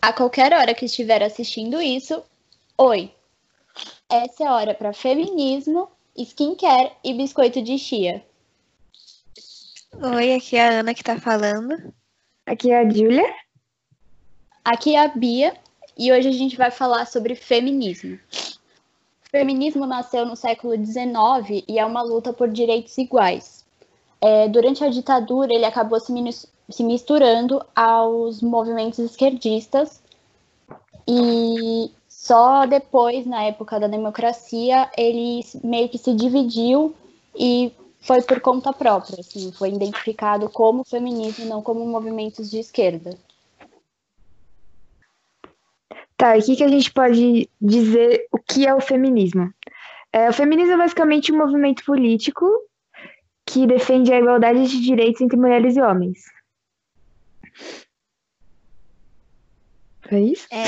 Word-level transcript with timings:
A 0.00 0.12
qualquer 0.12 0.52
hora 0.52 0.74
que 0.74 0.84
estiver 0.84 1.22
assistindo 1.22 1.82
isso, 1.82 2.22
oi. 2.76 3.12
Essa 4.08 4.44
é 4.44 4.46
a 4.46 4.54
hora 4.54 4.74
para 4.74 4.92
feminismo, 4.92 5.88
skincare 6.16 6.92
e 7.02 7.12
biscoito 7.14 7.60
de 7.60 7.78
chia. 7.78 8.24
Oi, 9.92 10.34
aqui 10.34 10.56
é 10.56 10.68
a 10.68 10.80
Ana 10.80 10.94
que 10.94 11.02
tá 11.02 11.18
falando. 11.18 11.92
Aqui 12.46 12.70
é 12.70 12.78
a 12.78 12.88
Júlia. 12.88 13.34
Aqui 14.64 14.94
é 14.94 15.00
a 15.00 15.08
Bia 15.08 15.56
e 15.96 16.12
hoje 16.12 16.28
a 16.28 16.32
gente 16.32 16.56
vai 16.56 16.70
falar 16.70 17.06
sobre 17.06 17.34
feminismo. 17.34 18.18
O 19.26 19.30
feminismo 19.30 19.84
nasceu 19.84 20.24
no 20.24 20.36
século 20.36 20.74
XIX 20.74 21.64
e 21.66 21.78
é 21.78 21.84
uma 21.84 22.02
luta 22.02 22.32
por 22.32 22.48
direitos 22.48 22.96
iguais. 22.96 23.57
É, 24.20 24.48
durante 24.48 24.82
a 24.82 24.88
ditadura, 24.88 25.52
ele 25.52 25.64
acabou 25.64 26.00
se, 26.00 26.12
se 26.68 26.82
misturando 26.82 27.64
aos 27.74 28.42
movimentos 28.42 28.98
esquerdistas 28.98 30.02
e 31.06 31.90
só 32.08 32.66
depois, 32.66 33.24
na 33.24 33.44
época 33.44 33.78
da 33.78 33.86
democracia, 33.86 34.90
ele 34.98 35.40
meio 35.62 35.88
que 35.88 35.96
se 35.96 36.12
dividiu 36.12 36.94
e 37.34 37.72
foi 38.00 38.20
por 38.22 38.40
conta 38.40 38.72
própria, 38.72 39.20
assim, 39.20 39.52
foi 39.52 39.70
identificado 39.70 40.50
como 40.50 40.84
feminismo, 40.84 41.46
não 41.46 41.62
como 41.62 41.86
movimentos 41.86 42.50
de 42.50 42.58
esquerda. 42.58 43.16
Tá, 46.16 46.36
o 46.36 46.42
que, 46.42 46.56
que 46.56 46.64
a 46.64 46.68
gente 46.68 46.92
pode 46.92 47.48
dizer 47.60 48.26
o 48.32 48.38
que 48.38 48.66
é 48.66 48.74
o 48.74 48.80
feminismo? 48.80 49.52
É, 50.12 50.28
o 50.28 50.32
feminismo 50.32 50.72
é 50.72 50.76
basicamente 50.76 51.32
um 51.32 51.38
movimento 51.38 51.84
político 51.84 52.44
que 53.48 53.66
defende 53.66 54.12
a 54.12 54.18
igualdade 54.18 54.68
de 54.68 54.80
direitos 54.80 55.22
entre 55.22 55.38
mulheres 55.38 55.74
e 55.76 55.80
homens. 55.80 56.18
É 60.10 60.20
isso? 60.20 60.46
É, 60.50 60.64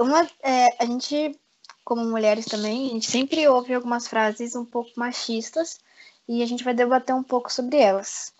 uma, 0.00 0.28
é, 0.42 0.82
a 0.82 0.86
gente, 0.86 1.38
como 1.84 2.04
mulheres 2.04 2.46
também, 2.46 2.88
a 2.88 2.92
gente 2.94 3.10
sempre 3.10 3.46
ouve 3.46 3.72
algumas 3.72 4.08
frases 4.08 4.56
um 4.56 4.64
pouco 4.64 4.90
machistas 4.96 5.78
e 6.28 6.42
a 6.42 6.46
gente 6.46 6.64
vai 6.64 6.74
debater 6.74 7.14
um 7.14 7.22
pouco 7.22 7.52
sobre 7.52 7.78
elas. 7.78 8.32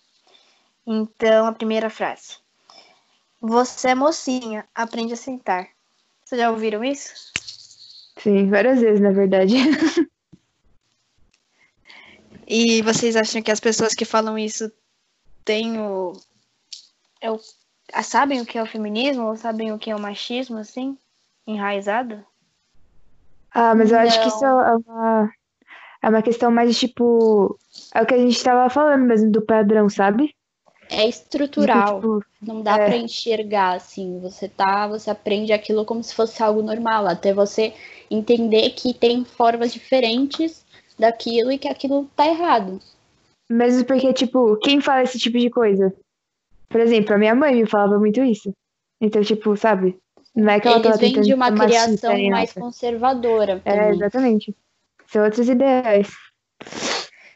Então, 0.87 1.47
a 1.47 1.53
primeira 1.53 1.89
frase. 1.89 2.39
Você 3.41 3.91
é 3.91 3.95
mocinha, 3.95 4.67
aprende 4.75 5.15
a 5.15 5.17
sentar. 5.17 5.69
Vocês 6.25 6.41
já 6.41 6.51
ouviram 6.51 6.83
isso? 6.85 7.13
Sim, 8.19 8.51
várias 8.51 8.81
vezes, 8.81 9.01
na 9.01 9.13
verdade. 9.13 9.55
e 12.53 12.83
vocês 12.83 13.15
acham 13.15 13.41
que 13.41 13.53
as 13.53 13.61
pessoas 13.61 13.95
que 13.95 14.05
falam 14.05 14.37
isso 14.37 14.73
têm 15.45 15.79
o. 15.79 16.13
É 17.21 17.31
o 17.31 17.39
sabem 18.03 18.41
o 18.41 18.47
que 18.47 18.59
é 18.59 18.63
o 18.63 18.67
feminismo 18.67 19.27
ou 19.27 19.37
sabem 19.37 19.73
o 19.73 19.79
que 19.79 19.89
é 19.89 19.95
o 19.95 20.01
machismo, 20.01 20.59
assim? 20.59 20.99
Enraizado? 21.47 22.25
Ah, 23.53 23.73
mas 23.73 23.93
eu 23.93 23.99
Não. 23.99 24.05
acho 24.05 24.21
que 24.21 24.29
isso 24.29 24.45
é 24.45 24.77
uma, 24.77 25.33
é 26.03 26.09
uma 26.09 26.23
questão 26.23 26.51
mais 26.51 26.77
tipo. 26.77 27.57
É 27.95 28.03
o 28.03 28.07
que 28.07 28.15
a 28.15 28.19
gente 28.19 28.37
estava 28.37 28.69
falando 28.69 29.05
mesmo 29.05 29.31
do 29.31 29.43
padrão, 29.43 29.89
sabe? 29.89 30.35
é 30.91 31.09
estrutural. 31.09 32.01
Tipo, 32.01 32.25
não 32.43 32.63
dá 32.63 32.75
é. 32.75 32.87
para 32.87 32.97
enxergar 32.97 33.77
assim. 33.77 34.19
Você 34.21 34.49
tá, 34.49 34.89
você 34.89 35.09
aprende 35.09 35.53
aquilo 35.53 35.85
como 35.85 36.03
se 36.03 36.13
fosse 36.13 36.43
algo 36.43 36.63
normal, 36.63 37.07
até 37.07 37.33
você 37.33 37.73
entender 38.11 38.71
que 38.71 38.93
tem 38.93 39.25
formas 39.25 39.73
diferentes 39.73 40.65
daquilo 41.01 41.51
e 41.51 41.59
que 41.59 41.69
aquilo 41.69 42.09
tá 42.15 42.27
errado. 42.27 42.81
Mesmo 43.51 43.85
porque, 43.85 44.13
tipo, 44.13 44.57
quem 44.59 44.81
fala 44.81 45.03
esse 45.03 45.19
tipo 45.19 45.39
de 45.39 45.51
coisa? 45.51 45.93
Por 46.69 46.81
exemplo, 46.81 47.15
a 47.15 47.19
minha 47.19 47.35
mãe 47.35 47.55
me 47.55 47.67
falava 47.67 47.99
muito 47.99 48.23
isso. 48.23 48.53
Então, 49.01 49.23
tipo, 49.23 49.57
sabe? 49.57 49.99
Não 50.37 50.53
é 50.53 50.61
que 50.61 50.69
ela 50.69 50.79
Eles 50.79 50.99
vêm 50.99 51.21
de 51.21 51.35
uma 51.35 51.51
criação 51.51 52.17
mais 52.31 52.53
conservadora. 52.53 53.61
É, 53.65 53.91
exatamente. 53.91 54.55
São 55.09 55.25
outros 55.25 55.49
ideais. 55.49 56.09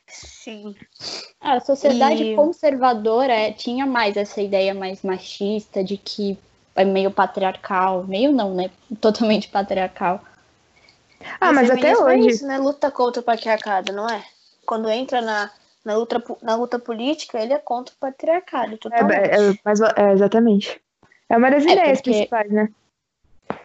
Sim. 0.06 0.77
A 1.41 1.59
sociedade 1.59 2.22
e... 2.22 2.37
conservadora 2.37 3.33
é, 3.33 3.50
tinha 3.50 3.84
mais 3.84 4.17
essa 4.17 4.41
ideia 4.41 4.72
mais 4.72 5.03
machista 5.03 5.83
de 5.83 5.97
que 5.97 6.38
é 6.77 6.84
meio 6.84 7.11
patriarcal, 7.11 8.05
meio 8.05 8.31
não, 8.31 8.55
né? 8.55 8.71
Totalmente 9.00 9.49
patriarcal. 9.49 10.22
Ah, 11.41 11.53
mas 11.53 11.71
até 11.71 11.91
é 11.91 11.97
hoje. 11.97 12.29
É 12.29 12.31
isso, 12.31 12.47
né? 12.47 12.59
Luta 12.59 12.91
contra 12.91 13.21
o 13.21 13.25
patriarcado, 13.25 13.93
não 13.93 14.09
é? 14.09 14.25
Quando 14.67 14.89
entra 14.89 15.21
na, 15.21 15.51
na, 15.85 15.97
luta, 15.97 16.23
na 16.43 16.55
luta 16.57 16.79
política, 16.79 17.39
ele 17.39 17.53
é 17.53 17.59
contra 17.59 17.95
o 17.95 17.99
patriarcado, 17.99 18.79
totalmente. 18.79 19.31
É, 19.31 19.51
é, 19.51 19.59
mas, 19.65 19.81
é, 19.81 20.12
exatamente. 20.12 20.81
É 21.29 21.37
uma 21.37 21.51
das 21.51 21.62
ideias 21.62 21.99
porque... 21.99 22.11
principais, 22.11 22.51
né? 22.51 22.69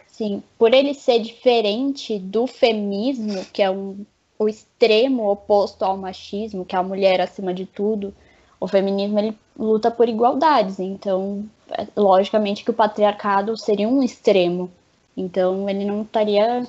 Sim, 0.06 0.42
por 0.58 0.74
ele 0.74 0.92
ser 0.92 1.20
diferente 1.20 2.18
do 2.18 2.46
feminismo, 2.46 3.44
que 3.52 3.62
é 3.62 3.70
um 3.70 4.04
o 4.40 4.48
extremo 4.48 5.30
oposto 5.30 5.84
ao 5.84 5.98
machismo, 5.98 6.64
que 6.64 6.74
é 6.74 6.78
a 6.78 6.82
mulher 6.82 7.20
acima 7.20 7.52
de 7.52 7.66
tudo, 7.66 8.14
o 8.58 8.66
feminismo 8.66 9.18
ele 9.18 9.36
luta 9.56 9.90
por 9.90 10.08
igualdades. 10.08 10.80
Então, 10.80 11.44
é, 11.70 11.86
logicamente 11.94 12.64
que 12.64 12.70
o 12.70 12.74
patriarcado 12.74 13.54
seria 13.54 13.86
um 13.86 14.02
extremo. 14.02 14.72
Então, 15.14 15.68
ele 15.68 15.84
não 15.84 16.00
estaria 16.00 16.66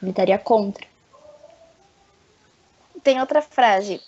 ele 0.00 0.10
estaria 0.10 0.38
contra. 0.38 0.86
Tem 3.02 3.20
outra 3.20 3.42
frase. 3.42 4.00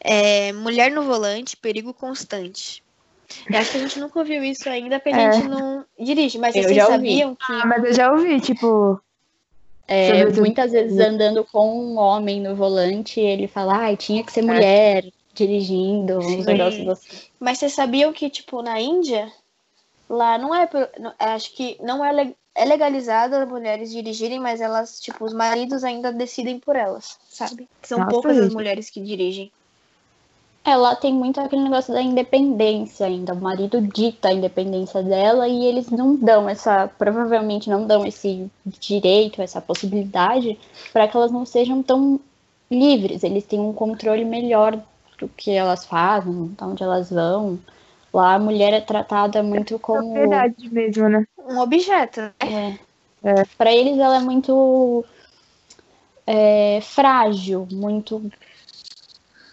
É, 0.00 0.52
mulher 0.52 0.90
no 0.90 1.02
volante, 1.02 1.56
perigo 1.56 1.94
constante. 1.94 2.82
Eu 3.48 3.58
acho 3.58 3.70
que 3.70 3.76
a 3.78 3.80
gente 3.80 3.98
nunca 3.98 4.18
ouviu 4.18 4.42
isso 4.44 4.68
ainda, 4.68 4.98
porque 4.98 5.14
a 5.14 5.22
é. 5.22 5.32
gente 5.32 5.48
não 5.48 5.84
dirige, 5.98 6.38
mas 6.38 6.54
eu 6.54 6.64
vocês 6.64 6.84
sabiam 6.84 7.34
que. 7.34 7.52
Ah, 7.52 7.66
mas 7.66 7.84
eu 7.84 7.94
já 7.94 8.12
ouvi, 8.12 8.40
tipo, 8.40 9.00
é, 9.86 10.24
muitas 10.32 10.72
vezes 10.72 10.98
andando 10.98 11.44
com 11.44 11.78
um 11.78 11.98
homem 11.98 12.40
no 12.40 12.54
volante, 12.54 13.20
ele 13.20 13.46
fala, 13.46 13.88
ah, 13.88 13.96
tinha 13.96 14.22
que 14.22 14.32
ser 14.32 14.42
mulher 14.42 15.04
dirigindo, 15.34 16.18
uns 16.18 16.44
negócios 16.44 16.86
assim. 16.88 17.08
Mas 17.40 17.58
vocês 17.58 17.74
sabiam 17.74 18.12
que, 18.12 18.28
tipo, 18.28 18.62
na 18.62 18.80
Índia, 18.80 19.30
lá 20.08 20.38
não 20.38 20.54
é. 20.54 20.68
Acho 21.18 21.54
que 21.54 21.76
não 21.80 22.04
é, 22.04 22.32
é 22.54 22.64
legalizado 22.64 23.34
as 23.34 23.48
mulheres 23.48 23.90
dirigirem, 23.90 24.38
mas 24.38 24.60
elas, 24.60 25.00
tipo, 25.00 25.24
os 25.24 25.32
maridos 25.32 25.84
ainda 25.84 26.12
decidem 26.12 26.58
por 26.58 26.76
elas, 26.76 27.18
sabe? 27.28 27.68
São 27.82 27.98
Nossa, 27.98 28.10
poucas 28.10 28.36
gente. 28.36 28.46
as 28.46 28.54
mulheres 28.54 28.90
que 28.90 29.00
dirigem. 29.00 29.50
Ela 30.64 30.94
tem 30.94 31.12
muito 31.12 31.40
aquele 31.40 31.62
negócio 31.62 31.92
da 31.92 32.00
independência 32.00 33.06
ainda. 33.06 33.32
O 33.32 33.40
marido 33.40 33.80
dita 33.80 34.28
a 34.28 34.32
independência 34.32 35.02
dela 35.02 35.48
e 35.48 35.64
eles 35.64 35.90
não 35.90 36.14
dão 36.14 36.48
essa, 36.48 36.86
provavelmente 36.86 37.68
não 37.68 37.84
dão 37.84 38.06
esse 38.06 38.48
direito, 38.64 39.42
essa 39.42 39.60
possibilidade, 39.60 40.56
para 40.92 41.08
que 41.08 41.16
elas 41.16 41.32
não 41.32 41.44
sejam 41.44 41.82
tão 41.82 42.20
livres. 42.70 43.24
Eles 43.24 43.44
têm 43.44 43.58
um 43.58 43.72
controle 43.72 44.24
melhor 44.24 44.80
do 45.18 45.28
que 45.28 45.50
elas 45.50 45.84
fazem, 45.84 46.48
de 46.48 46.64
onde 46.64 46.82
elas 46.82 47.10
vão. 47.10 47.58
Lá 48.12 48.34
a 48.34 48.38
mulher 48.38 48.72
é 48.72 48.80
tratada 48.80 49.42
muito 49.42 49.78
como. 49.78 50.16
É 50.16 50.20
verdade 50.20 50.68
mesmo, 50.70 51.08
né? 51.08 51.26
Um 51.38 51.58
objeto. 51.58 52.20
É. 52.40 52.78
é. 53.24 53.44
Para 53.56 53.72
eles 53.72 53.98
ela 53.98 54.16
é 54.16 54.20
muito 54.20 55.04
é, 56.26 56.80
frágil, 56.82 57.66
muito 57.72 58.30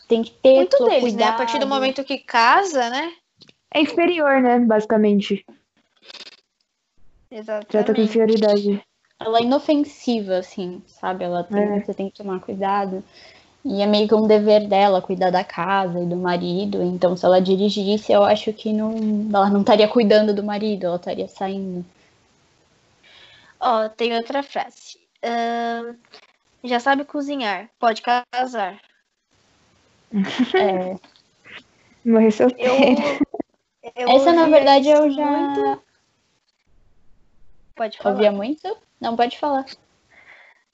tem 0.10 0.24
que 0.24 0.32
ter 0.32 0.56
Muito 0.56 0.86
deles, 0.86 1.02
cuidado. 1.02 1.20
né? 1.20 1.36
A 1.36 1.38
partir 1.38 1.60
do 1.60 1.68
momento 1.68 2.04
que 2.04 2.18
casa, 2.18 2.90
né? 2.90 3.14
É 3.72 3.80
inferior, 3.80 4.42
né? 4.42 4.58
Basicamente. 4.58 5.46
Exatamente. 7.30 7.72
Já 7.72 7.84
tá 7.84 7.94
com 7.94 8.02
inferioridade. 8.02 8.84
Ela 9.20 9.38
é 9.38 9.44
inofensiva, 9.44 10.38
assim, 10.38 10.82
sabe? 10.88 11.24
Ela 11.24 11.44
tem, 11.44 11.62
é. 11.62 11.82
você 11.82 11.94
tem 11.94 12.10
que 12.10 12.18
tomar 12.18 12.40
cuidado. 12.40 13.04
E 13.70 13.84
é 13.84 13.86
meio 13.86 14.08
que 14.08 14.16
um 14.16 14.26
dever 14.26 14.68
dela 14.68 15.00
cuidar 15.00 15.30
da 15.30 15.44
casa 15.44 16.00
e 16.00 16.06
do 16.06 16.16
marido. 16.16 16.82
Então, 16.82 17.16
se 17.16 17.24
ela 17.24 17.40
dirigisse, 17.40 18.12
eu 18.12 18.24
acho 18.24 18.52
que 18.52 18.74
não, 18.74 18.96
ela 19.32 19.48
não 19.48 19.62
estaria 19.62 19.88
cuidando 19.88 20.34
do 20.34 20.42
marido, 20.42 20.88
ela 20.88 20.96
estaria 20.96 21.28
saindo. 21.28 21.86
Ó, 23.60 23.86
oh, 23.86 23.90
tem 23.90 24.16
outra 24.16 24.42
frase. 24.42 24.98
Uh, 25.24 25.96
já 26.64 26.80
sabe 26.80 27.06
cozinhar, 27.06 27.70
pode 27.78 28.02
casar. 28.02 28.82
É. 30.56 30.98
Morrer 32.04 32.32
solteira. 32.32 33.04
Eu, 33.96 34.08
eu 34.08 34.10
Essa, 34.10 34.34
na 34.34 34.48
verdade, 34.48 34.90
eu 34.90 35.12
já. 35.12 35.26
Muito... 35.26 35.84
Pode 37.76 37.98
falar. 38.00 38.16
Ouvia 38.16 38.32
muito? 38.32 38.78
Não, 39.00 39.16
pode 39.16 39.38
falar. 39.38 39.68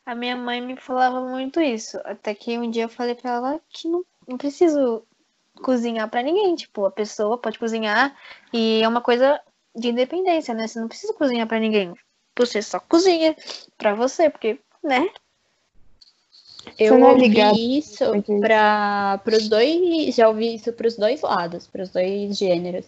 A 0.06 0.14
minha 0.14 0.36
mãe 0.36 0.62
me 0.62 0.76
falava 0.76 1.20
muito 1.22 1.60
isso. 1.60 2.00
Até 2.06 2.36
que 2.36 2.58
um 2.58 2.70
dia 2.70 2.84
eu 2.84 2.90
falei 2.90 3.16
pra 3.16 3.32
ela 3.32 3.60
que 3.70 3.88
não, 3.88 4.06
não 4.28 4.38
preciso 4.38 5.04
cozinhar 5.64 6.08
para 6.10 6.22
ninguém. 6.22 6.56
Tipo, 6.56 6.86
a 6.86 6.92
pessoa 6.92 7.38
pode 7.38 7.58
cozinhar 7.58 8.16
e 8.54 8.82
é 8.84 8.88
uma 8.88 9.02
coisa 9.02 9.42
de 9.76 9.90
independência, 9.90 10.54
né? 10.54 10.68
Você 10.68 10.80
não 10.80 10.88
precisa 10.88 11.14
cozinhar 11.14 11.48
para 11.48 11.60
ninguém. 11.60 11.94
Você 12.38 12.62
só 12.62 12.80
cozinha 12.80 13.36
para 13.78 13.96
você, 13.96 14.30
porque, 14.30 14.60
né? 14.84 15.10
Eu 16.78 16.98
é 16.98 17.06
ouvi 17.06 17.78
isso 17.78 18.06
para 18.42 19.22
os 19.26 19.48
dois, 19.48 20.16
já 20.16 20.28
ouvi 20.28 20.56
isso 20.56 20.74
para 20.74 20.88
os 20.88 20.96
dois 20.96 21.22
lados, 21.22 21.68
para 21.68 21.84
os 21.84 21.90
dois 21.90 22.38
gêneros. 22.38 22.86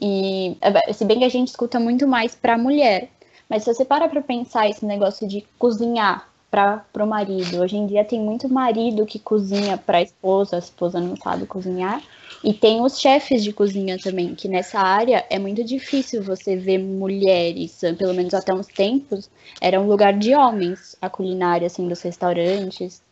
E 0.00 0.56
é, 0.60 0.92
se 0.92 1.04
bem 1.04 1.18
que 1.18 1.24
a 1.24 1.28
gente 1.28 1.48
escuta 1.48 1.80
muito 1.80 2.06
mais 2.06 2.34
para 2.34 2.56
mulher, 2.56 3.10
mas 3.48 3.64
se 3.64 3.72
você 3.72 3.84
para 3.84 4.08
para 4.08 4.22
pensar 4.22 4.68
esse 4.68 4.84
negócio 4.84 5.26
de 5.26 5.46
cozinhar 5.58 6.28
para 6.50 6.84
o 7.00 7.06
marido, 7.06 7.60
hoje 7.60 7.76
em 7.76 7.86
dia 7.86 8.04
tem 8.04 8.20
muito 8.20 8.48
marido 8.48 9.04
que 9.04 9.18
cozinha 9.18 9.76
para 9.76 9.98
a 9.98 10.02
esposa, 10.02 10.56
a 10.56 10.58
esposa 10.58 11.00
não 11.00 11.16
sabe 11.16 11.46
cozinhar, 11.46 12.02
e 12.42 12.54
tem 12.54 12.80
os 12.80 13.00
chefes 13.00 13.42
de 13.42 13.52
cozinha 13.52 13.98
também, 13.98 14.34
que 14.34 14.48
nessa 14.48 14.78
área 14.78 15.24
é 15.28 15.38
muito 15.38 15.64
difícil 15.64 16.22
você 16.22 16.56
ver 16.56 16.78
mulheres, 16.78 17.80
pelo 17.98 18.14
menos 18.14 18.32
até 18.34 18.54
uns 18.54 18.66
tempos, 18.66 19.28
era 19.60 19.80
um 19.80 19.86
lugar 19.86 20.12
de 20.12 20.34
homens, 20.34 20.96
a 21.00 21.10
culinária 21.10 21.66
assim 21.66 21.88
dos 21.88 22.00
restaurantes. 22.02 23.02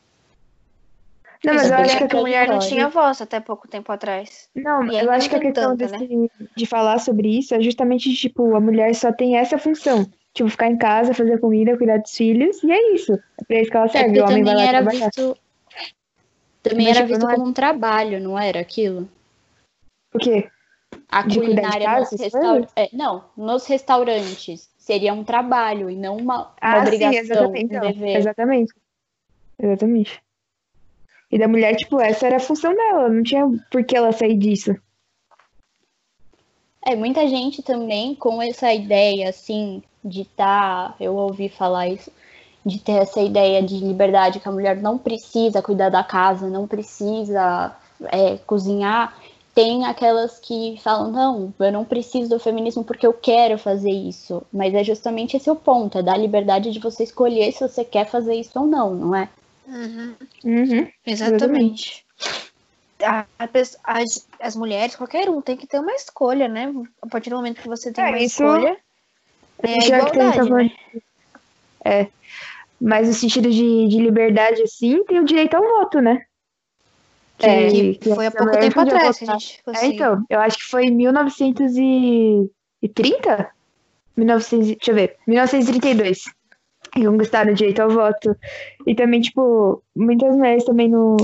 Não, 1.45 1.55
mas 1.55 1.71
eu 1.71 1.77
acho 1.77 2.09
que 2.09 2.17
a 2.17 2.21
mulher 2.21 2.49
não 2.49 2.59
tinha 2.59 2.89
voz 2.89 3.21
até 3.21 3.39
pouco 3.39 3.69
tempo 3.69 3.93
atrás. 3.93 4.49
Não, 4.55 4.91
eu 4.91 5.11
acho 5.11 5.29
que 5.29 5.37
a 5.37 5.41
questão 5.41 5.77
tanto, 5.77 5.79
desse, 5.79 6.17
né? 6.17 6.29
de 6.57 6.65
falar 6.65 6.99
sobre 6.99 7.39
isso 7.39 7.55
é 7.55 7.61
justamente, 7.61 8.15
tipo, 8.15 8.55
a 8.57 8.61
mulher 8.61 8.95
só 8.95 9.13
tem 9.13 9.37
essa 9.37 9.59
função. 9.59 10.07
Tipo, 10.35 10.51
ficar 10.51 10.69
em 10.69 10.77
casa, 10.77 11.15
fazer 11.15 11.39
comida, 11.39 11.77
cuidar 11.77 11.99
dos 11.99 12.11
filhos, 12.11 12.63
e 12.65 12.73
é 12.73 12.93
isso. 12.93 13.13
É 13.13 13.45
pra 13.47 13.61
isso 13.61 13.71
que 13.71 13.77
ela 13.77 13.89
serve. 13.89 14.19
É 14.19 14.23
o 14.23 14.27
homem 14.27 14.43
vai 14.43 14.55
lá 14.57 14.63
era 14.65 14.83
trabalhar. 14.83 15.07
Visto... 15.07 15.39
Também 16.63 16.87
mas, 16.89 16.97
era 16.97 17.07
tipo, 17.07 17.19
visto 17.19 17.31
como 17.31 17.47
é... 17.47 17.49
um 17.49 17.53
trabalho, 17.53 18.21
não 18.21 18.39
era 18.39 18.61
aquilo? 18.61 19.09
O 20.13 20.19
quê? 20.19 20.51
A 21.09 21.23
de 21.23 21.39
culinária 21.39 21.87
casa, 21.87 22.11
nos 22.11 22.21
restaurantes. 22.21 22.73
É, 22.75 22.89
não, 22.93 23.25
nos 23.37 23.67
restaurantes 23.67 24.71
seria 24.77 25.15
um 25.15 25.25
trabalho 25.25 25.89
e 25.89 25.97
não 25.97 26.17
uma, 26.17 26.37
uma 26.39 26.53
ah, 26.61 26.79
obrigação, 26.81 27.13
sim, 27.13 27.19
exatamente, 27.19 27.65
um 27.65 27.67
então, 27.67 27.81
dever. 27.81 28.17
Exatamente. 28.17 28.75
Exatamente. 29.59 30.23
E 31.31 31.39
da 31.39 31.49
mulher, 31.49 31.75
tipo, 31.77 32.01
essa 32.01 32.27
era 32.27 32.37
a 32.37 32.41
função 32.41 32.75
dela, 32.75 33.09
não 33.09 33.23
tinha 33.23 33.45
por 33.71 33.85
que 33.85 33.97
ela 33.97 34.13
sair 34.13 34.37
disso. 34.37 34.75
É, 36.87 36.95
muita 36.95 37.27
gente 37.27 37.63
também 37.63 38.15
com 38.15 38.43
essa 38.43 38.73
ideia, 38.73 39.31
assim, 39.31 39.83
de 40.05 40.23
estar, 40.23 40.91
tá, 40.91 40.95
eu 41.01 41.15
ouvi 41.17 41.49
falar 41.49 41.89
isso, 41.89 42.11
de 42.65 42.79
ter 42.79 42.93
essa 43.03 43.21
ideia 43.21 43.63
de 43.63 43.77
liberdade, 43.79 44.41
que 44.41 44.49
a 44.49 44.53
mulher 44.53 44.77
não 44.77 44.99
precisa 44.99 45.63
cuidar 45.63 45.89
da 45.91 46.03
casa, 46.03 46.49
não 46.49 46.67
precisa 46.67 47.75
é, 48.07 48.37
cozinhar. 48.47 49.17
Tem 49.55 49.85
aquelas 49.85 50.41
que 50.41 50.81
falam, 50.83 51.13
não, 51.13 51.55
eu 51.61 51.73
não 51.73 51.85
preciso 51.85 52.31
do 52.31 52.41
feminismo 52.41 52.83
porque 52.83 53.07
eu 53.07 53.13
quero 53.13 53.57
fazer 53.57 53.91
isso. 53.93 54.43
Mas 54.53 54.75
é 54.75 54.83
justamente 54.83 55.37
esse 55.37 55.49
o 55.51 55.55
ponto, 55.55 55.99
é 55.99 56.03
dar 56.03 56.15
a 56.15 56.19
liberdade 56.19 56.73
de 56.73 56.81
você 56.81 57.05
escolher 57.05 57.53
se 57.53 57.67
você 57.67 57.85
quer 57.85 58.07
fazer 58.07 58.35
isso 58.35 58.59
ou 58.59 58.67
não, 58.67 58.95
não 58.95 59.15
é? 59.15 59.29
Uhum. 59.67 60.15
Uhum. 60.45 60.89
Exatamente. 61.07 62.05
A, 63.03 63.27
a, 63.39 63.49
as, 63.85 64.27
as 64.41 64.57
mulheres, 64.57 64.97
qualquer 64.97 65.29
um, 65.29 65.41
tem 65.41 65.57
que 65.57 65.67
ter 65.67 65.79
uma 65.79 65.93
escolha, 65.93 66.49
né? 66.49 66.73
A 67.03 67.07
partir 67.07 67.31
do 67.31 67.37
momento 67.37 67.61
que 67.61 67.69
você 67.69 67.93
tem 67.93 68.05
É, 68.05 68.09
uma 68.09 68.19
isso- 68.19 68.43
escolha, 68.43 68.77
é 69.63 69.75
a 69.75 69.87
igualdade, 69.87 70.51
né? 70.51 70.71
É. 71.85 72.09
Mas 72.81 73.09
no 73.09 73.15
sentido 73.15 73.51
de, 73.51 73.89
de 73.89 73.99
liberdade, 73.99 74.63
assim, 74.63 75.05
tem 75.05 75.21
o 75.21 75.25
direito 75.25 75.55
ao 75.55 75.63
voto, 75.63 76.01
né? 76.01 76.25
É, 77.39 77.69
Que 77.69 77.95
que 77.95 78.15
foi 78.15 78.27
há 78.27 78.31
pouco 78.31 78.53
tempo 78.59 78.81
atrás 78.81 79.19
que 79.19 79.25
a 79.25 79.27
votar. 79.27 79.41
gente 79.41 79.63
É, 79.75 79.87
então, 79.87 80.25
eu 80.31 80.41
acho 80.41 80.57
que 80.59 80.65
foi 80.65 80.85
em 80.85 80.95
1930? 80.95 83.49
1900, 84.17 84.67
deixa 84.69 84.91
eu 84.91 84.95
ver, 84.95 85.17
1932. 85.27 86.23
Que 86.93 87.05
conquistaram 87.05 87.53
o 87.53 87.55
direito 87.55 87.81
ao 87.81 87.91
voto. 87.91 88.37
E 88.87 88.95
também, 88.95 89.21
tipo, 89.21 89.83
muitas 89.97 90.37
mulheres 90.37 90.65
também 90.65 90.89
não, 90.89 91.17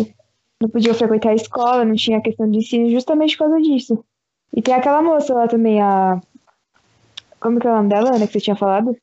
não 0.60 0.68
podiam 0.68 0.94
frequentar 0.94 1.30
a 1.30 1.34
escola, 1.34 1.84
não 1.84 1.94
tinha 1.94 2.20
questão 2.20 2.50
de 2.50 2.58
ensino, 2.58 2.90
justamente 2.90 3.36
por 3.36 3.44
causa 3.44 3.62
disso. 3.62 4.04
E 4.52 4.60
tem 4.60 4.74
aquela 4.74 5.00
moça 5.02 5.32
lá 5.32 5.46
também, 5.46 5.80
a. 5.80 6.20
Como 7.40 7.58
que 7.58 7.66
é 7.66 7.70
o 7.70 7.74
nome 7.76 7.88
dela, 7.88 8.10
Ana, 8.14 8.26
que 8.26 8.32
você 8.34 8.40
tinha 8.40 8.56
falado? 8.56 8.96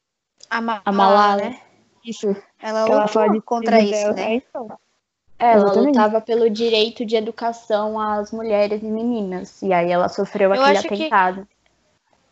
A, 0.50 0.62
Ma 0.62 0.82
A 0.86 0.92
Malala. 0.92 1.50
né? 1.50 1.62
Isso. 2.06 2.28
Ela, 2.62 2.80
Ela 2.82 2.96
lutou 3.02 3.08
fala 3.10 3.32
de 3.34 3.42
contra 3.42 3.80
isso, 3.82 3.92
dela. 3.92 4.14
né? 4.14 4.24
É, 4.24 4.36
então. 4.36 4.80
É, 5.40 5.52
ela 5.52 5.64
Exatamente. 5.66 5.88
lutava 5.98 6.22
pelo 6.22 6.50
direito 6.50 7.06
de 7.06 7.16
educação 7.16 8.00
às 8.00 8.32
mulheres 8.32 8.82
e 8.82 8.86
meninas. 8.88 9.62
E 9.62 9.72
aí 9.74 9.92
ela 9.92 10.10
sofreu 10.10 10.54
Eu 10.54 10.62
aquele 10.62 10.78
acho 10.78 10.88
que- 10.88 10.94
atentado. 10.96 11.48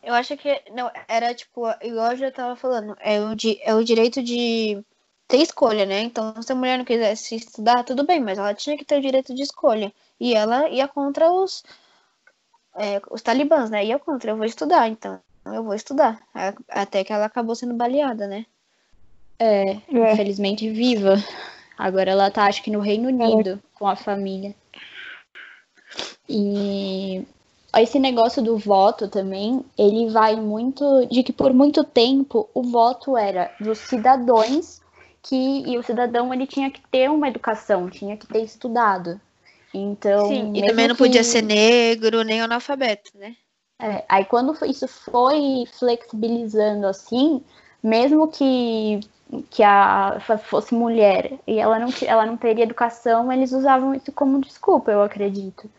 Eu 0.02 0.14
acho 0.14 0.38
que 0.38 0.62
não 0.72 0.92
era 1.08 1.34
tipo, 1.34 1.62
igual 1.82 2.12
eu 2.12 2.18
já 2.18 2.32
tava 2.32 2.56
falando, 2.56 2.96
é 3.00 3.20
o, 3.22 3.36
di, 3.36 3.60
é 3.64 3.74
o 3.74 3.84
direito 3.84 4.22
de 4.22 4.80
ter 5.28 5.38
escolha, 5.38 5.84
né? 5.84 6.02
Então, 6.02 6.40
se 6.44 6.52
a 6.52 6.56
mulher 6.56 6.78
não 6.78 6.86
quisesse 6.86 7.36
estudar, 7.36 7.84
tudo 7.84 8.06
bem, 8.06 8.20
mas 8.22 8.38
ela 8.38 8.54
tinha 8.54 8.78
que 8.78 8.86
ter 8.86 9.00
o 9.00 9.02
direito 9.02 9.34
de 9.34 9.42
escolha. 9.42 9.92
E 10.20 10.36
ela 10.36 10.70
ia 10.70 10.88
contra 10.88 11.32
os 11.32 11.64
é, 12.76 13.02
os 13.10 13.22
talibãs, 13.24 13.70
né? 13.72 13.84
Ia 13.84 13.98
contra, 13.98 14.32
eu 14.32 14.38
vou 14.38 14.46
estudar, 14.46 14.88
então 14.88 15.20
eu 15.46 15.64
vou 15.64 15.74
estudar. 15.74 16.20
Até 16.70 17.04
que 17.04 17.14
ela 17.14 17.26
acabou 17.26 17.56
sendo 17.56 17.74
baleada, 17.74 18.28
né? 18.28 18.46
É, 19.40 19.72
É. 19.72 20.12
infelizmente 20.14 20.70
viva. 20.70 21.16
Agora 21.78 22.12
ela 22.12 22.32
tá, 22.32 22.46
acho 22.46 22.64
que 22.64 22.72
no 22.72 22.80
Reino 22.80 23.10
Unido, 23.10 23.62
com 23.74 23.88
a 23.88 23.96
família. 23.96 24.56
E 26.28 27.24
esse 27.78 28.00
negócio 28.00 28.42
do 28.42 28.58
voto 28.58 29.08
também, 29.08 29.64
ele 29.78 30.10
vai 30.10 30.36
muito 30.36 31.06
de 31.08 31.22
que 31.24 31.34
por 31.34 31.54
muito 31.54 31.84
tempo 31.84 32.50
o 32.54 32.64
voto 32.64 33.18
era 33.18 33.54
dos 33.60 33.80
cidadãos 33.80 34.82
que 35.22 35.36
e 35.36 35.78
o 35.78 35.84
cidadão 35.84 36.34
ele 36.34 36.48
tinha 36.48 36.70
que 36.72 36.80
ter 36.90 37.10
uma 37.10 37.28
educação, 37.28 37.90
tinha 37.90 38.16
que 38.16 38.28
ter 38.28 38.44
estudado. 38.44 39.20
Então, 39.74 40.28
Sim, 40.28 40.52
e 40.56 40.64
também 40.66 40.88
não 40.88 40.96
podia 40.96 41.22
que- 41.22 41.28
ser 41.28 41.42
negro 41.42 42.24
nem 42.24 42.40
analfabeto, 42.42 43.12
né? 43.16 43.36
É, 43.80 44.06
aí 44.08 44.26
quando 44.26 44.54
isso 44.66 44.88
foi 44.88 45.66
flexibilizando 45.78 46.88
assim, 46.88 47.44
mesmo 47.84 48.28
que, 48.28 49.02
que 49.50 49.62
a 49.64 50.20
fosse 50.50 50.74
mulher 50.74 51.34
e 51.46 51.60
ela 51.60 51.78
não, 51.78 51.90
ela 52.04 52.26
não 52.26 52.38
teria 52.38 52.64
educação, 52.64 53.32
eles 53.32 53.52
usavam 53.52 53.94
isso 53.94 54.12
como 54.12 54.40
desculpa, 54.40 54.92
eu 54.92 55.04
acredito. 55.04 55.70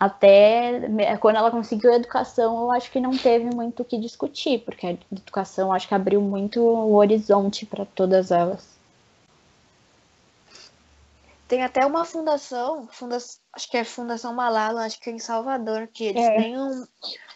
Até 0.00 0.80
quando 1.20 1.36
ela 1.36 1.50
conseguiu 1.50 1.92
a 1.92 1.96
educação, 1.96 2.60
eu 2.60 2.70
acho 2.70 2.90
que 2.90 3.00
não 3.00 3.16
teve 3.16 3.46
muito 3.54 3.82
o 3.82 3.84
que 3.84 3.98
discutir, 3.98 4.60
porque 4.60 4.86
a 4.86 4.96
educação 5.10 5.72
acho 5.72 5.88
que 5.88 5.94
abriu 5.94 6.20
muito 6.20 6.60
o 6.60 6.94
horizonte 6.94 7.66
para 7.66 7.84
todas 7.84 8.30
elas. 8.30 8.78
Tem 11.48 11.64
até 11.64 11.84
uma 11.86 12.04
fundação, 12.04 12.86
funda 12.92 13.16
acho 13.16 13.70
que 13.70 13.76
é 13.78 13.82
Fundação 13.82 14.34
Malala, 14.34 14.84
acho 14.84 15.00
que 15.00 15.08
é 15.08 15.12
em 15.14 15.18
Salvador, 15.18 15.88
que 15.88 16.04
eles 16.04 16.26
É. 16.26 16.42
têm 16.42 16.60
um. 16.60 16.86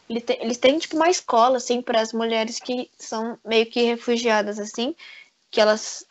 Eles 0.08 0.24
têm, 0.24 0.38
eles 0.40 0.58
têm 0.58 0.78
tipo 0.78 0.96
uma 0.96 1.08
escola, 1.08 1.56
assim, 1.56 1.80
para 1.80 2.00
as 2.00 2.12
mulheres 2.12 2.58
que 2.58 2.90
são 2.98 3.38
meio 3.44 3.66
que 3.66 3.82
refugiadas, 3.82 4.58
assim, 4.58 4.94
que 5.50 5.60
elas, 5.60 6.04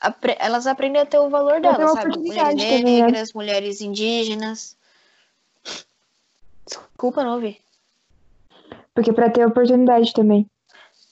apre- 0.00 0.36
elas 0.40 0.66
aprendem 0.66 1.02
a 1.02 1.06
ter 1.06 1.18
o 1.18 1.28
valor 1.30 1.60
delas, 1.60 1.92
sabe? 1.92 2.18
Mulheres 2.18 2.62
também, 2.62 2.82
negras, 2.82 3.32
mulheres 3.32 3.80
indígenas. 3.80 4.76
Desculpa, 6.66 7.22
não 7.22 7.34
ouvi. 7.34 7.60
Porque 8.94 9.12
pra 9.12 9.30
ter 9.30 9.46
oportunidade 9.46 10.12
também. 10.12 10.48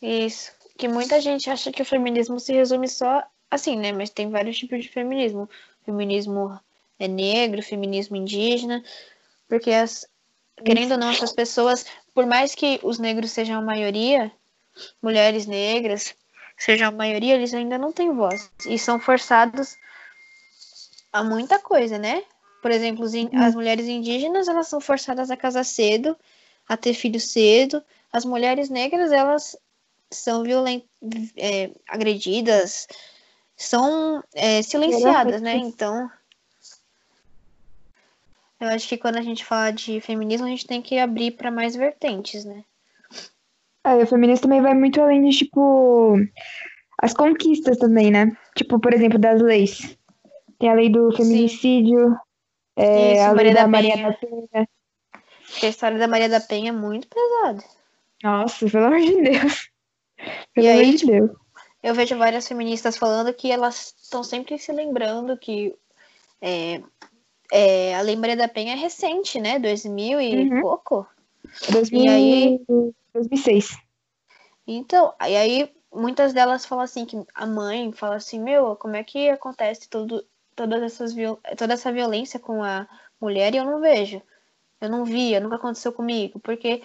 Isso. 0.00 0.50
Que 0.78 0.88
muita 0.88 1.21
gente 1.21 1.50
acha 1.50 1.71
que 1.71 1.83
o 1.83 1.85
feminismo 1.85 2.40
se 2.40 2.52
resume 2.52 2.88
só 2.88 3.23
assim, 3.50 3.76
né? 3.76 3.92
Mas 3.92 4.11
tem 4.11 4.30
vários 4.30 4.59
tipos 4.59 4.83
de 4.83 4.88
feminismo. 4.88 5.49
Feminismo 5.85 6.59
é 6.99 7.07
negro, 7.07 7.62
feminismo 7.62 8.16
indígena. 8.16 8.83
Porque, 9.49 9.71
as, 9.71 10.07
querendo 10.64 10.92
ou 10.92 10.99
não, 10.99 11.11
essas 11.11 11.32
pessoas, 11.32 11.85
por 12.14 12.26
mais 12.26 12.54
que 12.54 12.78
os 12.82 12.99
negros 12.99 13.30
sejam 13.30 13.59
a 13.59 13.62
maioria, 13.62 14.30
mulheres 15.02 15.47
negras 15.47 16.14
sejam 16.56 16.88
a 16.88 16.92
maioria, 16.92 17.35
eles 17.35 17.52
ainda 17.54 17.78
não 17.78 17.92
têm 17.92 18.14
voz. 18.14 18.50
E 18.66 18.78
são 18.78 19.00
forçados 19.00 19.76
a 21.12 21.23
muita 21.23 21.59
coisa, 21.59 21.99
né? 21.99 22.23
Por 22.61 22.71
exemplo, 22.71 23.06
in- 23.14 23.28
as 23.35 23.54
mulheres 23.54 23.87
indígenas, 23.87 24.49
elas 24.49 24.68
são 24.68 24.80
forçadas 24.80 25.30
a 25.30 25.37
casar 25.37 25.64
cedo, 25.64 26.16
a 26.68 26.76
ter 26.76 26.94
filhos 26.94 27.25
cedo. 27.25 27.82
As 28.12 28.25
mulheres 28.25 28.71
negras, 28.71 29.11
elas 29.11 29.56
são 30.11 30.42
violen 30.42 30.85
é, 31.37 31.71
agredidas, 31.88 32.87
são 33.56 34.23
é, 34.35 34.62
silenciadas, 34.62 35.40
né? 35.42 35.56
Então, 35.56 36.11
eu 38.62 38.69
acho 38.69 38.88
que 38.88 38.97
quando 38.97 39.16
a 39.16 39.23
gente 39.23 39.45
fala 39.45 39.73
de 39.73 40.00
feminismo, 40.00 40.47
a 40.47 40.50
gente 40.50 40.66
tem 40.66 40.81
que 40.81 40.99
abrir 40.99 41.33
para 41.33 41.50
mais 41.50 41.75
vertentes, 41.75 42.45
né? 42.45 42.64
É, 43.85 43.99
e 43.99 44.02
o 44.04 44.07
feminismo 44.07 44.42
também 44.42 44.62
vai 44.62 44.73
muito 44.75 45.00
além 45.00 45.28
de, 45.28 45.37
tipo, 45.37 46.16
as 46.99 47.12
conquistas 47.12 47.76
também, 47.78 48.11
né? 48.12 48.37
Tipo, 48.54 48.78
por 48.78 48.95
exemplo, 48.95 49.19
das 49.19 49.42
leis. 49.42 49.99
Tem 50.59 50.71
a 50.71 50.75
lei 50.75 50.88
do 50.88 51.11
feminicídio, 51.16 52.16
é, 52.76 53.14
Isso, 53.14 53.23
a 53.23 53.33
lei 53.33 53.35
Maria 53.35 53.54
da 53.54 53.62
da 53.62 53.69
Maria 53.69 53.97
da 53.97 54.12
Penha. 54.12 54.69
Porque 55.50 55.66
a 55.66 55.69
história 55.69 55.99
da 55.99 56.07
Maria 56.07 56.28
da 56.28 56.40
Penha 56.40 56.69
é 56.69 56.73
muito 56.73 57.09
pesada. 57.09 57.64
Nossa, 58.23 58.71
pelo 58.71 58.87
amor 58.87 59.00
de 59.00 59.23
Deus. 59.23 59.71
Pelo 60.54 60.66
E 60.66 60.71
aí, 60.71 60.81
amor 60.81 60.92
de 60.92 60.99
tipo, 60.99 61.11
Deus. 61.11 61.31
Eu 61.83 61.95
vejo 61.95 62.16
várias 62.16 62.47
feministas 62.47 62.97
falando 62.97 63.35
que 63.35 63.50
elas 63.50 63.92
estão 64.00 64.23
sempre 64.23 64.57
se 64.57 64.71
lembrando 64.71 65.37
que 65.37 65.75
é, 66.40 66.81
é, 67.54 67.94
a 67.94 68.00
Lei 68.00 68.16
Maria 68.16 68.35
da 68.37 68.49
Penha 68.49 68.73
é 68.73 68.76
recente, 68.76 69.38
né? 69.38 69.59
2000 69.59 70.18
e 70.21 70.49
Uhum. 70.49 70.61
pouco. 70.62 71.06
2000, 71.71 72.02
E 72.02 72.09
aí? 72.09 72.61
2006. 73.12 73.76
Então, 74.66 75.12
e 75.21 75.37
aí 75.37 75.73
muitas 75.92 76.32
delas 76.32 76.64
falam 76.64 76.85
assim 76.85 77.04
que 77.04 77.23
a 77.35 77.44
mãe 77.47 77.92
fala 77.92 78.16
assim, 78.16 78.40
meu, 78.40 78.75
como 78.76 78.97
é 78.97 79.04
que 79.04 79.28
acontece 79.28 79.87
todo, 79.88 80.25
todas 80.56 80.82
essas 80.82 81.12
viol- 81.12 81.38
toda 81.59 81.75
essa 81.75 81.92
violência 81.92 82.40
com 82.40 82.62
a 82.64 82.88
mulher 83.21 83.54
e 83.54 83.59
eu 83.59 83.64
não 83.64 83.80
vejo. 83.80 84.23
Eu 84.80 84.88
não 84.88 85.04
via, 85.04 85.38
nunca 85.38 85.56
aconteceu 85.56 85.92
comigo, 85.92 86.40
porque 86.40 86.82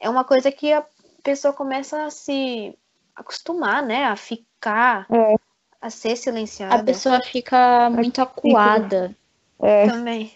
é 0.00 0.10
uma 0.10 0.24
coisa 0.24 0.50
que 0.50 0.72
a 0.72 0.84
pessoa 1.22 1.54
começa 1.54 2.04
a 2.04 2.10
se 2.10 2.76
acostumar, 3.14 3.82
né, 3.82 4.04
a 4.04 4.16
ficar, 4.16 5.06
É. 5.10 5.34
a 5.80 5.88
ser 5.90 6.16
silenciada 6.16 6.74
A 6.74 6.82
pessoa 6.82 7.20
fica 7.22 7.88
muito 7.88 8.20
acuada. 8.20 9.16
É, 9.64 9.86
também. 9.88 10.30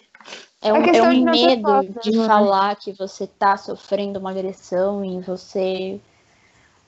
É 0.61 0.73
um, 0.73 0.83
é 0.83 1.01
um 1.03 1.23
medo 1.23 1.61
foto, 1.61 1.99
de 2.03 2.17
né? 2.17 2.25
falar 2.25 2.75
que 2.75 2.91
você 2.91 3.25
tá 3.25 3.55
sofrendo 3.55 4.19
uma 4.19 4.31
agressão 4.31 5.05
e 5.05 5.21
você 5.21 5.99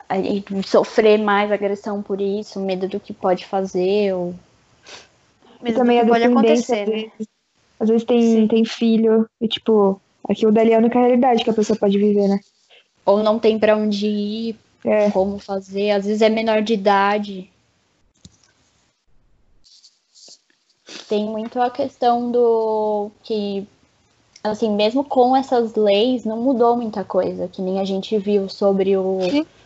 aí, 0.09 0.43
sofrer 0.65 1.17
mais 1.17 1.51
agressão 1.51 2.01
por 2.01 2.19
isso, 2.19 2.59
medo 2.59 2.87
do 2.87 2.99
que 2.99 3.13
pode 3.13 3.45
fazer. 3.45 4.13
Ou... 4.13 4.35
e 5.61 5.63
Mesmo 5.63 5.79
também 5.79 5.99
que 5.99 6.05
a 6.05 6.07
pode 6.07 6.23
acontecer, 6.25 6.81
às 6.83 6.89
né? 6.89 6.95
vezes, 6.95 7.27
às 7.79 7.89
vezes 7.89 8.03
tem, 8.03 8.21
Sim. 8.21 8.47
tem 8.47 8.65
filho, 8.65 9.25
e 9.39 9.47
tipo, 9.47 10.01
aquilo 10.27 10.51
dali 10.51 10.71
é 10.71 10.75
a 10.75 10.79
única 10.79 10.99
realidade 10.99 11.43
que 11.43 11.49
a 11.49 11.53
pessoa 11.53 11.79
pode 11.79 11.97
viver, 11.97 12.27
né? 12.27 12.39
ou 13.05 13.23
não 13.23 13.39
tem 13.39 13.57
pra 13.57 13.75
onde 13.75 14.07
ir, 14.07 14.55
É. 14.85 15.09
como 15.11 15.39
fazer. 15.39 15.91
Às 15.91 16.05
vezes 16.05 16.21
é 16.21 16.29
menor 16.29 16.61
de 16.61 16.73
idade. 16.73 17.49
Tem 21.11 21.25
muito 21.25 21.59
a 21.59 21.69
questão 21.69 22.31
do 22.31 23.11
que, 23.21 23.67
assim, 24.41 24.73
mesmo 24.73 25.03
com 25.03 25.35
essas 25.35 25.75
leis, 25.75 26.23
não 26.23 26.37
mudou 26.37 26.77
muita 26.77 27.03
coisa, 27.03 27.49
que 27.49 27.61
nem 27.61 27.81
a 27.81 27.83
gente 27.83 28.17
viu 28.17 28.47
sobre 28.47 28.95
o, 28.95 29.19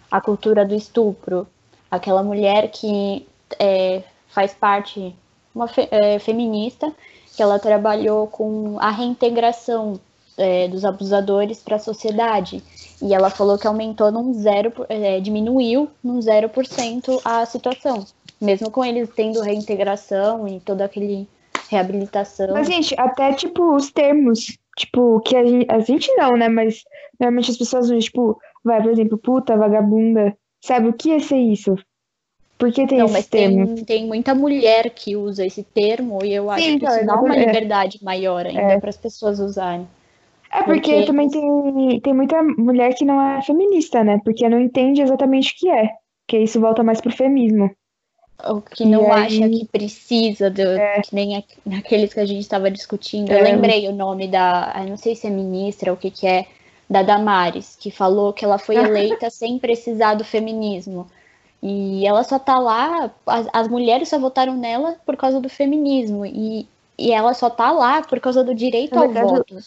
a 0.09 0.19
cultura 0.19 0.65
do 0.65 0.73
estupro. 0.73 1.45
Aquela 1.91 2.23
mulher 2.23 2.71
que 2.71 3.27
é, 3.59 4.01
faz 4.27 4.55
parte, 4.55 5.13
uma 5.53 5.67
fe- 5.67 5.87
é, 5.91 6.17
feminista, 6.17 6.91
que 7.35 7.43
ela 7.43 7.59
trabalhou 7.59 8.25
com 8.25 8.79
a 8.79 8.89
reintegração 8.89 9.99
é, 10.35 10.67
dos 10.67 10.83
abusadores 10.83 11.59
para 11.59 11.75
a 11.75 11.79
sociedade. 11.79 12.63
E 12.99 13.13
ela 13.13 13.29
falou 13.29 13.55
que 13.59 13.67
aumentou 13.67 14.11
num 14.11 14.33
zero, 14.33 14.73
é, 14.89 15.19
diminuiu 15.19 15.91
num 16.03 16.17
0% 16.19 17.21
a 17.23 17.45
situação. 17.45 18.03
Mesmo 18.41 18.71
com 18.71 18.83
eles 18.83 19.11
tendo 19.15 19.41
reintegração 19.41 20.47
e 20.47 20.59
toda 20.59 20.83
aquele 20.85 21.27
reabilitação. 21.69 22.53
Mas, 22.53 22.67
gente, 22.67 22.95
até, 22.99 23.33
tipo, 23.33 23.75
os 23.75 23.91
termos, 23.91 24.57
tipo, 24.77 25.19
que 25.21 25.35
a 25.35 25.45
gente, 25.45 25.71
a 25.71 25.79
gente 25.79 26.13
não, 26.15 26.35
né? 26.37 26.47
Mas 26.49 26.83
normalmente 27.19 27.51
as 27.51 27.57
pessoas 27.57 27.85
usam, 27.85 27.99
tipo, 27.99 28.39
vai, 28.63 28.81
por 28.81 28.91
exemplo, 28.91 29.17
puta, 29.17 29.57
vagabunda. 29.57 30.35
Sabe 30.63 30.89
o 30.89 30.93
que 30.93 31.09
ia 31.09 31.19
ser 31.19 31.37
isso? 31.37 31.75
Por 32.57 32.71
que 32.71 32.87
tem 32.87 32.99
Não, 32.99 33.05
esse 33.05 33.13
mas 33.13 33.27
termo? 33.27 33.75
tem, 33.75 33.83
tem 33.85 34.07
muita 34.07 34.33
mulher 34.33 34.89
que 34.89 35.15
usa 35.15 35.45
esse 35.45 35.61
termo 35.61 36.23
e 36.23 36.33
eu 36.33 36.49
acho 36.49 36.63
Sim, 36.63 36.79
que 36.79 36.85
então, 36.85 36.95
isso 36.95 37.05
dá 37.05 37.15
uma 37.19 37.35
é. 37.35 37.45
liberdade 37.45 37.99
maior 38.03 38.45
ainda 38.45 38.79
para 38.79 38.89
as 38.89 38.97
pessoas 38.97 39.39
usarem. 39.39 39.85
É 40.51 40.63
porque 40.63 40.79
porque- 40.93 41.05
também 41.05 41.27
tem, 41.29 41.99
tem 41.99 42.13
muita 42.13 42.41
mulher 42.41 42.95
que 42.95 43.03
não 43.03 43.21
é 43.21 43.41
feminista, 43.41 44.05
né? 44.05 44.21
Porque 44.23 44.47
não 44.47 44.59
entende 44.59 45.01
exatamente 45.01 45.51
o 45.51 45.55
que 45.57 45.69
é. 45.69 45.89
Porque 46.25 46.41
isso 46.43 46.61
volta 46.61 46.81
mais 46.81 47.01
pro 47.01 47.11
feminismo. 47.11 47.69
Ou 48.43 48.61
que 48.61 48.83
E 48.83 48.85
não 48.85 49.11
aí- 49.13 49.25
acha 49.25 49.49
que 49.49 49.65
precisa, 49.65 50.49
do, 50.49 50.61
que 51.03 51.15
nem 51.15 51.37
aqu- 51.37 51.57
naqueles 51.65 52.13
que 52.13 52.19
a 52.19 52.25
gente 52.25 52.41
estava 52.41 52.69
discutindo. 52.69 53.31
Eu 53.31 53.37
É. 53.39 53.41
lembrei 53.41 53.87
o 53.87 53.93
nome 53.93 54.27
da, 54.27 54.73
eu 54.79 54.89
não 54.89 54.97
sei 54.97 55.15
se 55.15 55.25
é 55.25 55.29
ministra 55.29 55.89
ou 55.91 55.95
o 55.97 55.99
que 55.99 56.11
que 56.11 56.27
é, 56.27 56.45
da 56.89 57.01
Damares, 57.01 57.75
que 57.79 57.89
falou 57.89 58.33
que 58.33 58.43
ela 58.45 58.57
foi 58.59 58.75
eleita 59.19 59.29
sem 59.29 59.57
precisar 59.57 60.15
do 60.15 60.23
feminismo. 60.25 61.07
E 61.63 62.05
ela 62.05 62.23
só 62.23 62.37
tá 62.37 62.59
lá, 62.59 63.09
as, 63.25 63.47
as 63.51 63.67
mulheres 63.67 64.09
só 64.09 64.19
votaram 64.19 64.55
nela 64.55 64.97
por 65.05 65.15
causa 65.17 65.39
do 65.39 65.49
feminismo. 65.49 66.25
E, 66.25 66.67
e 66.99 67.11
ela 67.11 67.33
só 67.33 67.49
tá 67.49 67.71
lá 67.71 68.01
por 68.03 68.19
causa 68.19 68.43
do 68.43 68.53
direito 68.53 68.93
ao 68.95 69.07
verdade, 69.09 69.27
voto. 69.29 69.57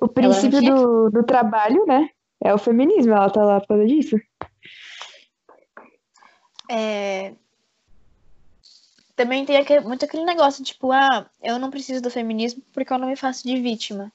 O 0.00 0.06
princípio 0.08 0.60
tinha- 0.60 0.74
do, 0.74 1.10
do 1.10 1.22
trabalho, 1.24 1.84
né? 1.86 2.08
É 2.42 2.54
o 2.54 2.58
feminismo, 2.58 3.12
ela 3.12 3.28
tá 3.30 3.42
lá 3.44 3.60
por 3.60 3.68
causa 3.68 3.86
disso. 3.86 4.16
É, 6.70 7.32
Também 9.20 9.44
tem 9.44 9.58
aquele- 9.58 9.84
muito 9.84 10.02
aquele 10.02 10.24
negócio, 10.24 10.64
tipo, 10.64 10.90
ah, 10.92 11.26
eu 11.42 11.58
não 11.58 11.70
preciso 11.70 12.00
do 12.00 12.10
feminismo 12.10 12.62
porque 12.72 12.90
eu 12.90 12.96
não 12.98 13.06
me 13.06 13.16
faço 13.16 13.46
de 13.46 13.60
vítima. 13.60 14.10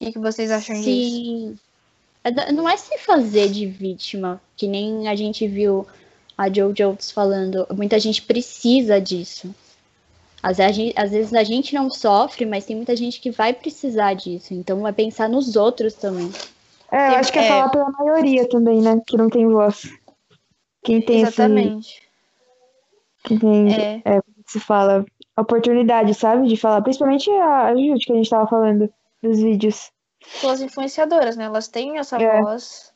O 0.00 0.04
que, 0.04 0.12
que 0.14 0.18
vocês 0.18 0.50
acham 0.50 0.74
disso? 0.74 0.84
Sim. 0.84 1.58
É 2.24 2.32
da- 2.32 2.50
Não 2.50 2.68
é 2.68 2.76
se 2.76 2.98
fazer 2.98 3.48
de 3.48 3.66
vítima, 3.66 4.42
que 4.56 4.66
nem 4.66 5.06
a 5.06 5.14
gente 5.14 5.46
viu 5.46 5.86
a 6.36 6.52
Joe 6.52 6.72
Jones 6.72 7.12
falando. 7.12 7.68
Muita 7.72 8.00
gente 8.00 8.20
precisa 8.20 9.00
disso. 9.00 9.54
Às, 10.42 10.56
vezes 10.56 11.32
a 11.32 11.44
gente 11.44 11.72
não 11.72 11.88
sofre, 11.88 12.44
mas 12.44 12.64
tem 12.64 12.74
muita 12.74 12.96
gente 12.96 13.20
que 13.20 13.30
vai 13.30 13.52
precisar 13.52 14.14
disso. 14.14 14.52
Então 14.54 14.80
vai 14.80 14.92
pensar 14.92 15.28
nos 15.28 15.54
outros 15.54 15.94
também. 15.94 16.32
É, 16.90 17.10
eu 17.10 17.14
acho 17.14 17.32
que 17.32 17.38
é, 17.38 17.44
é. 17.44 17.48
falar 17.48 17.68
pela 17.68 17.90
maioria 17.90 18.48
também, 18.48 18.82
né? 18.82 19.00
Que 19.06 19.16
não 19.16 19.30
tem 19.30 19.46
voz. 19.46 19.88
Quem 20.82 21.00
tem 21.00 21.22
esse, 21.22 21.36
Quem 23.24 23.38
tem, 23.38 23.72
É, 24.04 24.20
se 24.46 24.58
fala, 24.60 25.04
oportunidade, 25.36 26.14
sabe? 26.14 26.48
De 26.48 26.56
falar, 26.56 26.82
principalmente 26.82 27.30
a, 27.30 27.70
Júlia, 27.74 27.94
que 27.98 28.12
a 28.12 28.16
gente 28.16 28.30
tava 28.30 28.46
falando 28.46 28.92
dos 29.22 29.38
vídeos. 29.40 29.90
são 30.22 30.50
as 30.50 30.60
influenciadoras, 30.60 31.36
né? 31.36 31.44
Elas 31.44 31.68
têm 31.68 31.98
essa 31.98 32.16
É. 32.20 32.40
voz. 32.40 32.92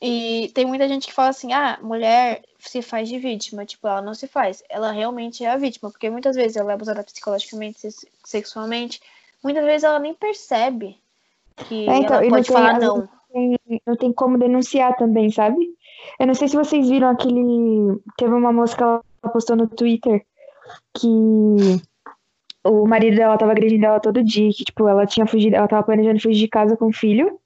E 0.00 0.50
tem 0.54 0.64
muita 0.66 0.88
gente 0.88 1.06
que 1.06 1.12
fala 1.12 1.28
assim, 1.28 1.52
ah, 1.52 1.78
mulher 1.80 2.42
se 2.58 2.82
faz 2.82 3.08
de 3.08 3.18
vítima. 3.18 3.64
Tipo, 3.64 3.86
ela 3.86 4.02
não 4.02 4.14
se 4.14 4.26
faz. 4.26 4.62
Ela 4.68 4.90
realmente 4.90 5.44
é 5.44 5.50
a 5.50 5.56
vítima. 5.56 5.90
Porque 5.90 6.10
muitas 6.10 6.34
vezes 6.34 6.56
ela 6.56 6.72
é 6.72 6.74
abusada 6.74 7.04
psicologicamente, 7.04 7.78
se- 7.90 8.08
sexualmente. 8.24 9.00
Muitas 9.44 9.64
vezes 9.64 9.84
ela 9.84 9.98
nem 10.00 10.12
percebe 10.14 10.98
que 11.68 11.88
É, 11.88 11.98
então, 11.98 12.16
ela 12.16 12.22
não 12.22 12.30
pode 12.30 12.46
tem- 12.48 12.56
falar 12.56 12.76
às 12.76 12.82
não. 12.84 13.08
Tem- 13.32 13.58
não 13.86 13.96
tem 13.96 14.12
como 14.12 14.36
denunciar 14.38 14.96
também, 14.96 15.30
sabe? 15.30 15.56
Eu 16.18 16.26
não 16.26 16.34
sei 16.34 16.48
se 16.48 16.56
vocês 16.56 16.88
viram 16.88 17.08
aquele. 17.08 18.00
Teve 18.16 18.34
uma 18.34 18.52
que 18.52 19.00
ela 19.22 19.32
postou 19.32 19.56
no 19.56 19.68
Twitter 19.68 20.24
que 20.94 21.80
o 22.64 22.86
marido 22.86 23.16
dela 23.16 23.38
tava 23.38 23.52
agredindo 23.52 23.86
ela 23.86 24.00
todo 24.00 24.22
dia, 24.22 24.50
que, 24.52 24.64
tipo, 24.64 24.88
ela 24.88 25.06
tinha 25.06 25.26
fugido, 25.26 25.56
ela 25.56 25.68
tava 25.68 25.82
planejando 25.82 26.20
fugir 26.20 26.40
de 26.40 26.48
casa 26.48 26.76
com 26.76 26.86
o 26.86 26.92
filho. 26.92 27.38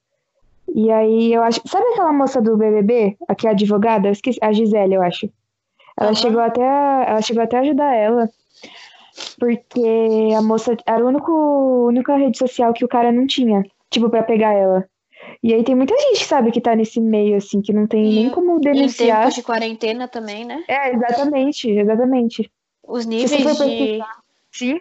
E 0.75 0.91
aí 0.91 1.33
eu 1.33 1.43
acho. 1.43 1.61
Sabe 1.67 1.87
aquela 1.93 2.13
moça 2.13 2.41
do 2.43 2.57
BBB? 2.57 3.17
A 3.29 3.35
que 3.35 3.47
é 3.47 3.51
advogada? 3.51 4.09
Eu 4.09 4.13
esqueci, 4.13 4.39
a 4.43 4.53
Gisele, 4.53 4.95
eu 4.95 5.03
acho. 5.03 5.31
Ela 5.99 6.11
Aham. 6.11 6.15
chegou 6.15 6.41
até 6.41 6.63
a, 6.63 7.05
ela 7.09 7.23
chegou 7.23 7.43
até 7.43 7.59
a 7.59 7.61
ajudar 7.61 7.95
ela. 7.95 8.29
Porque 9.39 10.35
a 10.37 10.43
moça 10.43 10.77
era 10.85 11.03
a 11.03 11.07
único, 11.07 11.87
única 11.87 12.17
rede 12.17 12.37
social 12.37 12.73
que 12.75 12.85
o 12.85 12.89
cara 12.89 13.11
não 13.11 13.27
tinha, 13.27 13.65
tipo, 13.91 14.11
pra 14.11 14.23
pegar 14.23 14.53
ela. 14.53 14.87
E 15.43 15.53
aí 15.55 15.63
tem 15.63 15.75
muita 15.75 15.97
gente, 15.99 16.25
sabe, 16.25 16.51
que 16.51 16.61
tá 16.61 16.75
nesse 16.75 17.01
meio, 17.01 17.37
assim, 17.37 17.61
que 17.61 17.73
não 17.73 17.87
tem 17.87 18.05
E 18.05 18.15
nem 18.15 18.31
como 18.31 18.57
Em 18.57 18.61
denunciar. 18.61 19.21
tempos 19.21 19.35
de 19.35 19.43
quarentena 19.43 20.09
também, 20.09 20.45
né? 20.45 20.65
É, 20.67 20.95
exatamente, 20.95 21.71
exatamente. 21.71 22.51
Os 22.83 23.07
níveis 23.07 23.59
de. 23.59 24.01
Sim. 24.53 24.81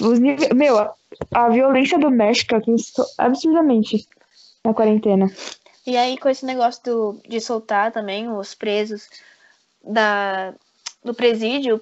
Os 0.00 0.18
níveis, 0.18 0.50
meu, 0.50 0.78
a, 0.78 0.94
a 1.32 1.48
violência 1.48 1.98
doméstica 1.98 2.56
aumentou 2.56 3.04
absurdamente 3.18 4.06
na 4.64 4.74
quarentena. 4.74 5.26
E 5.86 5.96
aí, 5.96 6.18
com 6.18 6.28
esse 6.28 6.44
negócio 6.44 6.82
do, 6.84 7.20
de 7.26 7.40
soltar 7.40 7.90
também 7.90 8.30
os 8.30 8.54
presos 8.54 9.08
da, 9.82 10.54
do 11.02 11.14
presídio, 11.14 11.80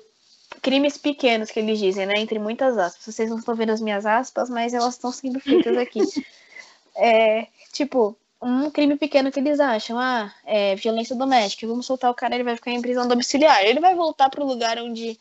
crimes 0.63 0.97
pequenos 0.97 1.51
que 1.51 1.61
eles 1.61 1.79
dizem, 1.79 2.07
né? 2.07 2.15
Entre 2.17 2.39
muitas 2.39 2.79
aspas. 2.79 3.15
Vocês 3.15 3.29
não 3.29 3.39
estão 3.39 3.55
vendo 3.55 3.71
as 3.71 3.81
minhas 3.81 4.07
aspas, 4.07 4.49
mas 4.49 4.73
elas 4.73 4.95
estão 4.95 5.13
sendo 5.13 5.41
feitas 5.41 5.77
aqui. 5.77 6.01
é, 6.97 7.47
tipo, 7.79 8.17
um 8.43 8.71
crime 8.71 8.97
pequeno 8.97 9.31
que 9.31 9.39
eles 9.41 9.61
acham, 9.61 9.99
ah, 9.99 10.33
é 10.45 10.75
violência 10.75 11.15
doméstica, 11.17 11.67
vamos 11.67 11.87
soltar 11.87 12.11
o 12.11 12.15
cara, 12.15 12.35
ele 12.35 12.45
vai 12.45 12.57
ficar 12.57 12.71
em 12.73 12.83
prisão 12.83 13.07
domiciliar. 13.07 13.63
Ele 13.63 13.81
vai 13.81 13.95
voltar 13.95 14.29
pro 14.29 14.45
lugar 14.45 14.79
onde, 14.79 15.19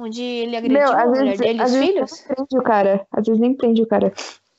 onde 0.00 0.22
ele 0.22 0.56
agrediu 0.56 0.78
Meu, 0.80 0.92
a 0.92 1.06
mulher 1.06 1.24
vezes, 1.24 1.38
dele, 1.38 1.62
os 1.62 1.76
filhos. 1.76 2.20
prende 2.22 2.58
o 2.58 2.62
cara. 2.62 3.06
Às 3.12 3.26
vezes 3.26 3.40
nem 3.40 3.54
prende 3.54 3.82
o 3.82 3.86
cara. 3.86 4.12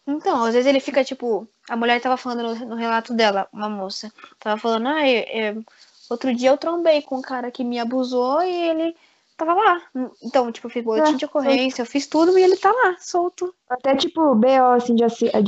Então, 0.07 0.43
às 0.43 0.53
vezes 0.53 0.67
ele 0.67 0.79
fica 0.79 1.03
tipo. 1.03 1.47
A 1.69 1.75
mulher 1.75 1.99
tava 1.99 2.15
falando 2.15 2.43
no, 2.43 2.65
no 2.67 2.75
relato 2.75 3.13
dela, 3.13 3.47
uma 3.51 3.67
moça. 3.69 4.11
Tava 4.39 4.59
falando, 4.59 4.87
ah, 4.87 5.07
eu- 5.09 5.55
eu- 5.55 5.63
outro 6.09 6.33
dia 6.35 6.49
eu 6.51 6.57
trombei 6.57 7.01
com 7.01 7.17
um 7.17 7.21
cara 7.21 7.49
que 7.49 7.63
me 7.63 7.79
abusou 7.79 8.41
e 8.43 8.51
ele 8.69 8.95
tava 9.37 9.53
lá. 9.53 9.81
Então, 10.23 10.51
tipo, 10.51 10.67
eu 10.67 10.71
fiz 10.71 10.83
boletim 10.83 11.13
É, 11.13 11.17
de 11.17 11.25
ocorrência, 11.25 11.81
eu 11.81 11.85
fiz 11.85 12.07
tudo 12.07 12.37
e 12.37 12.43
ele 12.43 12.57
tá 12.57 12.71
lá, 12.71 12.95
solto. 12.99 13.53
Até 13.69 13.95
tipo, 13.95 14.33
BO, 14.35 14.47
assim, 14.75 14.95
de, 14.95 15.03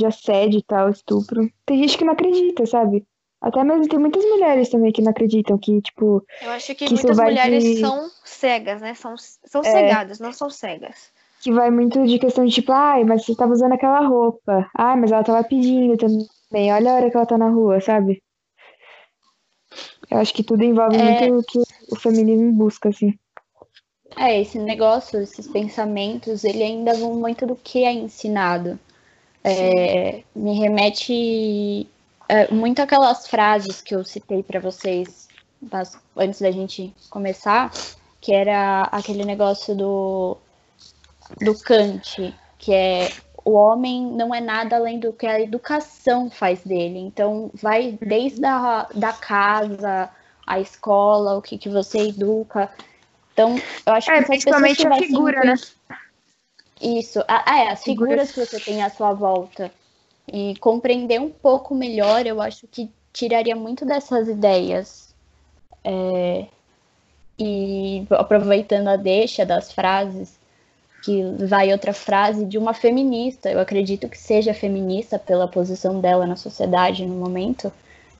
assédio 0.06 0.58
e 0.58 0.62
tal, 0.62 0.88
estupro. 0.90 1.48
Tem 1.64 1.78
gente 1.78 1.96
que 1.98 2.04
não 2.04 2.12
acredita, 2.12 2.66
sabe? 2.66 3.06
Até 3.40 3.62
mesmo 3.62 3.88
tem 3.88 3.98
muitas 4.00 4.24
mulheres 4.24 4.68
também 4.68 4.90
que 4.90 5.00
não 5.00 5.10
acreditam 5.12 5.56
que, 5.56 5.80
tipo, 5.80 6.24
Eu 6.42 6.50
acho 6.50 6.66
que, 6.74 6.86
Que 6.86 6.94
muitas 6.94 7.16
vai 7.16 7.26
mulheres 7.26 7.62
de- 7.64 7.80
são 7.80 8.10
cegas, 8.24 8.80
né? 8.80 8.94
São, 8.94 9.14
são 9.16 9.60
É. 9.62 9.70
cegadas, 9.70 10.18
não 10.18 10.32
são 10.32 10.50
cegas. 10.50 11.12
que 11.40 11.52
vai 11.52 11.70
muito 11.70 12.04
de 12.04 12.18
questão 12.18 12.44
de 12.44 12.52
tipo, 12.52 12.72
ai, 12.72 13.04
mas 13.04 13.24
você 13.24 13.32
tava 13.36 13.52
usando 13.52 13.72
aquela 13.72 14.00
roupa. 14.00 14.68
Ai, 14.76 14.96
mas 14.96 15.12
ela 15.12 15.22
tava 15.22 15.44
pedindo 15.44 15.96
também. 15.96 16.72
Olha 16.72 16.90
a 16.90 16.94
hora 16.96 17.10
que 17.10 17.16
ela 17.16 17.26
tá 17.26 17.38
na 17.38 17.48
rua, 17.48 17.80
sabe? 17.80 18.20
Eu 20.10 20.18
acho 20.18 20.34
que 20.34 20.42
tudo 20.42 20.64
envolve 20.64 20.96
É. 20.96 21.02
muito 21.04 21.38
o 21.38 21.44
que 21.44 21.60
o 21.92 21.96
feminismo 21.96 22.50
busca, 22.52 22.88
assim. 22.88 23.16
É, 24.18 24.40
esse 24.40 24.58
negócio, 24.58 25.20
esses 25.20 25.46
pensamentos, 25.46 26.42
ele 26.44 26.62
ainda 26.62 26.94
vão 26.94 27.14
muito 27.14 27.46
do 27.46 27.54
que 27.54 27.84
é 27.84 27.92
ensinado. 27.92 28.78
É, 29.44 30.22
me 30.34 30.58
remete 30.58 31.88
é, 32.28 32.52
muito 32.52 32.80
aquelas 32.82 33.28
frases 33.28 33.80
que 33.80 33.94
eu 33.94 34.04
citei 34.04 34.42
para 34.42 34.60
vocês 34.60 35.28
nas- 35.62 35.98
antes 36.16 36.40
da 36.40 36.50
gente 36.50 36.94
começar, 37.10 37.70
que 38.20 38.34
era 38.34 38.82
aquele 38.84 39.24
negócio 39.24 39.76
do, 39.76 40.36
do 41.40 41.54
Kant, 41.58 42.34
que 42.58 42.72
é 42.72 43.08
o 43.44 43.52
homem 43.52 44.04
não 44.12 44.34
é 44.34 44.40
nada 44.40 44.76
além 44.76 44.98
do 44.98 45.12
que 45.12 45.26
a 45.26 45.40
educação 45.40 46.28
faz 46.30 46.62
dele. 46.62 46.98
Então, 46.98 47.50
vai 47.54 47.98
desde 48.00 48.44
a 48.44 48.86
da 48.94 49.12
casa, 49.12 50.10
a 50.46 50.60
escola, 50.60 51.36
o 51.38 51.42
que, 51.42 51.56
que 51.56 51.68
você 51.68 52.08
educa. 52.08 52.70
Então, 53.38 53.54
eu 53.86 53.92
acho 53.92 54.06
que 54.06 54.12
É, 54.12 54.16
se 54.16 54.22
as 54.22 54.28
principalmente 54.28 54.76
pessoas 54.78 54.92
a 54.92 55.06
figura, 55.06 55.44
né? 55.44 55.54
isso. 56.80 57.20
Ah, 57.28 57.44
ah, 57.46 57.58
é, 57.60 57.68
as 57.70 57.84
Figuras. 57.84 58.32
figuras 58.32 58.32
que 58.32 58.58
você 58.58 58.60
tem 58.60 58.82
à 58.82 58.90
sua 58.90 59.12
volta. 59.12 59.72
E 60.26 60.56
compreender 60.56 61.20
um 61.20 61.30
pouco 61.30 61.74
melhor, 61.74 62.26
eu 62.26 62.42
acho 62.42 62.66
que 62.66 62.90
tiraria 63.12 63.54
muito 63.54 63.86
dessas 63.86 64.28
ideias. 64.28 65.14
É, 65.84 66.46
E 67.38 68.06
aproveitando 68.10 68.88
a 68.88 68.96
deixa 68.96 69.46
das 69.46 69.72
frases, 69.72 70.38
que 71.04 71.22
vai 71.46 71.72
outra 71.72 71.92
frase 71.92 72.44
de 72.44 72.58
uma 72.58 72.74
feminista. 72.74 73.50
Eu 73.50 73.60
acredito 73.60 74.08
que 74.08 74.18
seja 74.18 74.52
feminista 74.52 75.18
pela 75.18 75.46
posição 75.48 76.00
dela 76.00 76.26
na 76.26 76.36
sociedade 76.36 77.06
no 77.06 77.14
momento 77.14 77.72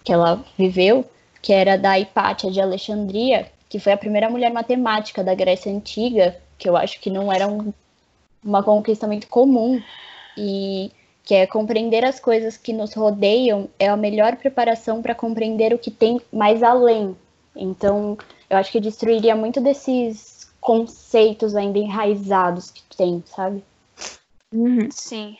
que 0.05 0.13
ela 0.13 0.45
viveu, 0.57 1.05
que 1.43 1.53
era 1.53 1.77
da 1.77 1.99
Hipátia 1.99 2.51
de 2.51 2.61
Alexandria, 2.61 3.51
que 3.69 3.79
foi 3.79 3.93
a 3.93 3.99
primeira 3.99 4.31
mulher 4.31 4.53
matemática 4.53 5.23
da 5.23 5.35
Grécia 5.35 5.73
Antiga, 5.73 6.37
que 6.57 6.69
eu 6.69 6.77
acho 6.77 7.01
que 7.01 7.11
não 7.11 7.33
era 7.33 7.47
um 7.47 7.73
uma 8.45 8.63
conquista 8.63 9.07
muito 9.07 9.29
comum 9.29 9.83
e 10.37 10.91
que 11.25 11.35
é 11.35 11.47
compreender 11.47 12.05
as 12.05 12.19
coisas 12.19 12.57
que 12.57 12.73
nos 12.73 12.95
rodeiam 12.95 13.69
é 13.79 13.89
a 13.89 13.97
melhor 13.97 14.37
preparação 14.37 15.03
para 15.03 15.15
compreender 15.15 15.75
o 15.75 15.79
que 15.79 15.91
tem 15.91 16.21
mais 16.33 16.63
além. 16.63 17.17
Então, 17.55 18.17
eu 18.49 18.57
acho 18.57 18.73
que 18.73 18.81
destruiria 18.81 19.37
muito 19.37 19.61
desses 19.61 20.51
conceitos 20.61 21.55
ainda 21.55 21.79
enraizados 21.79 22.71
que 22.71 22.83
tem, 22.97 23.23
sabe? 23.27 23.63
Uhum. 24.53 24.89
Sim. 24.91 25.37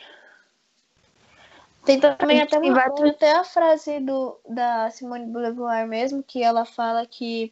Tem 1.83 1.99
também 1.99 2.41
até, 2.41 2.59
uma, 2.59 3.09
até 3.09 3.31
a 3.31 3.43
frase 3.43 3.99
do, 3.99 4.37
da 4.47 4.91
Simone 4.91 5.25
Beauvoir 5.25 5.87
mesmo, 5.87 6.21
que 6.21 6.43
ela 6.43 6.65
fala 6.65 7.03
que, 7.07 7.51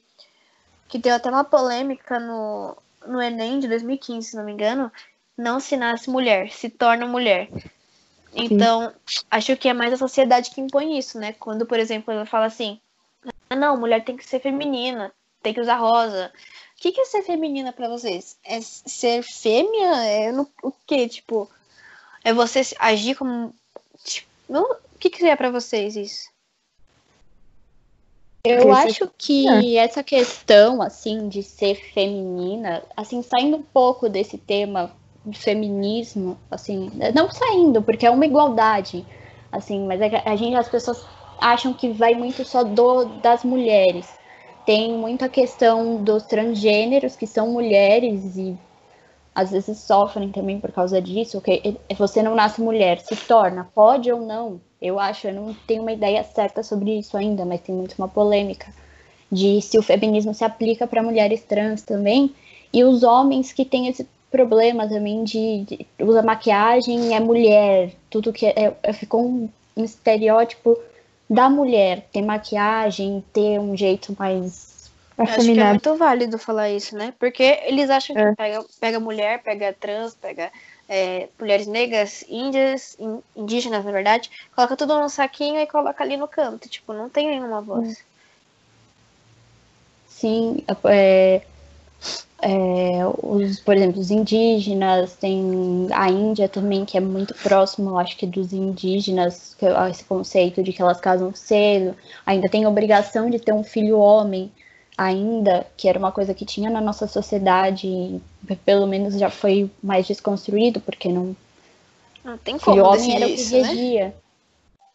que 0.87 0.97
deu 0.97 1.15
até 1.15 1.29
uma 1.29 1.43
polêmica 1.43 2.19
no, 2.19 2.77
no 3.05 3.21
Enem 3.21 3.59
de 3.59 3.67
2015, 3.67 4.29
se 4.29 4.35
não 4.35 4.43
me 4.43 4.51
engano. 4.53 4.91
Não 5.37 5.59
se 5.59 5.77
nasce 5.77 6.09
mulher, 6.09 6.51
se 6.51 6.69
torna 6.69 7.05
mulher. 7.05 7.49
Então, 8.33 8.93
acho 9.29 9.55
que 9.57 9.69
é 9.69 9.73
mais 9.73 9.93
a 9.93 9.97
sociedade 9.97 10.51
que 10.51 10.61
impõe 10.61 10.97
isso, 10.97 11.19
né? 11.19 11.33
Quando, 11.33 11.65
por 11.65 11.79
exemplo, 11.79 12.11
ela 12.13 12.25
fala 12.25 12.45
assim: 12.45 12.79
ah, 13.49 13.55
não, 13.55 13.77
mulher 13.77 14.03
tem 14.03 14.17
que 14.17 14.25
ser 14.25 14.39
feminina, 14.39 15.11
tem 15.41 15.53
que 15.53 15.61
usar 15.61 15.77
rosa. 15.77 16.31
O 16.77 16.81
que, 16.81 16.91
que 16.91 17.01
é 17.01 17.05
ser 17.05 17.23
feminina 17.23 17.73
pra 17.73 17.87
vocês? 17.89 18.37
É 18.43 18.61
ser 18.61 19.23
fêmea? 19.23 19.95
É 20.05 20.31
no, 20.31 20.47
o 20.61 20.71
quê? 20.85 21.07
Tipo, 21.07 21.49
é 22.23 22.33
você 22.33 22.61
agir 22.79 23.15
como. 23.15 23.53
Tipo, 24.03 24.27
não- 24.49 24.63
o 24.71 24.99
que, 24.99 25.09
que 25.09 25.25
é 25.25 25.35
pra 25.35 25.49
vocês 25.51 25.95
isso? 25.95 26.29
Eu 28.47 28.71
acho 28.71 29.09
que 29.17 29.77
essa 29.77 30.03
questão, 30.03 30.81
assim, 30.81 31.27
de 31.27 31.43
ser 31.43 31.75
feminina, 31.75 32.83
assim, 32.95 33.21
saindo 33.21 33.57
um 33.57 33.61
pouco 33.61 34.07
desse 34.09 34.37
tema 34.37 34.91
de 35.25 35.37
feminismo, 35.37 36.37
assim, 36.49 36.91
não 37.13 37.29
saindo, 37.29 37.81
porque 37.81 38.05
é 38.05 38.09
uma 38.09 38.25
igualdade, 38.25 39.05
assim, 39.51 39.85
mas 39.85 39.99
é 40.01 40.23
a 40.25 40.35
gente, 40.35 40.55
as 40.55 40.69
pessoas 40.69 41.05
acham 41.39 41.73
que 41.73 41.89
vai 41.89 42.13
muito 42.13 42.43
só 42.45 42.63
do, 42.63 43.05
das 43.21 43.43
mulheres. 43.43 44.07
Tem 44.65 44.93
muita 44.93 45.29
questão 45.29 46.03
dos 46.03 46.23
transgêneros, 46.23 47.15
que 47.15 47.27
são 47.27 47.49
mulheres 47.49 48.35
e 48.37 48.57
às 49.33 49.51
vezes 49.51 49.77
sofrem 49.79 50.31
também 50.31 50.59
por 50.59 50.71
causa 50.71 51.01
disso, 51.01 51.39
que 51.41 51.77
você 51.95 52.23
não 52.23 52.33
nasce 52.33 52.59
mulher, 52.59 52.99
se 52.99 53.15
torna, 53.15 53.69
pode 53.75 54.11
ou 54.11 54.19
não. 54.19 54.59
Eu 54.81 54.99
acho, 54.99 55.27
eu 55.27 55.33
não 55.33 55.53
tenho 55.67 55.81
uma 55.81 55.91
ideia 55.91 56.23
certa 56.23 56.61
sobre 56.63 56.99
isso 56.99 57.17
ainda, 57.17 57.45
mas 57.45 57.61
tem 57.61 57.73
muito 57.75 57.95
uma 57.97 58.07
polêmica 58.07 58.71
de 59.31 59.61
se 59.61 59.77
o 59.77 59.83
feminismo 59.83 60.33
se 60.33 60.43
aplica 60.43 60.87
para 60.87 61.03
mulheres 61.03 61.43
trans 61.43 61.81
também 61.81 62.35
e 62.73 62.83
os 62.83 63.03
homens 63.03 63.51
que 63.53 63.65
têm 63.65 63.87
esse 63.87 64.07
problema 64.31 64.87
também 64.87 65.23
de, 65.23 65.63
de 65.65 65.87
usa 66.01 66.21
maquiagem 66.21 67.15
é 67.15 67.19
mulher, 67.19 67.93
tudo 68.09 68.33
que 68.33 68.45
é, 68.45 68.75
é- 68.83 68.93
ficou 68.93 69.25
um, 69.27 69.49
um 69.75 69.83
estereótipo 69.83 70.77
da 71.29 71.49
mulher 71.49 72.07
ter 72.11 72.21
maquiagem, 72.21 73.23
ter 73.33 73.59
um 73.59 73.75
jeito 73.75 74.15
mais 74.17 74.91
Eu 75.17 75.29
acho 75.29 75.51
que 75.51 75.59
é 75.59 75.63
Afeminado. 75.63 75.65
muito 75.65 75.95
válido 75.97 76.37
falar 76.37 76.69
isso, 76.69 76.95
né? 76.95 77.13
Porque 77.19 77.43
eles 77.63 77.89
acham 77.89 78.15
É. 78.15 78.31
que 78.31 78.35
pega, 78.35 78.63
pega 78.79 78.99
mulher, 78.99 79.41
pega 79.43 79.73
trans, 79.73 80.15
pega 80.15 80.51
é, 80.87 81.29
mulheres 81.39 81.67
negras, 81.67 82.23
índias, 82.29 82.95
in- 82.99 83.21
indígenas, 83.35 83.83
na 83.85 83.91
verdade, 83.91 84.29
coloca 84.55 84.75
tudo 84.77 84.99
num 84.99 85.09
saquinho 85.09 85.59
e 85.59 85.67
coloca 85.67 86.03
ali 86.03 86.17
no 86.17 86.27
canto. 86.27 86.69
Tipo, 86.69 86.93
não 86.93 87.09
tem 87.09 87.27
nenhuma 87.27 87.61
voz. 87.61 88.03
Sim, 90.07 90.63
é, 90.85 91.41
é, 92.41 93.05
os, 93.23 93.59
por 93.59 93.75
exemplo, 93.75 93.99
os 93.99 94.11
indígenas, 94.11 95.15
tem 95.15 95.87
a 95.93 96.09
Índia 96.09 96.47
também, 96.47 96.85
que 96.85 96.97
é 96.97 96.99
muito 97.01 97.33
próximo, 97.35 97.91
eu 97.91 97.97
acho 97.97 98.17
que 98.17 98.25
dos 98.25 98.53
indígenas, 98.53 99.55
que 99.55 99.65
esse 99.89 100.03
conceito 100.03 100.63
de 100.63 100.71
que 100.73 100.81
elas 100.81 100.99
casam 100.99 101.33
cedo, 101.33 101.95
ainda 102.25 102.49
tem 102.49 102.63
a 102.65 102.69
obrigação 102.69 103.29
de 103.29 103.39
ter 103.39 103.53
um 103.53 103.63
filho 103.63 103.99
homem, 103.99 104.51
ainda, 104.97 105.67
que 105.77 105.87
era 105.87 105.99
uma 105.99 106.11
coisa 106.11 106.33
que 106.33 106.45
tinha 106.45 106.69
na 106.69 106.81
nossa 106.81 107.07
sociedade, 107.07 107.87
e 107.87 108.21
pelo 108.65 108.87
menos 108.87 109.13
já 109.17 109.29
foi 109.29 109.69
mais 109.81 110.07
desconstruído, 110.07 110.79
porque 110.81 111.09
não 111.09 111.35
Não 112.23 112.37
tem 112.37 112.57
filho 112.57 112.83
como 112.83 112.95
homem 112.95 113.15
era 113.15 113.27
o 113.27 113.29
que 113.29 113.45
né? 113.45 113.61
regia. 113.61 114.15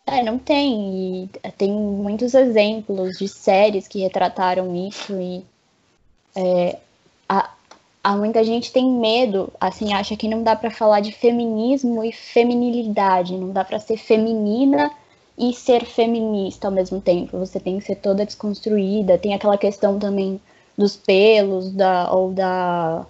É, 0.05 0.23
não 0.23 0.37
tem. 0.39 1.31
E 1.45 1.51
tem 1.53 1.71
muitos 1.71 2.35
exemplos 2.35 3.17
de 3.17 3.29
séries 3.29 3.87
que 3.87 4.01
retrataram 4.01 4.75
isso 4.75 5.13
e 5.13 5.45
é, 6.35 6.79
a, 7.29 7.51
a 8.03 8.17
muita 8.17 8.43
gente 8.43 8.73
tem 8.73 8.91
medo, 8.91 9.53
assim, 9.61 9.93
acha 9.93 10.17
que 10.17 10.27
não 10.27 10.43
dá 10.43 10.57
pra 10.57 10.71
falar 10.71 11.01
de 11.01 11.13
feminismo 11.13 12.03
e 12.03 12.11
feminilidade, 12.13 13.37
não 13.37 13.53
dá 13.53 13.65
pra 13.65 13.79
ser 13.79 13.97
feminina 13.97 14.91
e 15.39 15.53
ser 15.53 15.85
feminista 15.85 16.69
ao 16.69 16.73
mesmo 16.73 17.01
tempo. 17.01 17.39
Você 17.39 17.59
tem 17.59 17.79
que 17.79 17.85
ser 17.85 17.97
toda 17.97 18.27
desconstruída. 18.27 19.19
Tem 19.19 19.35
aquela 19.35 19.59
questão 19.59 19.99
também 19.99 20.41
dos 20.77 20.97
pelos, 20.97 21.71
da 21.73 22.13
ou 22.13 22.33
da 22.33 23.07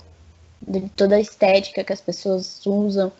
de 0.60 0.88
toda 0.90 1.16
a 1.16 1.20
estética 1.20 1.82
que 1.82 1.92
as 1.92 2.00
pessoas 2.00 2.64
usam. 2.64 3.12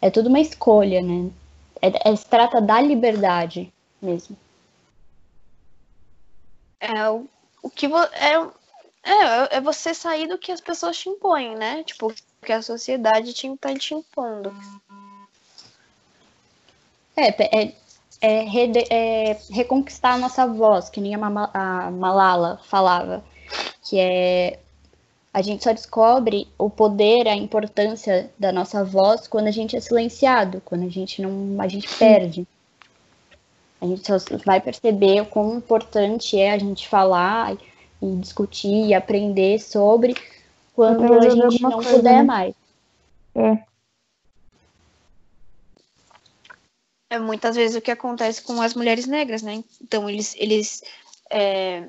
É 0.00 0.10
tudo 0.10 0.28
uma 0.28 0.40
escolha, 0.40 1.02
né? 1.02 1.30
É, 1.82 2.10
é- 2.10 2.16
se 2.16 2.26
trata 2.26 2.60
da 2.60 2.80
liberdade 2.80 3.72
mesmo. 4.00 4.36
É 6.80 7.10
o, 7.10 7.26
o 7.62 7.68
que 7.68 7.88
vo, 7.88 7.98
é, 7.98 8.34
é, 9.02 9.56
é 9.56 9.60
você 9.60 9.92
sair 9.92 10.28
do 10.28 10.38
que 10.38 10.52
as 10.52 10.60
pessoas 10.60 10.96
te 10.96 11.08
impõem, 11.08 11.56
né? 11.56 11.82
Tipo, 11.82 12.08
o 12.08 12.46
que 12.46 12.52
a 12.52 12.62
sociedade 12.62 13.32
te, 13.32 13.56
tá 13.56 13.74
te 13.74 13.94
impondo. 13.94 14.54
É, 17.16 17.62
é, 17.62 17.74
é, 18.20 18.42
rede- 18.42 18.86
é 18.90 19.36
reconquistar 19.50 20.14
a 20.14 20.18
nossa 20.18 20.46
voz, 20.46 20.88
que 20.88 21.00
nem 21.00 21.14
a, 21.14 21.90
Malala 21.90 22.60
falava, 22.64 23.24
que 23.82 23.98
é 23.98 24.58
a 25.32 25.42
gente 25.42 25.62
só 25.62 25.72
descobre 25.72 26.48
o 26.58 26.68
poder, 26.68 27.28
a 27.28 27.36
importância 27.36 28.30
da 28.38 28.50
nossa 28.50 28.84
voz 28.84 29.28
quando 29.28 29.46
a 29.46 29.52
gente 29.52 29.76
é 29.76 29.80
silenciado, 29.80 30.60
quando 30.64 30.84
a 30.84 30.88
gente 30.88 31.22
não, 31.22 31.60
a 31.60 31.68
gente 31.68 31.88
perde. 31.96 32.46
A 33.80 33.86
gente 33.86 34.04
só 34.04 34.16
vai 34.44 34.60
perceber 34.60 35.20
o 35.20 35.26
quão 35.26 35.56
importante 35.56 36.36
é 36.38 36.50
a 36.50 36.58
gente 36.58 36.88
falar 36.88 37.56
e 38.02 38.16
discutir 38.16 38.86
e 38.86 38.94
aprender 38.94 39.60
sobre 39.60 40.16
quando 40.74 41.04
a 41.12 41.28
gente 41.28 41.62
não 41.62 41.72
coisa, 41.72 41.96
puder 41.96 42.18
né? 42.18 42.22
mais. 42.22 42.54
É. 43.34 43.58
É 47.10 47.18
muitas 47.18 47.56
vezes 47.56 47.76
o 47.76 47.80
que 47.80 47.90
acontece 47.90 48.42
com 48.42 48.60
as 48.60 48.74
mulheres 48.74 49.06
negras, 49.06 49.42
né? 49.42 49.64
Então 49.82 50.08
eles, 50.08 50.34
eles 50.36 50.82
é, 51.30 51.88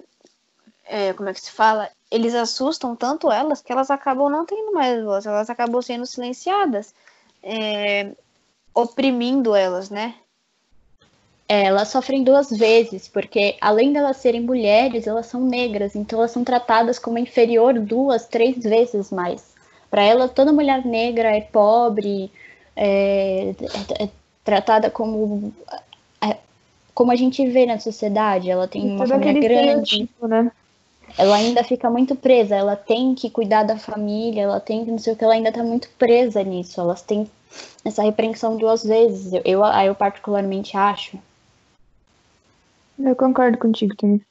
é, 0.86 1.14
como 1.14 1.30
é 1.30 1.34
que 1.34 1.42
se 1.42 1.52
fala? 1.52 1.90
eles 2.12 2.34
assustam 2.34 2.96
tanto 2.96 3.32
elas 3.32 3.62
que 3.62 3.72
elas 3.72 3.92
acabam 3.92 4.30
não 4.30 4.46
tendo 4.46 4.74
mais 4.74 5.04
voz, 5.04 5.26
elas 5.26 5.50
acabam 5.50 5.82
sendo 5.82 6.06
silenciadas, 6.06 6.94
é, 7.44 8.12
oprimindo 8.74 9.56
elas, 9.56 9.90
né? 9.90 10.16
É, 11.48 11.66
elas 11.66 11.88
sofrem 11.88 12.24
duas 12.24 12.50
vezes, 12.50 13.08
porque 13.08 13.58
além 13.60 13.92
delas 13.92 14.18
serem 14.18 14.42
mulheres, 14.42 15.08
elas 15.08 15.26
são 15.26 15.42
negras, 15.42 15.96
então 15.96 16.20
elas 16.20 16.32
são 16.32 16.44
tratadas 16.44 17.00
como 17.00 17.18
inferior 17.18 17.80
duas, 17.80 18.28
três 18.28 18.64
vezes 18.64 19.12
mais. 19.12 19.56
Para 19.90 20.04
elas, 20.04 20.32
toda 20.32 20.54
mulher 20.54 20.86
negra 20.86 21.36
é 21.36 21.42
pobre, 21.42 22.32
é, 22.76 23.56
é, 23.98 24.04
é 24.04 24.10
tratada 24.44 24.90
como 24.90 25.54
como 26.94 27.14
a 27.14 27.16
gente 27.16 27.48
vê 27.48 27.66
na 27.66 27.80
sociedade. 27.80 28.50
Ela 28.50 28.68
tem 28.68 28.92
uma 28.92 29.08
família 29.08 29.40
grande, 29.40 30.10
né? 30.22 30.52
ela 31.18 31.36
ainda 31.36 31.64
fica 31.64 31.90
muito 31.90 32.16
presa. 32.16 32.56
Ela 32.56 32.76
tem 32.76 33.16
que 33.16 33.30
cuidar 33.30 33.64
da 33.64 33.78
família, 33.78 34.42
ela 34.42 34.60
tem 34.60 34.84
que 34.84 34.92
não 34.92 34.98
sei 34.98 35.14
o 35.14 35.16
que, 35.16 35.24
ela 35.24 35.34
ainda 35.34 35.50
está 35.50 35.64
muito 35.64 35.90
presa 35.98 36.44
nisso. 36.44 36.80
Elas 36.80 37.02
têm 37.02 37.30
essa 37.86 38.04
repreensão 38.04 38.58
duas 38.58 38.84
vezes. 38.84 39.32
Eu, 39.34 39.42
eu, 39.46 39.64
eu 39.64 39.96
particularmente 39.96 40.76
acho. 40.76 41.18
Eu 42.98 43.16
concordo 43.16 43.58
contigo 43.58 43.96
também. 43.96 44.22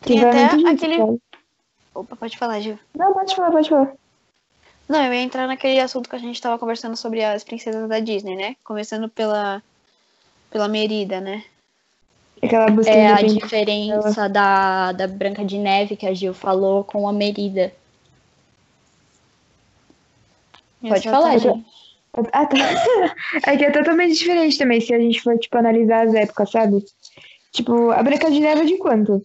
Tem 0.00 0.24
até 0.24 0.44
aquele. 0.66 1.20
Opa, 1.94 2.16
pode 2.16 2.38
falar, 2.38 2.60
Gil. 2.60 2.78
Não, 2.94 3.12
pode 3.12 3.34
falar, 3.34 3.50
pode 3.50 3.68
falar. 3.68 3.92
Não, 4.88 5.04
eu 5.04 5.12
ia 5.12 5.20
entrar 5.20 5.46
naquele 5.46 5.80
assunto 5.80 6.08
que 6.08 6.16
a 6.16 6.18
gente 6.18 6.40
tava 6.40 6.58
conversando 6.58 6.96
sobre 6.96 7.24
as 7.24 7.42
princesas 7.42 7.88
da 7.88 7.98
Disney, 7.98 8.36
né? 8.36 8.56
Começando 8.62 9.08
pela, 9.08 9.62
pela 10.50 10.68
Merida, 10.68 11.20
né? 11.20 11.44
Aquela 12.42 12.66
busca 12.68 12.92
é 12.92 13.06
a 13.08 13.22
diferença 13.22 14.28
da, 14.28 14.92
da 14.92 15.06
Branca 15.08 15.44
de 15.44 15.58
Neve 15.58 15.96
que 15.96 16.06
a 16.06 16.14
Gil 16.14 16.34
falou 16.34 16.84
com 16.84 17.08
a 17.08 17.12
Merida. 17.12 17.72
Pode 20.80 21.08
falar, 21.08 21.38
Gil. 21.38 21.64
Ah, 22.32 22.46
tá. 22.46 22.56
É 23.46 23.56
que 23.56 23.64
é 23.64 23.70
totalmente 23.70 24.16
diferente 24.16 24.56
também, 24.56 24.80
se 24.80 24.94
a 24.94 24.98
gente 24.98 25.20
for, 25.20 25.36
tipo, 25.38 25.56
analisar 25.58 26.06
as 26.06 26.14
épocas, 26.14 26.50
sabe? 26.50 26.84
Tipo, 27.52 27.90
a 27.90 28.02
Branca 28.02 28.30
de 28.30 28.40
Neve 28.40 28.62
é 28.62 28.64
de 28.64 28.78
quanto? 28.78 29.22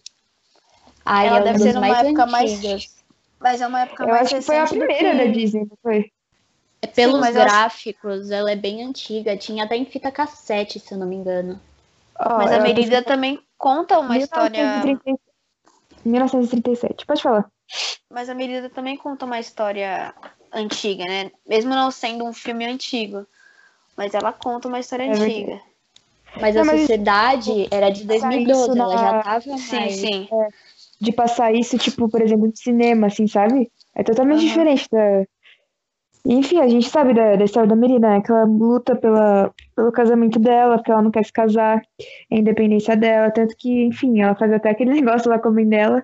Ai, 1.04 1.28
Ela 1.28 1.38
é 1.38 1.42
deve 1.44 1.58
ser 1.60 1.74
numa 1.74 1.88
mais 1.88 2.06
época 2.06 2.24
antigas. 2.24 2.62
mais. 2.62 3.01
Mas 3.42 3.60
é 3.60 3.66
uma 3.66 3.80
época 3.82 4.04
Eu 4.04 4.08
mais 4.08 4.22
acho 4.26 4.36
que 4.36 4.42
foi 4.42 4.56
a 4.56 4.60
recente 4.64 4.78
primeira 4.78 5.10
que- 5.10 5.26
da 5.26 5.32
Disney, 5.32 5.60
não 5.68 5.76
foi? 5.82 6.10
É 6.80 6.86
pelos 6.86 7.20
mas 7.20 7.34
eu 7.36 7.42
acho- 7.42 7.50
gráficos, 7.50 8.30
ela 8.30 8.50
é 8.50 8.56
bem 8.56 8.84
antiga. 8.84 9.36
Tinha 9.36 9.64
até 9.64 9.76
em 9.76 9.84
fita 9.84 10.10
cassete, 10.10 10.78
se 10.80 10.92
eu 10.94 10.98
não 10.98 11.06
me 11.06 11.16
engano. 11.16 11.60
Ó, 12.18 12.38
Mas 12.38 12.52
a 12.52 12.60
Merida 12.60 13.02
também 13.02 13.40
conta 13.58 13.98
uma 13.98 14.16
história. 14.18 14.62
1937. 14.84 15.20
1937. 16.04 17.06
Pode 17.06 17.22
falar. 17.22 17.50
Mas 18.10 18.28
a 18.28 18.34
Merida 18.34 18.68
também 18.68 18.96
conta 18.96 19.24
uma 19.24 19.38
história 19.38 20.12
antiga, 20.52 21.04
né? 21.04 21.30
Mesmo 21.46 21.70
não 21.74 21.90
sendo 21.90 22.24
um 22.24 22.32
filme 22.32 22.66
antigo. 22.66 23.26
Mas 23.96 24.14
ela 24.14 24.32
conta 24.32 24.68
uma 24.68 24.80
história 24.80 25.04
É 25.04 25.08
verdade. 25.08 25.32
antiga. 25.32 25.60
Mas 26.40 26.54
Não, 26.54 26.62
a 26.62 26.64
mas- 26.64 26.80
sociedade 26.80 27.68
era 27.70 27.90
de 27.90 28.04
Passar 28.04 28.28
2012, 28.30 28.70
isso 28.70 28.78
ela 28.82 28.94
na- 28.94 29.00
já 29.00 29.22
tava 29.22 29.58
Sim, 29.58 29.76
mais... 29.76 29.92
sim. 29.94 30.28
De 31.02 31.12
passar 31.12 31.52
isso, 31.52 31.76
tipo, 31.76 32.08
por 32.08 32.22
exemplo, 32.22 32.50
de 32.50 32.60
cinema, 32.60 33.08
assim, 33.08 33.26
sabe? 33.26 33.70
É 33.94 34.02
totalmente 34.02 34.38
Aham. 34.38 34.46
diferente 34.48 34.86
da. 34.90 35.24
Enfim, 36.24 36.60
a 36.60 36.68
gente 36.68 36.88
sabe 36.88 37.12
da, 37.12 37.34
da 37.34 37.44
história 37.44 37.68
da 37.68 37.74
Merida, 37.74 38.08
né? 38.08 38.20
Que 38.22 38.30
ela 38.30 38.44
luta 38.44 38.94
pela, 38.94 39.52
pelo 39.74 39.90
casamento 39.90 40.38
dela, 40.38 40.76
porque 40.76 40.92
ela 40.92 41.02
não 41.02 41.10
quer 41.10 41.24
se 41.24 41.32
casar, 41.32 41.82
a 42.32 42.36
independência 42.36 42.96
dela. 42.96 43.30
Tanto 43.32 43.56
que, 43.58 43.86
enfim, 43.86 44.20
ela 44.20 44.36
faz 44.36 44.52
até 44.52 44.70
aquele 44.70 44.92
negócio 45.02 45.28
lá 45.28 45.38
com 45.38 45.48
a 45.48 45.52
mãe 45.52 45.68
dela. 45.68 46.02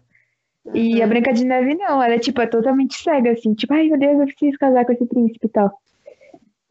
E 0.75 1.01
a 1.01 1.05
Uhum. 1.05 1.11
Branca 1.11 1.33
de 1.33 1.45
Neve 1.45 1.75
não, 1.77 2.03
ela 2.03 2.15
é, 2.15 2.19
tipo, 2.19 2.43
é 2.43 2.47
totalmente 2.47 2.97
cega, 3.01 3.31
assim. 3.31 3.55
Tipo, 3.55 3.75
ai, 3.75 3.89
meu 3.89 3.99
Deus, 3.99 4.19
eu 4.19 4.27
preciso 4.27 4.59
casar 4.59 4.85
com 4.85 4.93
esse 4.93 5.07
príncipe 5.07 5.47
e 5.47 5.51
tal. 5.51 5.71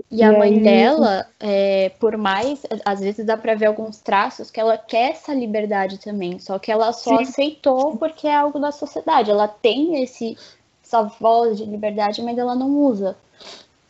E 0.10 0.24
a 0.24 0.32
E 0.32 0.38
mãe 0.38 0.54
aí- 0.54 0.60
dela, 0.63 1.28
é, 1.39 1.89
por 2.00 2.15
mais, 2.15 2.62
às 2.86 3.02
vezes 3.02 3.26
dá 3.26 3.36
pra 3.36 3.56
ver 3.56 3.65
alguns 3.65 4.00
traços 4.00 4.50
que 4.50 4.60
ela 4.60 4.78
quer 4.78 5.12
essa 5.12 5.34
liberdade 5.34 6.00
também, 6.00 6.39
só 6.39 6.58
que 6.58 6.72
ela 6.72 6.93
só 6.93 7.17
Sim. 7.17 7.24
aceitou 7.24 7.98
porque 7.98 8.26
é 8.28 8.36
algo 8.36 8.58
da 8.58 8.72
sociedade. 8.72 9.30
Ela 9.30 9.50
tem 9.50 10.02
esse, 10.02 10.38
essa 10.82 11.04
voz 11.04 11.58
de 11.58 11.65
liberdade, 11.65 12.22
mas 12.22 12.38
ela 12.38 12.56
não 12.56 12.70
usa. 12.70 13.17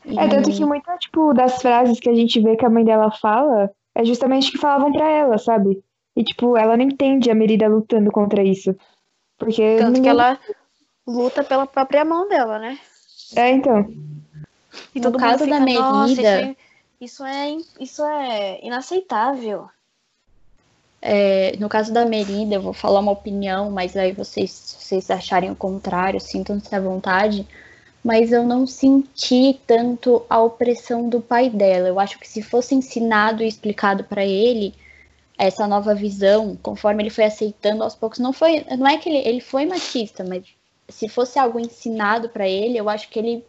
E- 0.04 0.18
É, 0.18 0.28
tanto 0.28 0.50
que 0.50 0.66
muita, 0.66 0.98
tipo, 0.98 1.34
das 1.36 1.62
frases 1.62 2.00
que 2.00 2.10
a 2.10 2.16
gente 2.16 2.40
vê 2.40 2.56
que 2.56 2.66
a 2.66 2.70
mãe 2.70 2.84
dela 2.84 3.12
fala 3.12 3.70
é 3.94 4.04
justamente 4.04 4.52
que 4.52 4.58
falavam 4.58 4.92
pra 4.92 5.08
ela, 5.08 5.38
sabe? 5.38 5.84
E, 6.16 6.24
tipo, 6.24 6.58
ela 6.58 6.76
não 6.76 6.84
entende 6.84 7.30
a 7.30 7.36
Merida 7.36 7.68
lutando 7.68 8.12
contra 8.12 8.42
isso. 8.44 8.76
Porque 9.38 9.76
Tanto 9.78 9.86
que 9.92 9.98
ninguém- 10.00 10.10
ela 10.10 10.40
luta 11.06 11.44
pela 11.44 11.68
própria 11.68 12.04
mão 12.04 12.28
dela, 12.28 12.58
né? 12.58 12.80
É, 13.36 13.52
então. 13.52 13.86
E 14.94 15.00
No 15.00 15.12
caso 15.14 15.46
da 15.46 15.60
fica, 15.60 15.80
"Nossa, 15.80 16.16
Merida- 16.22 16.56
isso 17.00 17.24
é, 17.26 17.56
isso 17.56 17.58
é, 17.58 17.58
isso 17.80 18.06
é 18.06 18.60
inaceitável. 18.66 19.70
É, 21.02 21.56
no 21.60 21.70
caso 21.70 21.94
da 21.94 22.06
Merida, 22.06 22.56
eu 22.56 22.62
vou 22.62 22.74
falar 22.74 23.00
uma 23.00 23.12
opinião, 23.12 23.70
mas 23.70 23.96
aí 23.96 24.12
vocês, 24.12 24.52
se 24.52 24.84
vocês 24.84 25.12
acharem 25.12 25.52
o 25.52 25.56
contrário, 25.56 26.20
sintam-se 26.20 26.74
à 26.74 26.80
vontade. 26.80 27.48
Mas 28.04 28.32
eu 28.32 28.44
não 28.44 28.66
senti 28.66 29.60
tanto 29.68 30.26
a 30.30 30.42
opressão 30.42 31.10
do 31.10 31.22
pai 31.22 31.50
dela. 31.50 31.88
Eu 31.88 32.00
acho 32.00 32.18
que 32.20 32.28
se 32.28 32.42
fosse 32.42 32.74
ensinado 32.74 33.44
e 33.44 33.48
explicado 33.48 34.04
para 34.06 34.26
ele 34.26 34.74
essa 35.38 35.68
nova 35.68 35.94
visão, 35.94 36.58
conforme 36.64 37.04
ele 37.04 37.10
foi 37.10 37.26
aceitando 37.26 37.84
aos 37.84 37.94
poucos, 37.94 38.18
não 38.20 38.34
foi, 38.34 38.66
não 38.78 38.88
é 38.88 38.98
que 38.98 39.08
ele, 39.10 39.28
ele 39.28 39.42
foi 39.42 39.66
machista, 39.66 40.24
mas 40.24 40.44
se 40.90 41.08
fosse 41.08 41.38
algo 41.38 41.60
ensinado 41.60 42.30
para 42.30 42.48
ele, 42.48 42.78
eu 42.78 42.90
acho 42.90 43.10
que 43.10 43.20
ele 43.20 43.46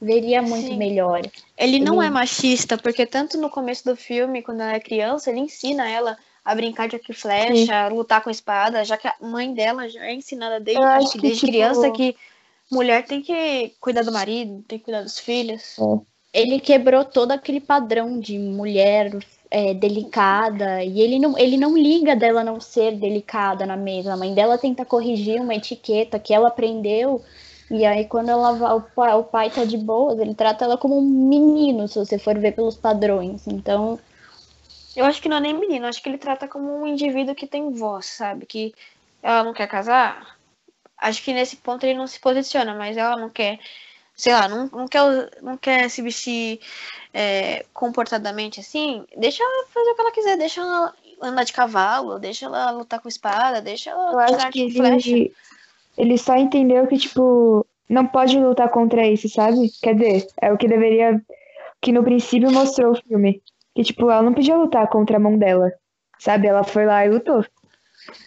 veria 0.00 0.40
muito 0.40 0.68
Sim. 0.68 0.76
melhor. 0.76 1.22
Ele 1.56 1.78
não 1.78 1.96
Ele- 2.00 2.06
é 2.06 2.10
machista, 2.10 2.78
porque 2.78 3.04
tanto 3.04 3.38
no 3.38 3.50
começo 3.50 3.84
do 3.84 3.94
filme, 3.96 4.42
quando 4.42 4.62
ela 4.62 4.74
é 4.74 4.80
criança, 4.80 5.30
ele 5.30 5.40
ensina 5.40 5.88
ela 5.88 6.16
a 6.44 6.54
brincar 6.54 6.88
de 6.88 6.96
arco 6.96 7.10
e 7.12 7.14
flecha, 7.14 7.74
a 7.84 7.88
lutar 7.88 8.22
com 8.22 8.30
espada, 8.30 8.82
já 8.84 8.96
que 8.96 9.06
a 9.06 9.14
mãe 9.20 9.52
dela 9.52 9.88
já 9.88 10.04
é 10.06 10.14
ensinada 10.14 10.58
desde, 10.58 10.82
acho 10.82 11.12
que 11.12 11.18
que, 11.18 11.20
desde 11.20 11.40
tipo- 11.40 11.52
criança 11.52 11.90
que 11.90 12.16
mulher 12.70 13.04
tem 13.04 13.20
que 13.20 13.74
cuidar 13.78 14.02
do 14.02 14.12
marido, 14.12 14.64
tem 14.66 14.78
que 14.78 14.84
cuidar 14.86 15.02
dos 15.02 15.18
filhos. 15.18 15.76
ele 16.32 16.60
quebrou 16.60 17.04
todo 17.04 17.32
aquele 17.32 17.60
padrão 17.60 18.18
de 18.20 18.38
mulher 18.38 19.10
é, 19.50 19.74
delicada 19.74 20.82
e 20.84 21.00
ele 21.00 21.18
não, 21.18 21.36
ele 21.36 21.56
não 21.56 21.76
liga 21.76 22.14
dela 22.14 22.44
não 22.44 22.60
ser 22.60 22.92
delicada 22.96 23.66
na 23.66 23.76
mesa. 23.76 24.12
A 24.12 24.16
mãe 24.16 24.32
dela 24.32 24.56
tenta 24.56 24.84
corrigir 24.84 25.40
uma 25.40 25.54
etiqueta 25.56 26.20
que 26.20 26.32
ela 26.32 26.48
aprendeu 26.48 27.20
e 27.70 27.84
aí 27.86 28.06
quando 28.06 28.30
ela 28.30 28.74
o 28.74 28.82
pai, 28.82 29.14
o 29.14 29.24
pai 29.24 29.50
tá 29.50 29.64
de 29.64 29.78
boas, 29.78 30.18
ele 30.18 30.34
trata 30.34 30.64
ela 30.64 30.76
como 30.78 30.98
um 30.98 31.02
menino, 31.02 31.88
se 31.88 31.98
você 31.98 32.18
for 32.18 32.38
ver 32.38 32.52
pelos 32.52 32.76
padrões. 32.76 33.46
Então, 33.46 33.98
Eu 34.96 35.04
acho 35.06 35.22
que 35.22 35.28
não 35.28 35.36
é 35.36 35.40
nem 35.40 35.54
menino, 35.58 35.86
acho 35.86 36.02
que 36.02 36.08
ele 36.08 36.18
trata 36.18 36.48
como 36.48 36.74
um 36.82 36.86
indivíduo 36.86 37.34
que 37.34 37.46
tem 37.46 37.70
voz, 37.72 38.06
sabe? 38.06 38.46
Que 38.46 38.74
ela 39.22 39.44
não 39.44 39.52
quer 39.54 39.68
casar. 39.68 40.36
Acho 40.98 41.22
que 41.24 41.32
nesse 41.32 41.56
ponto 41.58 41.84
ele 41.84 41.98
não 41.98 42.06
se 42.06 42.20
posiciona, 42.20 42.74
mas 42.74 42.96
ela 42.96 43.16
não 43.16 43.30
quer, 43.30 43.58
sei 44.16 44.32
lá, 44.34 44.48
não, 44.48 44.66
não, 44.68 44.88
quer, 44.88 45.00
não 45.42 45.56
quer 45.56 45.88
se 45.90 46.02
vestir 46.02 46.60
é, 47.14 47.64
comportadamente 47.72 48.60
assim. 48.60 49.06
Deixa 49.16 49.42
ela 49.42 49.66
fazer 49.68 49.90
o 49.90 49.94
que 49.94 50.00
ela 50.02 50.12
quiser, 50.12 50.36
deixa 50.38 50.60
ela 50.60 50.94
andar 51.22 51.44
de 51.44 51.52
cavalo, 51.52 52.18
deixa 52.18 52.46
ela 52.46 52.70
lutar 52.72 53.00
com 53.00 53.08
espada, 53.08 53.62
deixa 53.62 53.90
ela 53.90 54.12
Eu 54.12 54.26
tirar 54.26 54.48
acho 54.48 54.50
que 54.50 54.70
flecha. 54.70 55.08
ele, 55.10 55.34
ele 55.96 56.16
só 56.18 56.36
entendeu 56.36 56.86
que, 56.86 56.96
tipo, 56.98 57.66
não 57.88 58.06
pode 58.06 58.38
lutar 58.38 58.68
contra 58.70 59.06
isso, 59.06 59.28
sabe? 59.28 59.70
Quer 59.82 59.94
dizer, 59.94 60.26
é 60.40 60.52
o 60.52 60.56
que 60.58 60.68
deveria. 60.68 61.20
Que 61.82 61.92
no 61.92 62.04
princípio 62.04 62.50
mostrou 62.52 62.92
o 62.92 62.96
filme. 62.96 63.42
Que, 63.74 63.82
tipo, 63.82 64.10
ela 64.10 64.22
não 64.22 64.34
podia 64.34 64.56
lutar 64.56 64.86
contra 64.88 65.16
a 65.16 65.20
mão 65.20 65.36
dela. 65.38 65.72
Sabe? 66.18 66.46
Ela 66.46 66.62
foi 66.62 66.84
lá 66.84 67.04
e 67.06 67.10
lutou. 67.10 67.44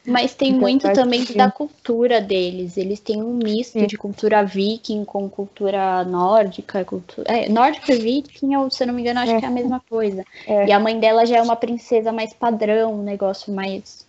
mas 0.08 0.36
tem 0.36 0.50
Então, 0.50 0.62
muito 0.62 0.94
também 0.94 1.26
que- 1.26 1.34
da 1.36 1.50
cultura 1.52 2.22
deles. 2.22 2.78
Eles 2.78 3.00
têm 3.00 3.22
um 3.24 3.34
misto 3.34 3.80
Sim. 3.80 3.88
de 3.88 3.98
cultura 3.98 4.44
viking 4.46 5.04
com 5.04 5.28
cultura 5.28 6.04
nórdica, 6.04 6.86
cultura, 6.86 7.28
é, 7.32 7.50
nórdica 7.50 7.92
e 7.94 7.98
viking, 7.98 8.54
eu, 8.54 8.70
se 8.70 8.84
eu 8.84 8.88
não 8.88 8.94
me 8.94 9.02
engano, 9.02 9.20
acho 9.22 9.32
É. 9.32 9.40
que 9.40 9.46
é 9.46 9.48
a 9.48 9.52
mesma 9.52 9.82
coisa. 9.90 10.24
É. 10.48 10.68
E 10.68 10.72
a 10.72 10.80
mãe 10.80 11.00
dela 11.00 11.26
já 11.26 11.38
é 11.38 11.42
uma 11.42 11.56
princesa 11.56 12.12
mais 12.12 12.34
padrão, 12.34 12.94
um 12.94 13.04
negócio 13.04 13.52
mais. 13.54 14.06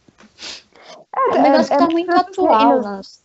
É, 1.17 1.39
Um 1.39 1.43
negócio 1.43 1.69
que 1.69 1.75
é 1.75 1.79
tá 1.79 1.89
muito 1.91 2.11
atual. 2.11 2.81
reinos. 2.83 3.24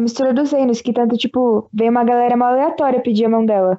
A 0.00 0.02
mistura 0.02 0.32
dos 0.32 0.50
reinos, 0.50 0.80
que 0.80 0.94
tanto, 0.94 1.14
tipo, 1.18 1.68
veio 1.70 1.90
uma 1.90 2.02
galera 2.02 2.34
mal 2.34 2.54
aleatória 2.54 3.02
pedir 3.02 3.26
a 3.26 3.28
mão 3.28 3.44
dela. 3.44 3.78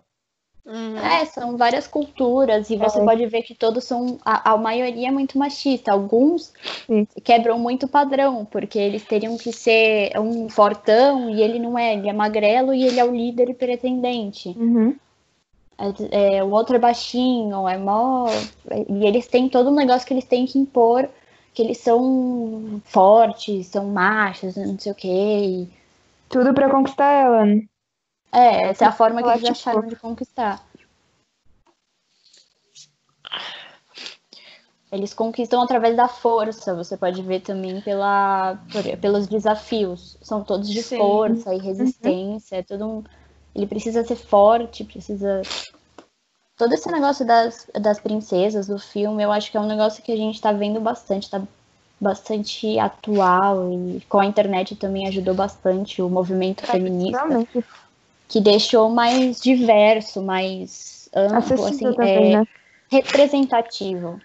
Uhum. 0.64 0.96
É, 0.96 1.26
são 1.26 1.58
várias 1.58 1.88
culturas 1.88 2.70
e 2.70 2.78
você 2.78 3.00
É. 3.00 3.04
pode 3.04 3.26
ver 3.26 3.42
que 3.42 3.56
todos 3.56 3.84
são. 3.86 4.20
A, 4.24 4.52
a 4.52 4.56
maioria 4.58 5.08
é 5.08 5.12
muito 5.12 5.40
machista. 5.40 5.92
Alguns 5.92 6.54
Sim. 6.86 7.08
quebram 7.24 7.58
muito 7.58 7.88
o 7.88 7.90
padrão, 7.90 8.46
porque 8.46 8.78
eles 8.78 9.04
teriam 9.04 9.36
que 9.36 9.52
ser 9.52 10.12
um 10.20 10.48
fortão 10.48 11.28
e 11.28 11.42
ele 11.42 11.58
não 11.58 11.76
é. 11.76 11.96
Ele 11.96 12.08
é 12.08 12.14
magrelo 12.14 12.72
e 12.72 12.84
ele 12.84 13.00
é 13.00 13.04
o 13.04 13.12
líder 13.12 13.50
e 13.50 13.56
pretendente. 13.56 14.50
Uhum. 14.50 14.96
É, 16.12 16.44
o 16.44 16.52
outro 16.52 16.76
é 16.76 16.80
baixinho, 16.80 17.68
é 17.68 17.80
mó. 17.80 18.28
E 18.88 19.08
eles 19.08 19.26
têm 19.26 19.50
todo 19.50 19.72
um 19.72 19.76
negócio 19.76 20.06
que 20.06 20.14
eles 20.14 20.26
têm 20.26 20.46
que 20.46 20.60
impor 20.60 21.10
que 21.54 21.62
eles 21.62 21.80
são 21.80 22.80
fortes, 22.86 23.68
são 23.68 23.86
machos, 23.86 24.56
não 24.56 24.80
sei 24.80 24.92
o 24.92 24.96
quê. 24.96 25.68
Tudo 26.32 26.54
pra 26.54 26.70
conquistar 26.70 27.12
ela, 27.12 27.46
né? 27.46 27.62
É, 28.32 28.70
essa 28.70 28.86
é 28.86 28.88
a 28.88 28.92
forma 28.92 29.22
que 29.22 29.30
eles 29.30 29.50
acharam 29.50 29.88
de 29.88 29.96
conquistar. 29.96 30.64
Eles 34.92 35.14
conquistam 35.14 35.62
através 35.62 35.96
da 35.96 36.08
força, 36.08 36.76
você 36.76 36.98
pode 36.98 37.22
ver 37.22 37.40
também 37.42 37.80
pela, 37.82 38.58
por- 38.72 38.98
pelos 38.98 39.28
desafios. 39.28 40.18
São 40.22 40.44
todos 40.44 40.70
de 40.70 40.84
Sim. 40.84 40.98
força 40.98 41.54
e 41.56 41.60
resistência. 41.60 42.58
É 42.58 42.64
todo 42.64 42.86
um- 42.86 43.04
Ele 43.56 43.68
precisa 43.68 44.04
ser 44.06 44.16
forte, 44.16 44.84
precisa. 44.84 45.42
Todo 46.58 46.74
esse 46.74 46.90
negócio 46.92 47.26
das, 47.26 47.68
das 47.82 48.00
princesas 48.00 48.68
do 48.68 48.78
filme, 48.80 49.24
eu 49.24 49.32
acho 49.32 49.50
que 49.52 49.58
é 49.58 49.60
um 49.60 49.68
negócio 49.68 50.04
que 50.04 50.12
a 50.12 50.16
gente 50.18 50.40
tá 50.42 50.52
vendo 50.54 50.80
bastante, 50.80 51.30
tá 51.30 51.42
bastante 52.02 52.80
atual 52.80 53.72
e 53.72 54.02
com 54.10 54.20
a 54.20 54.26
internet 54.26 54.76
também 54.76 55.08
ajudou 55.08 55.36
bastante 55.36 56.02
o 56.02 56.10
movimento 56.10 56.66
feminista 56.66 57.20
Realmente. 57.20 57.64
que 58.28 58.42
deixou 58.42 58.90
mais 58.90 59.40
diverso, 59.40 60.24
mais 60.24 61.08
amplo, 61.14 61.64
assim, 61.64 61.94
também, 61.94 62.34
é, 62.34 62.38
né? 62.40 62.48
representativo. 62.90 64.20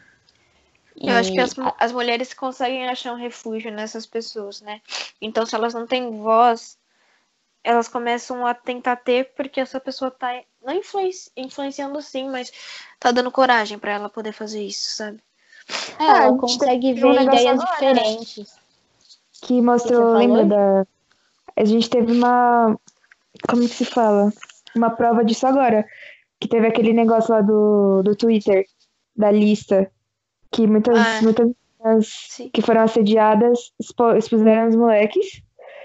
Eu 0.99 1.13
acho 1.15 1.31
que 1.31 1.41
as, 1.41 1.55
as 1.79 1.93
mulheres 1.93 2.33
conseguem 2.33 2.89
achar 2.89 3.13
um 3.13 3.17
refúgio 3.17 3.71
nessas 3.71 4.07
pessoas, 4.07 4.63
né? 4.63 4.81
Então, 5.21 5.45
se 5.45 5.55
elas 5.55 5.75
não 5.75 5.87
têm 5.87 6.11
voz, 6.23 6.79
elas 7.63 7.87
começam 7.87 8.47
a 8.47 8.55
tentar 8.55 8.97
ter 8.97 9.35
porque 9.37 9.61
essa 9.61 9.79
pessoa 9.79 10.11
tá 10.11 10.43
não 10.65 10.73
influenci- 10.73 11.31
influenciando 11.37 12.01
sim, 12.01 12.31
mas 12.31 12.51
tá 12.99 13.11
dando 13.13 13.31
coragem 13.31 13.79
pra 13.79 13.93
ela 13.93 14.09
poder 14.09 14.33
fazer 14.33 14.63
isso, 14.63 14.97
sabe? 14.97 15.21
É, 15.99 16.05
Ah, 16.05 16.25
ela 16.25 16.39
consegue 16.39 16.93
um 16.93 16.95
ver 16.95 17.21
negócio 17.21 17.41
ideias 17.41 17.61
agora, 17.61 17.95
né? 17.95 18.03
diferentes. 18.03 18.55
Que 19.43 19.61
mostrou, 19.61 20.13
você 20.13 20.19
lembra 20.19 20.45
da. 20.45 20.87
A 21.57 21.65
gente 21.65 21.89
teve 21.91 22.13
uma. 22.13 22.79
Como 23.49 23.63
que 23.63 23.75
se 23.75 23.85
fala? 23.85 24.33
Uma 24.75 24.91
prova 24.91 25.25
disso 25.25 25.47
agora. 25.47 25.87
Que 26.41 26.49
teve 26.49 26.67
aquele 26.67 26.93
negócio 26.93 27.33
lá 27.33 27.41
do, 27.41 28.03
do 28.03 28.15
Twitter, 28.15 28.67
da 29.15 29.31
lista. 29.31 29.91
Que 30.51 30.67
muitas, 30.67 30.99
Ah, 30.99 31.21
muitas 31.23 31.51
meninas 31.81 32.09
que 32.53 32.63
foram 32.63 32.83
assediadas 32.83 33.73
expuseram 34.17 34.69
os 34.69 34.77
moleques. 34.77 35.43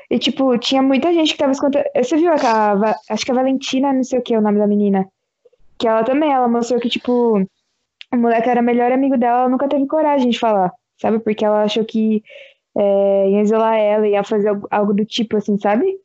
E, 0.10 0.20
tipo, 0.20 0.58
tinha 0.58 0.82
muita 0.82 1.14
gente 1.14 1.32
que 1.34 1.40
tava 1.40 1.54
escutando. 1.54 1.86
Você 1.96 2.18
viu 2.18 2.32
a, 2.34 2.36
a 2.36 2.96
acho 3.10 3.26
que 3.26 3.32
a 3.32 3.36
Valentina, 3.36 3.94
não 3.94 4.04
sei 4.04 4.20
o 4.20 4.22
que, 4.22 4.36
o 4.36 4.42
nome 4.42 4.60
da 4.60 4.68
menina. 4.68 5.08
Que 5.78 5.88
ela 5.88 6.04
também, 6.04 6.32
ela 6.32 6.50
mostrou 6.50 6.82
que, 6.82 6.90
tipo, 6.90 7.46
o 8.14 8.18
moleque 8.18 8.50
era 8.50 8.62
melhor 8.62 8.92
amigo 8.92 9.18
dela, 9.18 9.40
ela 9.42 9.50
nunca 9.50 9.68
teve 9.68 9.88
coragem 9.88 10.30
de 10.30 10.40
falar, 10.40 10.72
sabe? 11.00 11.20
Porque 11.20 11.46
ela 11.46 11.64
achou 11.64 11.86
que 11.86 12.24
é, 12.78 13.30
ia 13.30 13.42
isolar 13.42 13.78
ela, 13.78 14.08
ia 14.08 14.24
fazer 14.24 14.52
algo, 14.70 14.94
do 14.94 15.06
tipo, 15.06 15.38
assim, 15.38 15.58
sabe? 15.58 15.98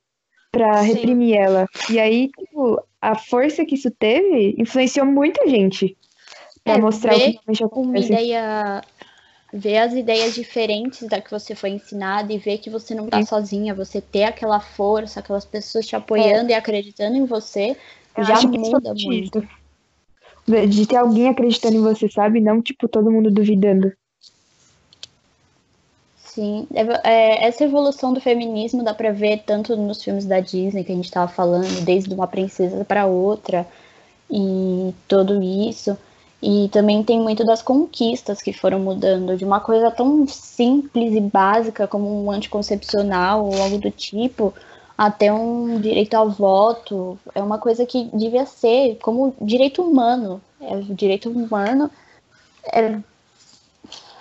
Pra 0.51 0.83
Sim. 0.83 0.92
reprimir 0.95 1.37
ela. 1.37 1.66
E 1.90 1.99
aí, 1.99 2.29
tipo, 2.29 2.83
a 3.01 3.14
força 3.16 3.64
que 3.64 3.75
isso 3.75 3.90
teve 3.90 4.55
influenciou 4.59 5.07
muita 5.07 5.47
gente. 5.49 5.97
Pra 6.64 6.75
É, 6.75 6.81
mostrar 6.81 7.16
o 7.16 7.21
que 7.21 7.38
realmente 7.47 7.64
Uma 7.73 7.99
ideia. 7.99 8.83
Ver 9.53 9.79
as 9.79 9.95
ideias 9.95 10.35
diferentes 10.35 11.09
da 11.09 11.21
que 11.21 11.31
você 11.31 11.55
foi 11.55 11.71
ensinada 11.71 12.33
e 12.33 12.37
ver 12.37 12.59
que 12.59 12.69
você 12.69 12.95
não 12.95 13.07
tá 13.07 13.19
Sim. 13.19 13.27
sozinha, 13.27 13.75
você 13.75 14.01
ter 14.01 14.25
aquela 14.25 14.59
força, 14.61 15.21
aquelas 15.21 15.45
pessoas 15.45 15.87
te 15.87 15.95
apoiando 15.95 16.51
e 16.51 16.55
acreditando 16.55 17.16
em 17.16 17.25
você, 17.25 17.77
Eu 18.16 18.25
já 18.25 18.35
muda 18.42 18.51
principalmente 18.51 19.07
muito. 19.07 19.49
De 20.47 20.87
ter 20.87 20.97
alguém 20.97 21.29
acreditando 21.29 21.77
em 21.77 21.83
você, 21.83 22.09
sabe? 22.09 22.41
Não, 22.41 22.63
tipo, 22.63 22.89
todo 22.89 23.11
mundo 23.11 23.31
duvidando. 23.31 23.93
Sim, 26.19 26.67
é- 26.75 27.47
essa 27.47 27.65
evolução 27.65 28.13
do 28.13 28.21
feminismo 28.21 28.85
dá 28.85 28.93
pra 28.93 29.11
ver 29.11 29.43
tanto 29.47 29.75
nos 29.75 30.03
filmes 30.05 30.27
da 30.27 30.39
Disney 30.39 30.85
que 30.85 30.93
a 30.93 30.95
gente 30.95 31.11
tava 31.11 31.33
falando, 31.33 31.83
desde 31.85 32.13
uma 32.13 32.27
princesa 32.27 32.85
pra 32.85 33.07
outra 33.07 33.67
e 34.31 34.93
tudo 35.09 35.43
isso. 35.43 35.97
E 36.43 36.69
também 36.71 37.03
tem 37.03 37.19
muito 37.19 37.45
das 37.45 37.63
conquistas 37.63 38.43
que 38.43 38.53
foram 38.53 38.79
mudando, 38.79 39.37
de 39.37 39.45
uma 39.45 39.61
coisa 39.61 39.91
tão 39.91 40.27
simples 40.29 41.15
e 41.15 41.21
básica 41.21 41.89
como 41.89 42.25
um 42.25 42.31
anticoncepcional 42.31 43.47
ou 43.47 43.61
algo 43.63 43.79
do 43.79 43.91
tipo, 43.91 44.53
até 44.97 45.33
um 45.33 45.81
direito 45.81 46.15
ao 46.15 46.31
voto. 46.31 47.19
É 47.35 47.43
uma 47.43 47.59
coisa 47.59 47.85
que 47.85 48.05
devia 48.15 48.47
ser 48.47 48.97
como 49.03 49.35
direito 49.41 49.83
humano. 49.83 50.41
É, 50.61 50.75
o 50.75 50.95
direito 50.95 51.31
humano 51.31 51.91
é, 52.65 52.81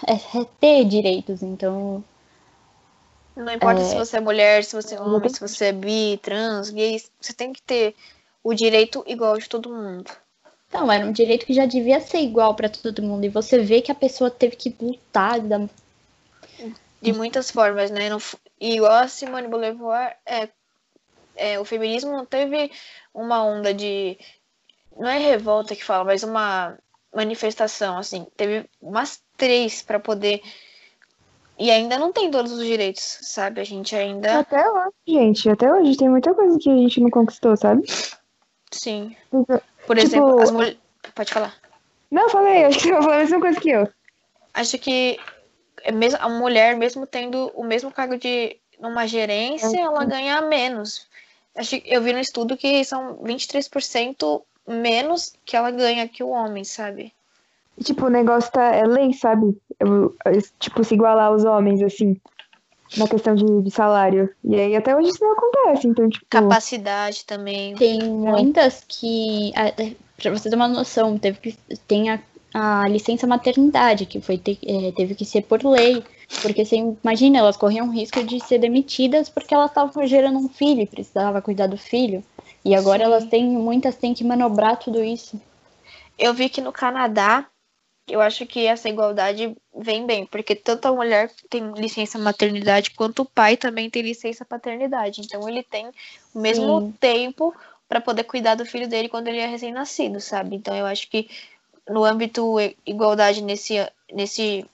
é, 0.08 0.14
é 0.14 0.46
ter 0.60 0.86
direitos, 0.86 1.42
então 1.42 2.04
Não 3.36 3.54
importa 3.54 3.84
se 3.84 3.96
você 3.96 4.18
é 4.18 4.20
mulher, 4.22 4.64
se 4.64 4.76
você 4.76 4.96
é 4.96 5.02
homem, 5.02 5.30
se 5.30 5.40
você 5.40 5.66
é 5.66 5.72
bi, 5.72 6.20
trans, 6.22 6.70
gay, 6.70 7.02
você 7.20 7.34
tem 7.34 7.54
que 7.54 7.62
ter 7.62 7.96
o 8.44 8.54
direito 8.54 9.04
igual 9.08 9.38
de 9.38 9.48
todo 9.48 9.74
mundo. 9.74 10.12
Não, 10.74 10.92
era 10.92 11.06
um 11.06 11.12
direito 11.12 11.46
que 11.46 11.54
já 11.54 11.66
devia 11.66 12.02
ser 12.02 12.20
igual 12.20 12.54
pra 12.54 12.68
todo 12.68 13.02
mundo. 13.02 13.24
E 13.24 13.30
você 13.30 13.60
vê 13.60 13.82
que 13.82 13.92
a 13.92 13.96
pessoa 13.96 14.30
teve 14.30 14.58
que 14.58 14.76
lutar. 14.80 15.40
Da... 15.40 15.62
De 17.02 17.14
muitas 17.14 17.50
formas, 17.50 17.90
né? 17.90 18.10
Não 18.10 18.20
e 18.60 18.76
igual 18.76 18.94
a 18.94 19.08
Simone 19.08 19.48
Beauvoir, 19.48 20.18
é, 20.26 20.50
é, 21.36 21.60
o 21.60 21.66
feminismo 21.66 22.26
teve 22.26 22.72
uma 23.14 23.44
onda 23.44 23.74
de. 23.74 24.18
Não 24.98 25.10
é 25.10 25.18
revolta 25.18 25.76
que 25.76 25.84
fala, 25.84 26.04
mas 26.04 26.24
uma 26.24 26.78
manifestação, 27.14 27.98
assim. 27.98 28.28
Teve 28.36 28.70
umas 28.82 29.22
três 29.38 29.82
pra 29.82 30.00
poder. 30.00 30.42
E 31.58 31.72
ainda 31.72 31.98
não 31.98 32.12
tem 32.12 32.30
todos 32.30 32.52
os 32.52 32.66
direitos, 32.66 33.20
sabe? 33.22 33.62
A 33.62 33.64
gente 33.64 33.96
ainda. 33.96 34.40
Até 34.40 34.70
hoje, 34.70 34.92
gente, 35.08 35.50
até 35.50 35.72
hoje 35.72 35.98
tem 35.98 36.10
muita 36.10 36.34
coisa 36.34 36.58
que 36.60 36.70
a 36.70 36.76
gente 36.76 37.00
não 37.00 37.10
conquistou, 37.10 37.56
sabe? 37.56 37.84
Sim. 38.72 39.16
Tipo, 39.32 39.62
Por 39.88 39.98
exemplo, 39.98 40.42
as 40.42 40.52
mulheres. 40.52 40.78
Pode 41.14 41.32
falar. 41.32 41.56
Não, 42.12 42.30
falei, 42.30 42.66
acho 42.66 42.80
que 42.80 42.84
você 42.86 42.92
vai 42.92 43.02
falar 43.02 43.16
a 43.16 43.20
mesma 43.20 43.40
coisa 43.40 43.60
que 43.60 43.70
eu. 43.70 43.90
Acho 44.54 44.78
que 44.78 45.18
é 45.84 45.92
a 46.20 46.30
mulher, 46.30 46.76
mesmo 46.76 47.06
tendo 47.06 47.52
o 47.56 47.64
mesmo 47.64 47.92
cargo 47.92 48.18
de 48.18 48.58
numa 48.80 49.08
gerência, 49.08 49.80
ela 49.80 50.04
ganha 50.04 50.42
menos. 50.42 51.08
Acho, 51.56 51.80
que- 51.80 51.84
eu 51.94 52.02
vi 52.02 52.12
no 52.14 52.20
estudo 52.20 52.58
que 52.58 52.84
são 52.84 53.18
23% 53.24 54.42
menos 54.68 55.34
que 55.46 55.56
ela 55.56 55.72
ganha 55.72 56.08
que 56.08 56.24
o 56.24 56.30
homem, 56.30 56.64
sabe? 56.64 57.14
E, 57.78 57.84
tipo, 57.84 58.06
o 58.06 58.10
negócio 58.10 58.52
tá, 58.52 58.74
é 58.76 58.86
lei, 58.86 59.14
sabe? 59.14 59.56
Eu- 59.80 60.16
eu- 60.26 60.42
tipo, 60.60 60.84
se 60.84 60.94
igualar 60.96 61.28
aos 61.28 61.44
homens, 61.44 61.82
assim, 61.82 62.20
na 62.98 63.08
questão 63.08 63.36
de, 63.36 63.62
de 63.62 63.72
salário. 63.72 64.34
E 64.44 64.56
aí 64.56 64.76
até 64.76 64.96
hoje 64.96 65.10
isso 65.10 65.24
não 65.24 65.34
acontece, 65.34 65.88
então, 65.88 66.10
tipo... 66.10 66.26
Capacidade 66.30 67.26
também. 67.26 67.76
Tem 67.76 68.02
muitas 68.04 68.84
que. 68.88 69.52
a- 69.56 69.74
Pra 70.18 70.32
você 70.32 70.50
ter 70.50 70.56
uma 70.56 70.68
noção, 70.70 71.18
teve 71.18 71.38
que, 71.40 71.52
tem 71.90 72.10
a, 72.10 72.22
a 72.54 72.88
licença 72.88 73.28
maternidade, 73.28 74.06
que 74.06 74.22
foi 74.22 74.36
é, 74.66 74.92
teve 74.94 75.14
que 75.14 75.26
ser 75.26 75.42
por 75.42 75.62
lei. 75.66 76.02
Porque 76.42 76.66
você 76.66 76.78
imagina, 76.78 77.40
elas 77.40 77.58
corriam 77.58 77.92
risco 77.92 78.24
de 78.24 78.40
ser 78.40 78.60
demitidas 78.60 79.30
porque 79.30 79.54
elas 79.54 79.70
estavam 79.70 80.06
gerando 80.08 80.38
um 80.40 80.50
filho 80.50 80.82
e 80.82 80.88
precisava 80.88 81.42
cuidar 81.42 81.68
do 81.68 81.78
filho. 81.78 82.24
E 82.64 82.74
agora 82.76 83.00
Sim. 83.00 83.06
elas 83.06 83.26
têm, 83.26 83.46
muitas 83.50 83.96
têm 83.96 84.14
que 84.14 84.24
manobrar 84.24 84.78
tudo 84.78 85.04
isso. 85.04 85.40
Eu 86.18 86.34
vi 86.34 86.50
que 86.50 86.62
no 86.62 86.72
Canadá, 86.72 87.48
eu 88.08 88.22
acho 88.22 88.46
que 88.46 88.66
essa 88.66 88.88
igualdade 88.88 89.56
vem 89.76 90.06
bem, 90.06 90.26
porque 90.26 90.56
tanto 90.56 90.88
a 90.88 90.94
mulher 90.94 91.32
tem 91.50 91.72
licença 91.74 92.18
maternidade 92.18 92.92
quanto 92.92 93.24
o 93.24 93.26
pai 93.26 93.58
também 93.58 93.90
tem 93.90 94.02
licença 94.02 94.46
paternidade. 94.46 95.22
Então 95.22 95.48
ele 95.48 95.64
tem 95.64 95.88
o 96.34 96.40
mesmo 96.40 96.82
Sim. 96.82 96.94
tempo 97.00 97.54
para 97.88 98.02
poder 98.02 98.24
cuidar 98.24 98.56
do 98.56 98.66
filho 98.66 98.88
dele 98.88 99.10
quando 99.10 99.28
ele 99.28 99.40
é 99.40 99.48
recém-nascido, 99.48 100.20
sabe? 100.20 100.56
Então 100.56 100.76
eu 100.76 100.86
acho 100.86 101.10
que 101.10 101.30
no 101.88 102.04
âmbito 102.04 102.56
igualdade 102.86 103.42
nesse 103.42 103.76
nesse 104.12 104.66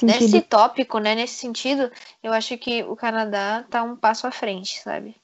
sentido. 0.00 0.20
nesse 0.20 0.40
tópico, 0.42 0.98
né, 0.98 1.14
nesse 1.14 1.34
sentido, 1.34 1.90
eu 2.22 2.32
acho 2.32 2.56
que 2.58 2.82
o 2.84 2.96
Canadá 2.96 3.64
tá 3.70 3.82
um 3.82 3.96
passo 3.96 4.26
à 4.26 4.30
frente, 4.30 4.80
sabe? 4.80 5.14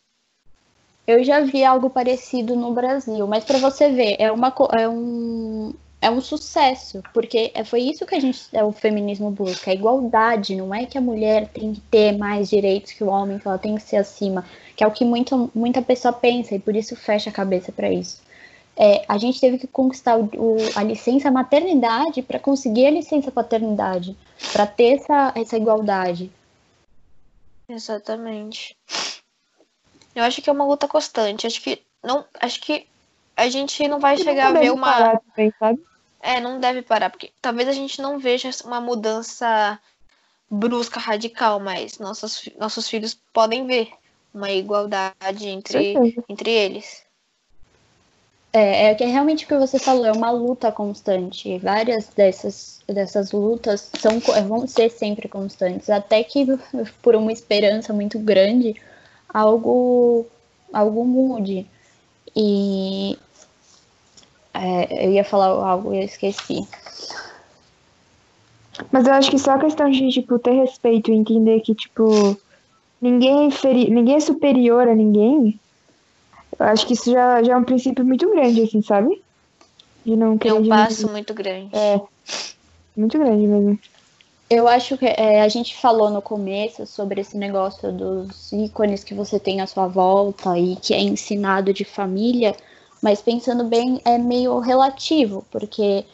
Eu 1.06 1.24
já 1.24 1.40
vi 1.40 1.64
algo 1.64 1.90
parecido 1.90 2.54
no 2.54 2.72
Brasil, 2.72 3.26
mas 3.26 3.44
para 3.44 3.58
você 3.58 3.90
ver, 3.90 4.16
é, 4.18 4.30
uma, 4.30 4.54
é, 4.72 4.88
um, 4.88 5.74
é 6.00 6.08
um 6.08 6.20
sucesso, 6.20 7.02
porque 7.12 7.50
é, 7.54 7.64
foi 7.64 7.80
isso 7.80 8.06
que 8.06 8.14
a 8.14 8.20
gente, 8.20 8.40
é, 8.52 8.62
o 8.62 8.70
feminismo 8.70 9.30
busca, 9.30 9.70
a 9.70 9.74
igualdade, 9.74 10.54
não 10.54 10.72
é 10.72 10.86
que 10.86 10.96
a 10.96 11.00
mulher 11.00 11.48
tem 11.48 11.74
que 11.74 11.80
ter 11.80 12.16
mais 12.16 12.48
direitos 12.48 12.92
que 12.92 13.02
o 13.02 13.08
homem, 13.08 13.38
que 13.38 13.48
ela 13.48 13.58
tem 13.58 13.74
que 13.74 13.82
ser 13.82 13.96
acima, 13.96 14.44
que 14.76 14.84
é 14.84 14.86
o 14.86 14.92
que 14.92 15.04
muito, 15.04 15.50
muita 15.54 15.82
pessoa 15.82 16.12
pensa 16.12 16.54
e 16.54 16.60
por 16.60 16.76
isso 16.76 16.94
fecha 16.94 17.30
a 17.30 17.32
cabeça 17.32 17.72
para 17.72 17.90
isso. 17.90 18.22
É, 18.84 19.04
a 19.06 19.16
gente 19.16 19.38
teve 19.40 19.58
que 19.58 19.66
conquistar 19.68 20.18
o, 20.18 20.24
o- 20.24 20.56
a 20.74 20.82
licença 20.82 21.30
maternidade 21.30 22.20
para 22.20 22.40
conseguir 22.40 22.86
a 22.86 22.90
licença 22.90 23.30
paternidade, 23.30 24.16
para 24.52 24.66
ter 24.66 24.94
essa, 24.96 25.32
essa 25.36 25.56
igualdade. 25.56 26.32
Exatamente. 27.68 28.76
Eu 30.14 30.24
acho 30.24 30.42
que 30.42 30.50
é 30.50 30.52
uma 30.52 30.64
luta 30.66 30.88
constante. 30.88 31.46
Acho 31.46 31.62
que 31.62 31.80
não, 32.02 32.24
acho 32.40 32.60
que 32.60 32.86
a 33.36 33.48
gente 33.48 33.86
não 33.86 34.00
vai 34.00 34.16
E 34.16 34.18
chegar 34.24 34.46
a 34.46 34.48
nunca 34.48 34.60
ver 34.60 34.66
deve 34.66 34.78
uma 34.78 34.92
parar 34.92 35.20
também, 35.20 35.52
sabe? 35.58 35.82
É, 36.20 36.40
não 36.40 36.58
deve 36.58 36.82
parar, 36.82 37.10
porque 37.10 37.30
talvez 37.40 37.68
a 37.68 37.72
gente 37.72 38.02
não 38.02 38.18
veja 38.18 38.50
uma 38.64 38.80
mudança 38.80 39.78
brusca, 40.50 40.98
radical, 41.00 41.60
mas 41.60 41.98
nossos, 41.98 42.48
nossos 42.58 42.88
filhos 42.88 43.14
podem 43.32 43.64
ver 43.66 43.92
uma 44.34 44.50
igualdade 44.50 45.48
entre, 45.48 45.94
entre 46.28 46.50
eles. 46.50 47.04
É, 48.52 48.90
é 48.90 48.94
que 48.94 49.02
é 49.02 49.06
realmente 49.06 49.44
o 49.44 49.48
que 49.48 49.56
você 49.56 49.78
falou, 49.78 50.04
é 50.04 50.12
uma 50.12 50.30
luta 50.30 50.70
constante. 50.70 51.58
Várias 51.58 52.08
dessas, 52.08 52.80
dessas 52.86 53.32
lutas 53.32 53.90
são, 53.98 54.20
co- 54.20 54.32
vão 54.42 54.66
ser 54.66 54.90
sempre 54.90 55.26
constantes, 55.28 55.88
até 55.88 56.22
que 56.22 56.46
por 57.02 57.14
uma 57.16 57.32
esperança 57.32 57.92
muito 57.94 58.18
grande 58.18 58.74
algo, 59.32 60.26
algo 60.72 61.04
mude. 61.04 61.66
E 62.36 63.18
é, 64.54 65.06
eu 65.06 65.12
ia 65.12 65.24
falar 65.24 65.46
algo 65.46 65.94
e 65.94 65.98
eu 65.98 66.02
esqueci. 66.04 66.66
Mas 68.90 69.06
eu 69.06 69.14
acho 69.14 69.30
que 69.30 69.38
só 69.38 69.52
a 69.52 69.58
questão 69.58 69.90
de, 69.90 70.08
tipo, 70.08 70.38
ter 70.38 70.52
respeito 70.52 71.10
e 71.10 71.14
entender 71.14 71.60
que, 71.60 71.74
tipo, 71.74 72.36
ninguém 73.00 73.48
é, 73.48 73.74
ninguém 73.90 74.16
é 74.16 74.20
superior 74.20 74.88
a 74.88 74.94
ninguém, 74.94 75.60
eu 76.58 76.66
acho 76.66 76.86
que 76.86 76.94
isso 76.94 77.10
já, 77.10 77.42
já 77.42 77.54
é 77.54 77.56
um 77.56 77.64
princípio 77.64 78.04
muito 78.04 78.28
grande, 78.30 78.62
assim, 78.62 78.82
sabe? 78.82 79.22
De 80.04 80.16
não 80.16 80.34
É 80.34 80.38
querer 80.38 80.54
um 80.54 80.62
diminuir. 80.62 80.84
passo 80.84 81.08
muito 81.10 81.32
grande. 81.34 81.70
É, 81.74 82.00
muito 82.96 83.18
grande 83.18 83.46
mesmo. 83.46 83.78
Eu 84.50 84.68
acho 84.68 84.98
que 84.98 85.06
é, 85.06 85.40
a 85.40 85.48
gente 85.48 85.74
falou 85.80 86.10
no 86.10 86.20
começo 86.20 86.86
sobre 86.86 87.22
esse 87.22 87.38
negócio 87.38 87.90
dos 87.90 88.52
ícones 88.52 89.02
que 89.02 89.14
você 89.14 89.38
tem 89.40 89.62
à 89.62 89.66
sua 89.66 89.86
volta 89.86 90.58
e 90.58 90.76
que 90.76 90.92
é 90.92 91.00
ensinado 91.00 91.72
de 91.72 91.84
família, 91.84 92.54
mas 93.02 93.22
pensando 93.22 93.64
bem, 93.64 94.00
é 94.04 94.18
meio 94.18 94.58
relativo, 94.58 95.44
porque 95.50 96.04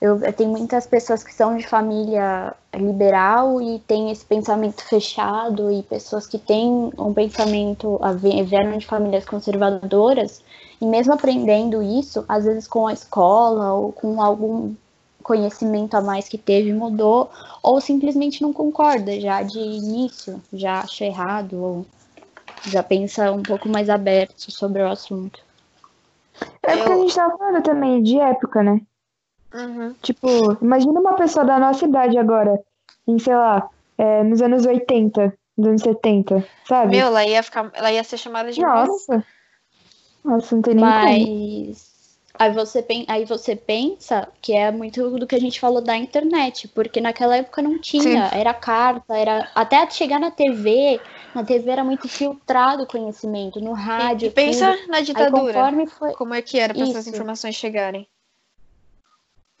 eu, 0.00 0.22
eu 0.22 0.32
tenho 0.32 0.50
muitas 0.50 0.86
pessoas 0.86 1.24
que 1.24 1.34
são 1.34 1.56
de 1.56 1.66
família 1.66 2.54
liberal 2.74 3.60
e 3.60 3.80
têm 3.80 4.10
esse 4.10 4.24
pensamento 4.24 4.82
fechado, 4.84 5.70
e 5.72 5.82
pessoas 5.82 6.26
que 6.26 6.38
têm 6.38 6.92
um 6.98 7.12
pensamento, 7.14 7.98
a 8.02 8.12
vieram 8.12 8.78
de 8.78 8.86
famílias 8.86 9.24
conservadoras, 9.26 10.42
e 10.80 10.86
mesmo 10.86 11.12
aprendendo 11.14 11.82
isso, 11.82 12.24
às 12.28 12.44
vezes 12.44 12.68
com 12.68 12.86
a 12.86 12.92
escola 12.92 13.72
ou 13.74 13.92
com 13.92 14.22
algum 14.22 14.76
conhecimento 15.22 15.94
a 15.96 16.00
mais 16.00 16.28
que 16.28 16.38
teve 16.38 16.72
mudou, 16.72 17.30
ou 17.62 17.80
simplesmente 17.80 18.40
não 18.42 18.52
concorda 18.52 19.18
já 19.20 19.42
de 19.42 19.58
início, 19.58 20.42
já 20.52 20.80
acha 20.82 21.04
errado, 21.04 21.54
ou 21.62 21.86
já 22.64 22.82
pensa 22.82 23.32
um 23.32 23.44
pouco 23.44 23.68
mais 23.68 23.90
aberto 23.90 24.50
sobre 24.52 24.82
o 24.82 24.88
assunto. 24.88 25.40
É 26.62 26.76
porque 26.76 26.92
a 26.92 26.96
Eu- 26.96 27.00
gente 27.00 27.14
tava 27.14 27.36
falando 27.36 27.62
também 27.64 28.02
de 28.02 28.18
época, 28.20 28.62
né? 28.62 28.80
Uhum. 29.52 29.94
Tipo, 30.02 30.56
imagina 30.62 31.00
uma 31.00 31.16
pessoa 31.16 31.44
da 31.44 31.58
nossa 31.58 31.84
idade 31.86 32.18
agora, 32.18 32.60
em, 33.06 33.18
sei 33.18 33.34
lá, 33.34 33.68
é, 33.96 34.22
nos 34.22 34.40
anos 34.42 34.64
80, 34.66 35.34
nos 35.56 35.66
anos 35.68 35.82
70, 35.82 36.44
sabe? 36.66 36.96
Meu, 36.96 37.06
ela 37.06 37.24
ia 37.24 37.42
ficar, 37.42 37.70
ela 37.74 37.92
ia 37.92 38.04
ser 38.04 38.18
chamada 38.18 38.52
de. 38.52 38.60
Nossa. 38.60 39.24
Nossa, 40.24 40.54
não 40.54 40.62
tem 40.62 40.74
nem 40.74 40.92
como. 40.92 41.28
Mas 41.68 42.18
aí 42.38 42.52
você, 42.52 42.82
pen- 42.82 43.04
aí 43.08 43.24
você 43.24 43.56
pensa 43.56 44.28
que 44.40 44.52
é 44.52 44.70
muito 44.70 45.10
do 45.18 45.26
que 45.26 45.34
a 45.34 45.40
gente 45.40 45.58
falou 45.60 45.82
da 45.82 45.96
internet, 45.96 46.68
porque 46.68 47.00
naquela 47.00 47.36
época 47.36 47.62
não 47.62 47.78
tinha, 47.78 48.28
era 48.32 48.54
carta, 48.54 49.16
era 49.16 49.50
até 49.54 49.88
chegar 49.90 50.20
na 50.20 50.30
TV, 50.30 51.02
na 51.34 51.44
TV 51.44 51.70
era 51.70 51.84
muito 51.84 52.08
filtrado 52.08 52.84
o 52.84 52.86
conhecimento, 52.86 53.60
no 53.60 53.72
rádio, 53.72 54.28
e 54.28 54.30
pensa 54.30 54.66
tudo. 54.72 54.88
na 54.90 54.98
Aí 54.98 55.04
ditadura. 55.04 55.52
conforme 55.52 55.86
foi, 55.86 56.12
Como 56.12 56.34
é 56.34 56.42
que 56.42 56.58
era 56.58 56.74
para 56.74 56.84
essas 56.84 57.06
informações 57.06 57.54
chegarem? 57.56 58.08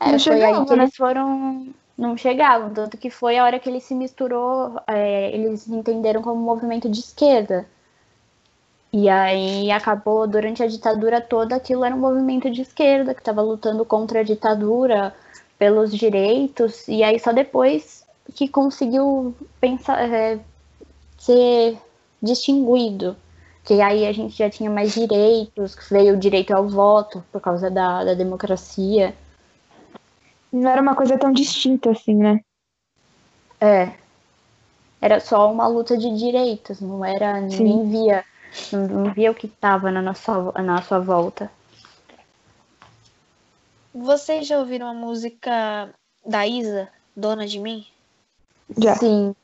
É, 0.00 0.12
Não 0.12 0.18
foi 0.18 0.42
aí 0.42 0.64
que 0.64 0.74
né? 0.74 0.82
eles 0.82 0.96
foram. 0.96 1.74
Não 1.96 2.16
chegavam, 2.16 2.72
tanto 2.72 2.96
que 2.96 3.10
foi 3.10 3.38
a 3.38 3.44
hora 3.44 3.58
que 3.58 3.68
ele 3.68 3.80
se 3.80 3.92
misturou, 3.92 4.80
é, 4.86 5.34
eles 5.34 5.66
entenderam 5.66 6.22
como 6.22 6.40
um 6.40 6.44
movimento 6.44 6.88
de 6.88 7.00
esquerda. 7.00 7.66
E 8.92 9.08
aí 9.08 9.70
acabou, 9.70 10.26
durante 10.26 10.62
a 10.62 10.66
ditadura 10.66 11.20
toda, 11.20 11.56
aquilo 11.56 11.84
era 11.84 11.94
um 11.94 11.98
movimento 11.98 12.50
de 12.50 12.62
esquerda, 12.62 13.14
que 13.14 13.20
estava 13.20 13.42
lutando 13.42 13.84
contra 13.84 14.20
a 14.20 14.22
ditadura, 14.22 15.14
pelos 15.58 15.92
direitos, 15.92 16.86
e 16.88 17.02
aí 17.02 17.18
só 17.18 17.32
depois 17.32 18.06
que 18.34 18.48
conseguiu 18.48 19.34
pensar, 19.60 20.08
é, 20.08 20.38
ser 21.18 21.76
distinguido. 22.22 23.16
Que 23.64 23.80
aí 23.82 24.06
a 24.06 24.12
gente 24.12 24.36
já 24.36 24.48
tinha 24.48 24.70
mais 24.70 24.94
direitos, 24.94 25.76
veio 25.90 26.14
o 26.14 26.18
direito 26.18 26.52
ao 26.52 26.68
voto 26.68 27.22
por 27.32 27.40
causa 27.40 27.70
da, 27.70 28.04
da 28.04 28.14
democracia. 28.14 29.14
Não 30.52 30.70
era 30.70 30.80
uma 30.80 30.94
coisa 30.94 31.18
tão 31.18 31.32
distinta 31.32 31.90
assim, 31.90 32.14
né? 32.14 32.40
É. 33.60 33.92
Era 35.00 35.20
só 35.20 35.50
uma 35.50 35.66
luta 35.66 35.96
de 35.96 36.16
direitos, 36.16 36.80
não 36.80 37.04
era. 37.04 37.40
Ninguém 37.40 37.90
via. 37.90 38.24
Não, 38.72 38.86
não 38.88 39.12
via 39.12 39.30
o 39.30 39.34
que 39.34 39.46
estava 39.46 39.90
na 39.90 40.02
nossa, 40.02 40.52
na 40.62 40.82
sua 40.82 40.98
volta. 40.98 41.50
Vocês 43.94 44.46
já 44.46 44.58
ouviram 44.58 44.86
a 44.86 44.94
música 44.94 45.92
da 46.24 46.46
Isa, 46.46 46.88
Dona 47.16 47.46
de 47.46 47.58
Mim? 47.58 47.86
Já. 48.76 48.94
Sim. 48.96 49.34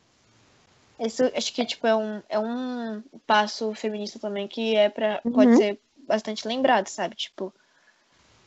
Isso 0.98 1.24
acho 1.34 1.52
que 1.52 1.64
tipo 1.66 1.86
é 1.86 1.94
um, 1.94 2.22
é 2.28 2.38
um 2.38 3.02
passo 3.26 3.74
feminista 3.74 4.18
também 4.18 4.46
que 4.46 4.76
é 4.76 4.88
para 4.88 5.20
Uhum. 5.24 5.32
pode 5.32 5.56
ser 5.56 5.80
bastante 6.06 6.46
lembrado, 6.46 6.88
sabe? 6.88 7.16
Tipo, 7.16 7.52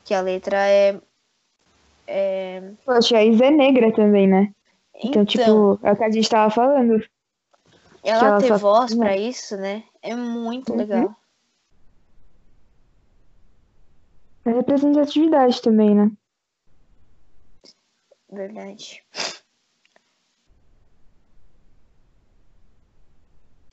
que 0.06 0.13
a 0.13 0.22
letra 0.22 0.65
é 0.67 1.00
é 2.08 2.72
Poxa, 2.86 3.17
a 3.17 3.24
Isa 3.26 3.46
é 3.46 3.52
negra 3.52 3.91
também, 3.93 4.28
né? 4.28 4.54
Então, 4.96 5.22
então, 5.22 5.26
tipo, 5.26 5.80
é 5.84 5.91
o 5.91 5.96
que 5.98 6.04
a 6.04 6.10
gente 6.10 6.30
tava 6.30 6.50
falando. 6.50 7.04
ela 8.04 8.28
ela 8.28 8.39
ter 8.39 8.48
só- 8.48 8.58
voz 8.58 8.96
né? 8.96 9.06
pra 9.06 9.17
isso, 9.17 9.56
né? 9.58 9.84
É 10.02 10.15
muito 10.15 10.72
Uhum. 10.72 10.78
legal. 10.78 11.15
É 14.46 14.52
representatividade 14.52 15.62
também, 15.62 15.93
né? 15.93 16.10
Verdade. 18.32 19.04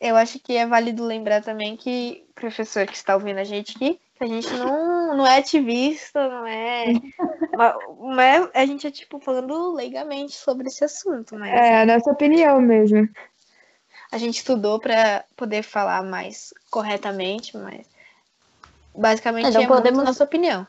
Eu 0.01 0.17
acho 0.17 0.39
que 0.41 0.57
é 0.57 0.67
válido 0.67 1.05
lembrar 1.05 1.43
também 1.43 1.77
que, 1.77 2.27
professor 2.35 2.87
que 2.87 2.95
está 2.97 3.15
ouvindo 3.15 3.39
a 3.39 3.45
gente 3.45 3.77
aqui, 3.77 3.99
que 4.17 4.25
a 4.25 4.27
gente 4.27 4.53
não, 4.55 4.94
não 5.15 5.27
é 5.27 5.39
ativista, 5.39 6.29
não 6.29 6.47
é, 6.47 6.87
ma- 7.57 7.77
não 7.99 8.21
é. 8.21 8.51
A 8.55 8.65
gente 8.67 8.87
é, 8.87 8.91
tipo, 8.91 9.21
falando 9.21 9.73
leigamente 9.75 10.35
sobre 10.35 10.67
esse 10.69 10.85
assunto, 10.85 11.37
mas 11.39 11.53
É 11.53 11.83
a 11.83 11.87
nossa 11.87 12.11
opinião 12.11 12.61
mesmo. 12.61 13.09
a 14.11 14.19
gente 14.19 14.37
estudou 14.39 14.79
para 14.79 15.25
poder 15.37 15.63
falar 15.63 16.03
mais 16.03 16.55
corretamente, 16.71 17.57
mas 17.57 17.87
basicamente 18.97 19.49
É, 19.49 19.51
não 19.51 19.61
é 19.61 19.67
muito 19.67 19.77
podemos- 19.77 20.05
nossa 20.05 20.25
opinião. 20.25 20.67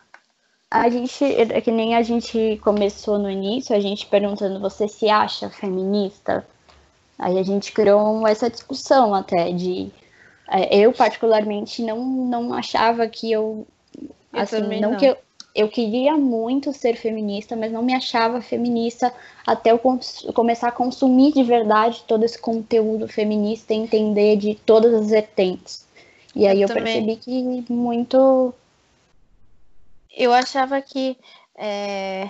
A 0.72 0.90
gente, 0.90 1.24
é 1.24 1.62
que 1.62 1.72
nem 1.72 1.96
a 1.96 2.02
gente 2.02 2.60
começou 2.64 3.18
no 3.18 3.30
início, 3.30 3.74
a 3.76 3.80
gente 3.80 4.08
perguntando, 4.08 4.60
você 4.60 4.88
se 4.88 5.08
acha 5.08 5.50
feminista? 5.50 6.46
Aí 7.18 7.38
a 7.40 7.44
gente 7.44 7.72
criou 7.72 8.28
essa 8.28 8.50
discussão 8.50 9.14
até 9.14 9.52
de. 9.54 9.90
é, 10.50 10.76
Eu, 10.76 10.92
particularmente, 10.92 11.82
não, 11.82 12.04
não 12.04 12.54
achava 12.54 13.08
que 13.08 13.32
eu. 13.32 13.66
Eu 14.36 14.42
assim, 14.42 14.80
não, 14.80 14.92
não. 14.92 14.98
que 14.98 15.06
eu. 15.06 15.18
Eu 15.56 15.70
queria 15.70 16.18
muito 16.18 16.74
ser 16.74 16.98
feminista, 16.98 17.56
mas 17.56 17.72
não 17.72 17.82
me 17.82 17.94
achava 17.94 18.42
feminista 18.42 19.14
até 19.48 19.72
eu 19.72 19.80
começar 20.34 20.68
a 20.68 20.72
consumir 20.72 21.32
de 21.32 21.44
verdade 21.44 22.04
todo 22.06 22.26
esse 22.26 22.38
conteúdo 22.38 23.08
feminista 23.08 23.74
e 23.74 23.78
entender 23.78 24.36
de 24.36 24.56
todas 24.56 24.94
as 24.94 25.10
vertentes. 25.10 25.86
E 26.36 26.46
aí 26.46 26.58
Eu 26.58 26.64
eu, 26.64 26.68
também. 26.68 27.06
percebi 27.06 27.16
que 27.16 27.72
muito. 27.72 28.54
eu 30.14 30.34
achava 30.34 30.82
que 30.82 31.18
é, 31.58 32.30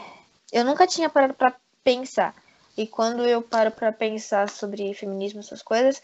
eu 0.53 0.63
nunca 0.63 0.85
tinha 0.85 1.09
parado 1.09 1.33
para 1.33 1.55
pensar. 1.83 2.35
E 2.77 2.85
quando 2.85 3.25
eu 3.25 3.41
paro 3.41 3.71
para 3.71 3.91
pensar 3.91 4.49
sobre 4.49 4.93
feminismo, 4.93 5.39
essas 5.39 5.63
coisas, 5.63 6.01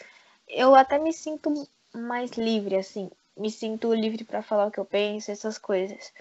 eu 0.47 0.73
até 0.73 0.97
me 0.97 1.13
sinto 1.13 1.67
mais 1.93 2.31
livre, 2.31 2.77
assim. 2.77 3.11
Me 3.41 3.49
sinto 3.49 3.91
livre 3.91 4.23
para 4.23 4.43
falar 4.43 4.67
o 4.67 4.71
que 4.71 4.79
eu 4.79 4.85
penso, 4.85 5.31
essas 5.31 5.57
coisas. 5.57 6.13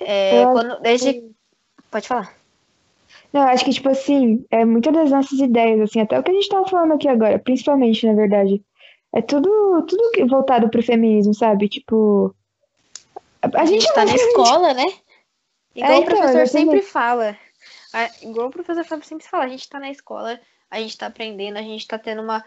É, 0.00 0.44
quando, 0.52 0.80
desde. 0.80 1.32
Pode 1.90 2.06
falar. 2.06 2.32
Não, 3.32 3.42
eu 3.42 3.48
acho 3.48 3.64
que, 3.64 3.72
tipo 3.72 3.88
assim, 3.88 4.46
é 4.50 4.64
muitas 4.64 4.92
das 4.94 5.10
nossas 5.10 5.38
ideias, 5.40 5.80
assim, 5.80 6.00
até 6.00 6.18
o 6.18 6.22
que 6.22 6.30
a 6.30 6.34
gente 6.34 6.48
tava 6.48 6.68
falando 6.68 6.94
aqui 6.94 7.08
agora, 7.08 7.38
principalmente, 7.38 8.06
na 8.06 8.14
verdade, 8.14 8.62
é 9.12 9.20
tudo, 9.20 9.48
tudo 9.88 10.10
que- 10.12 10.24
voltado 10.24 10.68
pro 10.68 10.82
feminismo, 10.82 11.34
sabe? 11.34 11.68
Tipo. 11.68 12.34
A, 13.42 13.62
A 13.62 13.64
gente 13.66 13.92
tá 13.92 14.04
na 14.04 14.14
escola, 14.14 14.72
né? 14.72 14.84
Igual 15.74 15.92
É, 15.92 15.98
o 15.98 16.02
então, 16.02 16.16
professor 16.16 16.42
exatamente. 16.42 16.70
sempre 16.70 16.82
fala. 16.82 17.36
A- 17.92 18.10
igual 18.22 18.48
o 18.48 18.50
professor 18.50 18.84
sempre 19.02 19.26
fala, 19.26 19.44
a 19.44 19.48
gente 19.48 19.68
tá 19.68 19.80
na 19.80 19.90
escola, 19.90 20.40
a 20.70 20.80
gente 20.80 20.96
tá 20.96 21.06
aprendendo, 21.06 21.58
a 21.58 21.62
gente 21.62 21.86
tá 21.88 21.98
tendo 21.98 22.22
uma, 22.22 22.44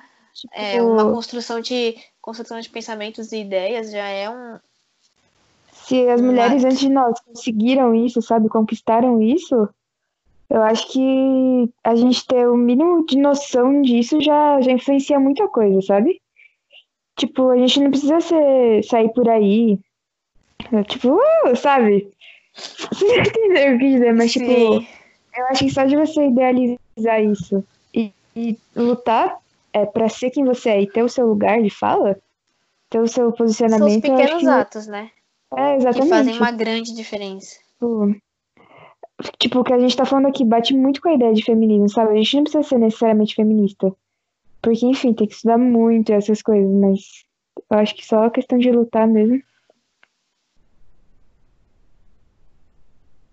é, 0.52 0.74
tipo, 0.74 0.86
uma 0.86 1.12
construção 1.12 1.60
de 1.60 1.96
construção 2.22 2.60
de 2.60 2.70
pensamentos 2.70 3.32
e 3.32 3.42
ideias, 3.42 3.92
já 3.92 4.08
é 4.08 4.30
um. 4.30 4.60
Se 5.72 6.08
as 6.08 6.22
mulheres 6.22 6.64
antes 6.64 6.80
de 6.80 6.90
nós 6.90 7.20
conseguiram 7.22 7.96
isso, 7.96 8.22
sabe? 8.22 8.48
Conquistaram 8.48 9.22
isso, 9.22 9.68
Eu 10.50 10.62
acho 10.64 10.92
que 10.92 11.70
a 11.84 11.96
gente 11.96 12.26
ter 12.26 12.48
o 12.48 12.58
mínimo 12.58 13.06
de 13.06 13.18
noção 13.18 13.82
disso 13.82 14.22
já, 14.22 14.60
já 14.62 14.72
influencia 14.72 15.20
muita 15.20 15.48
coisa, 15.48 15.82
sabe? 15.82 16.22
Tipo, 17.18 17.50
a 17.50 17.58
gente 17.58 17.80
não 17.82 17.92
precisa 17.92 18.22
ser, 18.22 18.84
sair 18.84 19.10
por 19.14 19.28
aí. 19.30 19.78
Tipo, 20.88 21.16
uh, 21.16 21.56
sabe? 21.56 22.12
Você 22.56 23.20
entendeu 23.20 23.76
o 23.76 23.80
que 23.80 23.92
dizer, 23.92 24.14
mas 24.14 24.32
tipo, 24.32 24.46
Sim. 24.46 24.88
eu 25.38 25.46
acho 25.48 25.66
que 25.66 25.72
só 25.72 25.86
de 25.86 25.96
você 25.96 26.28
idealizar 26.28 27.24
isso 27.24 27.64
e, 27.94 28.12
e 28.36 28.58
lutar 28.76 29.38
é, 29.74 29.86
pra 29.86 30.09
ser 30.09 30.32
quem 30.32 30.43
você 30.45 30.70
é 30.70 30.82
e 30.82 30.91
ter 30.91 31.03
o 31.03 31.09
seu 31.09 31.28
lugar 31.28 31.61
de 31.61 31.70
fala, 31.70 32.20
ter 32.89 32.99
o 32.99 33.07
seu 33.07 33.26
São 33.26 33.30
os 33.30 33.38
posicionamento, 33.38 34.05
eu 34.05 34.13
acho 34.15 34.22
pequenos 34.22 34.41
que 34.41 34.47
atos, 34.47 34.88
né? 34.88 35.11
é 35.55 35.72
Que 35.72 35.78
exatamente. 35.78 36.09
fazem 36.09 36.38
uma 36.38 36.51
grande 36.51 36.93
diferença. 36.93 37.59
Tipo, 37.80 38.15
tipo, 39.38 39.59
o 39.59 39.63
que 39.63 39.74
a 39.74 39.80
gente 39.80 39.95
tá 39.95 40.05
falando 40.05 40.28
aqui 40.28 40.43
bate 40.43 40.74
muito 40.76 41.01
com 41.01 41.09
a 41.09 41.13
ideia 41.13 41.34
de 41.34 41.43
feminismo, 41.43 41.89
sabe? 41.89 42.11
A 42.11 42.15
gente 42.15 42.36
não 42.36 42.43
precisa 42.43 42.63
ser 42.63 42.78
necessariamente 42.78 43.36
feminista. 43.36 43.95
Porque, 44.61 44.86
enfim, 44.86 45.13
tem 45.13 45.28
que 45.28 45.34
estudar 45.34 45.57
muito 45.57 46.11
essas 46.11 46.41
coisas, 46.41 46.70
mas 46.74 46.99
eu 47.70 47.80
acho 47.80 47.95
que 47.95 48.05
só 48.05 48.26
a 48.26 48.32
questão 48.32 48.57
de 48.57 48.72
lutar 48.72 49.07
mesmo. 49.07 49.41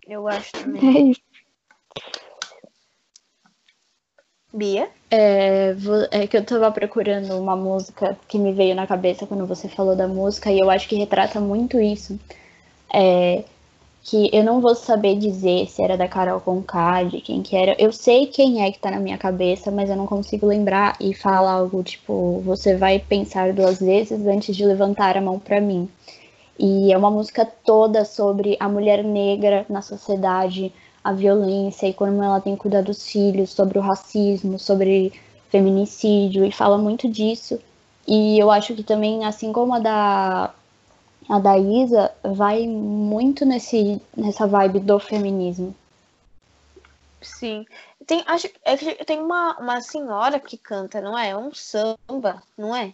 Eu 0.07 0.29
acho 0.29 0.53
também. 0.53 0.81
É 0.97 1.01
isso. 1.11 1.26
Bia? 4.57 4.89
É, 5.11 5.75
é 6.11 6.27
que 6.27 6.37
eu 6.37 6.45
tava 6.45 6.71
procurando 6.73 7.39
uma 7.39 7.55
música 7.55 8.19
que 8.27 8.39
me 8.39 8.53
veio 8.53 8.75
na 8.75 8.87
cabeça 8.87 9.27
quando 9.27 9.47
você 9.47 9.69
falou 9.69 9.95
da 9.95 10.09
música, 10.09 10.51
e 10.51 10.59
eu 10.59 10.71
acho 10.71 10.89
que 10.89 10.97
retrata 10.97 11.39
muito 11.41 11.81
isso. 11.81 12.19
É, 12.93 13.45
que 14.03 14.31
eu 14.33 14.45
não 14.45 14.61
vou 14.61 14.75
saber 14.75 15.17
dizer 15.17 15.67
se 15.67 15.83
era 15.83 15.97
da 15.97 16.07
Carol 16.07 16.41
Conká, 16.41 17.03
de 17.03 17.21
quem 17.21 17.43
que 17.43 17.57
era. 17.57 17.75
Eu 17.79 17.93
sei 17.93 18.27
quem 18.27 18.65
é 18.65 18.71
que 18.71 18.79
tá 18.79 18.91
na 18.91 19.01
minha 19.01 19.19
cabeça, 19.19 19.71
mas 19.71 19.91
eu 19.91 19.97
não 19.97 20.07
consigo 20.07 20.47
lembrar 20.47 20.97
e 21.01 21.13
fala 21.13 21.51
algo 21.51 21.83
tipo, 21.83 22.41
você 22.45 22.77
vai 22.77 23.01
pensar 23.01 23.53
duas 23.53 23.81
vezes 23.81 24.25
antes 24.27 24.57
de 24.57 24.65
levantar 24.65 25.17
a 25.17 25.21
mão 25.21 25.39
pra 25.41 25.61
mim. 25.61 25.89
E 26.59 26.93
é 26.93 26.97
uma 26.97 27.11
música 27.11 27.45
toda 27.45 28.05
sobre 28.05 28.57
a 28.61 28.69
mulher 28.69 29.03
negra 29.05 29.67
na 29.69 29.83
sociedade, 29.83 30.73
a 31.07 31.13
violência 31.13 31.87
e 31.87 31.95
como 31.95 32.21
ela 32.21 32.41
tem 32.41 32.57
que 32.57 32.63
cuidar 32.63 32.83
dos 32.83 33.07
filhos, 33.07 33.51
sobre 33.51 33.79
o 33.79 33.81
racismo, 33.81 34.59
sobre 34.59 35.13
feminicídio, 35.51 36.45
e 36.45 36.51
fala 36.51 36.77
muito 36.77 37.09
disso. 37.09 37.61
E 38.09 38.37
eu 38.37 38.51
acho 38.51 38.75
que 38.75 38.83
também, 38.83 39.25
assim 39.25 39.53
como 39.53 39.73
a 39.73 39.79
da, 39.79 40.55
a 41.29 41.39
da 41.39 41.57
Isa, 41.57 42.13
vai 42.25 42.67
muito 42.67 43.45
nesse, 43.45 44.03
nessa 44.17 44.49
vibe 44.49 44.81
do 44.81 44.99
feminismo. 44.99 45.73
Sim. 47.23 47.65
Tem, 48.05 48.25
acho, 48.27 48.49
é 48.65 48.77
tem 49.05 49.21
uma, 49.21 49.57
uma 49.61 49.81
senhora 49.81 50.41
que 50.41 50.59
canta, 50.59 51.01
não 51.01 51.17
é? 51.17 51.37
Um 51.37 51.55
samba, 51.55 52.43
não 52.59 52.75
é? 52.75 52.93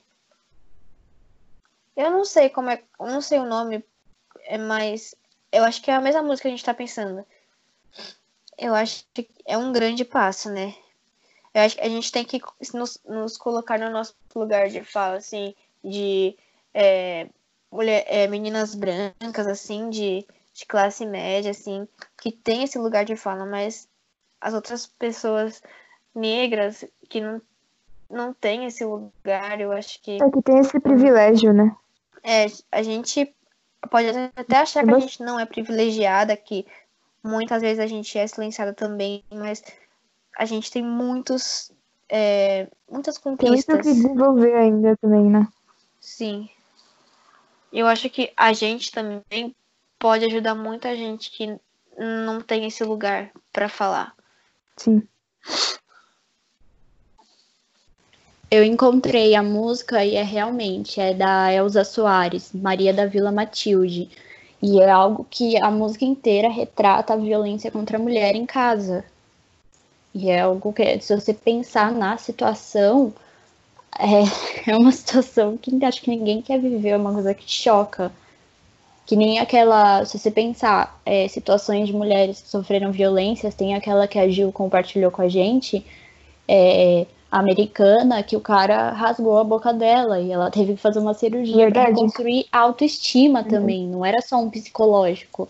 Eu 1.97 2.11
não 2.11 2.27
sei 2.27 2.51
como 2.51 2.69
é. 2.69 2.83
Não 3.01 3.23
sei 3.23 3.39
o 3.39 3.47
nome, 3.47 3.83
é 4.45 4.59
mais. 4.59 5.15
Eu 5.51 5.65
acho 5.65 5.81
que 5.81 5.91
é 5.91 5.95
a 5.95 6.01
mesma 6.01 6.23
música 6.23 6.43
que 6.43 6.49
a 6.49 6.57
gente 6.57 6.65
tá 6.65 6.75
pensando. 6.75 7.25
Eu 8.63 8.75
acho 8.75 9.05
que 9.13 9.29
é 9.47 9.57
um 9.59 9.73
grande 9.73 10.05
passo, 10.05 10.51
né? 10.51 10.75
Eu 11.55 11.63
acho 11.63 11.77
que 11.77 11.83
a 11.83 11.89
gente 11.89 12.11
tem 12.11 12.25
que 12.25 12.41
nos, 12.73 12.99
nos 13.07 13.37
colocar 13.37 13.79
no 13.79 13.91
nosso 13.91 14.15
lugar 14.35 14.69
de 14.69 14.83
fala, 14.83 15.17
assim, 15.17 15.55
de 15.85 16.37
é, 16.73 17.27
mulher, 17.71 18.05
é, 18.07 18.27
meninas 18.27 18.75
brancas, 18.75 19.47
assim, 19.47 19.91
de, 19.91 20.27
de 20.55 20.67
classe 20.67 21.05
média, 21.05 21.51
assim, 21.51 21.87
que 22.21 22.33
tem 22.33 22.63
esse 22.63 22.79
lugar 22.79 23.05
de 23.05 23.17
fala, 23.17 23.45
mas 23.45 23.89
as 24.41 24.55
outras 24.55 24.87
pessoas 24.87 25.63
negras 26.15 26.85
que 27.09 27.21
não, 27.21 27.43
não 28.09 28.33
têm 28.33 28.65
esse 28.65 28.85
lugar, 28.85 29.61
eu 29.61 29.73
acho 29.73 30.01
que 30.01 30.23
É 30.23 30.31
que 30.31 30.43
tem 30.43 30.59
esse 30.59 30.79
privilégio, 30.81 31.53
né? 31.53 31.77
é, 32.23 32.47
a 32.71 32.83
gente 32.83 33.35
pode 33.91 34.09
até 34.37 34.57
achar 34.57 34.85
que 34.85 34.95
a 34.95 34.99
gente 35.01 35.23
não 35.23 35.39
é 35.39 35.45
privilegiada, 35.45 36.37
que 36.37 36.67
muitas 37.23 37.63
vezes 37.63 37.79
a 37.79 37.87
gente 37.87 38.17
é 38.19 38.27
silenciada 38.27 38.73
também, 38.73 39.25
mas 39.31 39.63
a 40.37 40.45
gente 40.45 40.71
tem 40.71 40.83
muitos 40.83 41.71
é, 42.15 42.69
muitas 42.91 43.17
Tem 43.17 43.33
muito 43.33 43.41
conquistas. 43.41 43.77
que 43.79 43.83
desenvolver 43.95 44.55
ainda 44.55 44.95
também, 44.99 45.25
né? 45.25 45.49
Sim. 45.99 46.47
Eu 47.73 47.87
acho 47.87 48.11
que 48.11 48.31
a 48.37 48.53
gente 48.53 48.93
também 48.93 49.57
pode 49.99 50.27
ajudar 50.27 50.55
muita 50.55 50.95
gente 50.95 51.31
que 51.31 51.59
não 51.97 52.43
tem 52.43 52.67
esse 52.67 52.85
lugar 52.85 53.31
para 53.51 53.67
falar. 53.67 54.15
Sim. 54.77 55.03
Eu 58.51 58.63
encontrei 58.63 59.35
a 59.35 59.43
música 59.43 60.05
e 60.05 60.15
é 60.15 60.23
realmente, 60.23 61.01
é 61.01 61.15
da 61.15 61.51
Elza 61.51 61.83
Soares, 61.83 62.53
Maria 62.53 62.93
da 62.93 63.07
Vila 63.07 63.33
Matilde. 63.33 64.11
E 64.63 64.81
é 64.81 64.89
algo 64.89 65.27
que 65.29 65.61
a 65.61 65.71
música 65.71 66.05
inteira 66.05 66.49
retrata 66.49 67.15
a 67.15 67.17
violência 67.17 67.71
contra 67.71 67.99
a 67.99 68.01
mulher 68.01 68.37
em 68.37 68.47
casa. 68.47 69.05
E 70.15 70.31
é 70.31 70.41
algo 70.41 70.73
que, 70.73 71.01
se 71.01 71.15
você 71.15 71.35
pensar 71.35 71.91
na 71.93 72.17
situação, 72.17 73.13
é, 73.99 74.23
é 74.71 74.77
uma 74.77 74.93
situação 74.93 75.57
que 75.57 75.85
acho 75.85 76.01
que 76.03 76.11
ninguém 76.11 76.41
quer 76.41 76.61
viver, 76.61 76.91
é 76.91 76.97
uma 76.97 77.13
coisa 77.13 77.35
que 77.35 77.51
choca. 77.51 78.13
Que 79.05 79.17
nem 79.17 79.41
aquela, 79.41 80.05
se 80.05 80.17
você 80.19 80.31
pensar, 80.31 81.01
é, 81.05 81.27
situações 81.27 81.89
de 81.89 81.93
mulheres 81.93 82.41
que 82.41 82.49
sofreram 82.49 82.93
violências, 82.93 83.55
tem 83.55 83.75
aquela 83.75 84.07
que 84.07 84.19
a 84.19 84.29
Gil 84.29 84.53
compartilhou 84.53 85.11
com 85.11 85.23
a 85.23 85.29
gente, 85.29 85.85
é, 86.47 87.07
americana, 87.33 88.23
que 88.23 88.37
o 88.37 88.41
cara 88.41 88.91
rasgou 88.91 89.39
a 89.39 89.45
boca 89.45 89.73
dela 89.73 90.21
e 90.21 90.31
ela 90.31 90.51
teve 90.51 90.75
que 90.75 90.81
fazer 90.81 90.99
uma 90.99 91.15
cirurgia 91.15 91.71
para 91.71 91.91
construir 91.95 92.47
autoestima 92.53 93.43
também, 93.43 93.89
não 93.89 94.05
era 94.05 94.21
só 94.21 94.37
um 94.37 94.51
psicológico. 94.51 95.49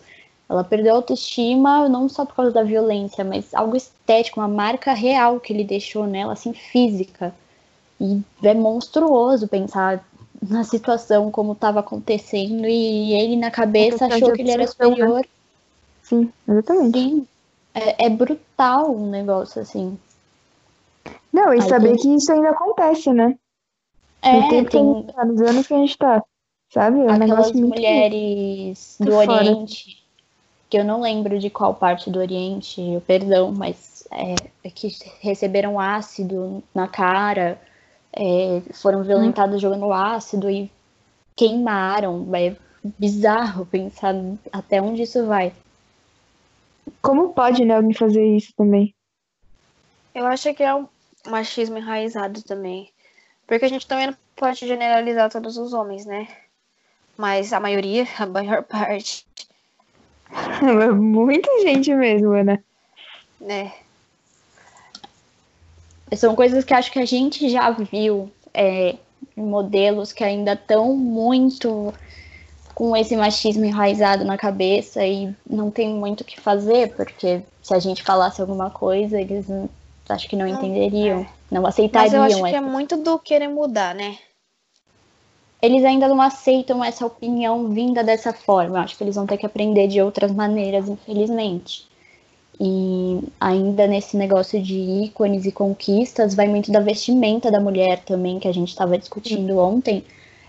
Ela 0.49 0.63
perdeu 0.63 0.93
a 0.93 0.97
autoestima 0.99 1.89
não 1.89 2.09
só 2.09 2.25
por 2.25 2.37
causa 2.37 2.53
da 2.53 2.63
violência, 2.63 3.25
mas 3.25 3.53
algo 3.53 3.75
estético, 3.75 4.39
uma 4.39 4.47
marca 4.47 4.93
real 4.93 5.41
que 5.41 5.53
ele 5.53 5.65
deixou 5.65 6.07
nela, 6.07 6.35
assim, 6.35 6.53
física. 6.53 7.35
E 8.01 8.21
é 8.45 8.55
monstruoso 8.55 9.49
pensar 9.49 10.05
na 10.49 10.63
situação, 10.63 11.31
como 11.31 11.53
estava 11.53 11.81
acontecendo, 11.81 12.67
e 12.67 13.13
ele 13.13 13.37
na 13.37 13.51
cabeça 13.51 14.07
achou 14.07 14.33
que 14.33 14.43
ele 14.43 14.51
era 14.51 14.63
né? 14.63 14.69
superior. 14.69 15.27
Sim, 16.03 16.31
exatamente. 16.47 16.99
Sim, 16.99 17.27
é, 17.75 18.07
é 18.07 18.11
brutal 18.11 18.95
um 18.95 19.09
negócio 19.09 19.63
assim. 19.63 19.99
Não, 21.33 21.53
e 21.55 21.63
Aí 21.63 21.63
saber 21.63 21.89
tem- 21.91 21.97
que 21.97 22.15
isso 22.15 22.33
ainda 22.33 22.51
acontece, 22.51 23.13
né? 23.13 23.27
No 23.27 23.39
É, 24.23 24.49
tempo 24.49 24.71
que 24.71 24.77
a 24.77 24.81
tem 24.81 24.95
gente 24.95 25.13
tá, 25.13 25.25
nos 25.25 25.41
anos 25.41 25.67
que 25.67 25.75
a 25.75 25.79
gente 25.79 25.99
tá. 25.99 26.23
Sabe? 26.71 26.99
É 26.99 27.03
um 27.03 27.11
aquelas 27.11 27.19
negócio 27.19 27.57
muito. 27.59 27.75
mulheres 27.75 28.97
do 28.99 29.05
muito 29.07 29.25
fora. 29.27 29.51
Oriente, 29.51 30.07
que 30.71 30.79
eu 30.79 30.85
não 30.85 31.01
lembro 31.01 31.39
de 31.39 31.51
qual 31.51 31.75
parte 31.75 32.09
do 32.11 32.19
Oriente, 32.19 32.81
eu 32.81 33.01
perdão, 33.01 33.53
mas 33.53 34.05
é, 34.11 34.35
é 34.65 34.71
que 34.71 34.89
receberam 35.21 35.79
ácido 35.79 36.63
na 36.75 36.89
cara, 36.89 37.61
é, 38.13 38.61
foram 38.75 39.03
violentadas 39.03 39.61
jogando 39.61 39.93
ácido 39.93 40.49
e 40.49 40.71
queimaram. 41.37 42.27
É 42.35 42.57
bizarro 42.99 43.67
pensar 43.67 44.15
até 44.53 44.81
onde 44.81 45.03
isso 45.03 45.27
vai. 45.27 45.53
Como 47.03 47.35
pode, 47.35 47.65
né, 47.65 47.77
alguém 47.77 47.93
fazer 47.93 48.25
isso 48.25 48.53
também? 48.57 48.95
Eu 50.15 50.27
acho 50.27 50.53
que 50.55 50.63
é 50.63 50.75
um 50.75 50.87
machismo 51.29 51.79
enraizado 51.79 52.43
também. 52.43 52.91
Porque 53.47 53.65
a 53.65 53.69
gente 53.69 53.87
também 53.87 54.07
não 54.09 54.17
pode 54.37 54.67
generalizar 54.67 55.31
todos 55.31 55.57
os 55.57 55.73
homens, 55.73 56.07
né? 56.07 56.29
Mas 57.17 57.53
a 57.53 57.61
maioria, 57.61 58.07
a 58.19 58.27
maior 58.27 58.63
parte, 58.63 59.27
Muita 60.95 61.61
gente 61.63 61.95
mesmo, 61.95 62.33
Ana. 62.33 62.63
né? 63.41 63.73
São 66.15 66.35
coisas 66.35 66.65
que 66.65 66.75
acho 66.75 66.93
que 66.93 66.99
a 66.99 67.05
gente 67.07 67.49
já 67.49 67.71
viu 67.71 68.31
é, 68.53 68.97
em 69.37 69.43
modelos 69.43 70.13
que 70.13 70.23
ainda 70.23 70.53
estão 70.53 70.95
muito 70.95 71.93
com 72.75 72.97
esse 72.97 73.17
machismo 73.17 73.65
enraizado 73.65 74.25
na 74.25 74.37
cabeça 74.37 75.05
e 75.07 75.35
não 75.49 75.71
tem 75.71 75.89
muito 75.91 76.23
o 76.23 76.25
que 76.25 76.41
fazer, 76.41 76.95
porque 76.95 77.43
se 77.63 77.75
a 77.75 77.79
gente 77.79 78.03
falasse 78.03 78.41
alguma 78.41 78.71
coisa, 78.71 79.21
eles 79.21 79.49
não- 79.49 79.69
acho 80.13 80.29
que 80.29 80.37
não 80.37 80.47
entenderiam, 80.47 81.27
não 81.51 81.63
Mas 81.63 81.79
eu 81.79 81.87
aceitariam. 81.87 82.23
acho 82.23 82.37
que 82.39 82.45
é 82.47 82.59
essa- 82.59 82.61
muito 82.61 82.97
do 82.97 83.19
querer 83.19 83.49
mudar, 83.49 83.95
né? 83.95 84.19
Eles 85.61 85.85
ainda 85.85 86.09
não 86.09 86.21
aceitam 86.21 86.83
essa 86.83 87.07
opinião 87.07 87.69
vinda 87.69 88.03
dessa 88.03 88.33
forma. 88.33 88.79
Eu 88.79 88.83
acho 88.83 88.97
que 88.97 89.05
eles 89.05 89.15
vão 89.15 89.27
ter 89.27 89.37
que 89.37 89.47
aprender 89.47 89.87
de 89.87 90.01
outras 90.03 90.33
maneiras, 90.33 90.89
infelizmente. 90.89 91.87
E 92.61 93.21
ainda 93.41 93.87
nesse 93.87 94.17
negócio 94.17 94.61
de 94.61 94.75
ícones 94.79 95.47
e 95.47 95.53
conquistas, 95.53 96.35
vai 96.35 96.49
muito 96.49 96.71
da 96.73 96.81
vestimenta 96.81 97.51
da 97.51 97.61
mulher 97.61 98.01
também, 98.05 98.39
que 98.39 98.49
a 98.49 98.53
gente 98.53 98.69
estava 98.69 98.99
discutindo 98.99 99.57
ontem, 99.59 100.05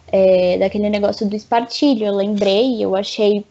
é, 0.08 0.58
daquele 0.58 0.90
negócio 0.90 1.28
do 1.28 1.36
espartilho. 1.36 2.06
Eu 2.06 2.16
lembrei, 2.16 2.84
eu 2.84 2.96
achei 2.96 3.46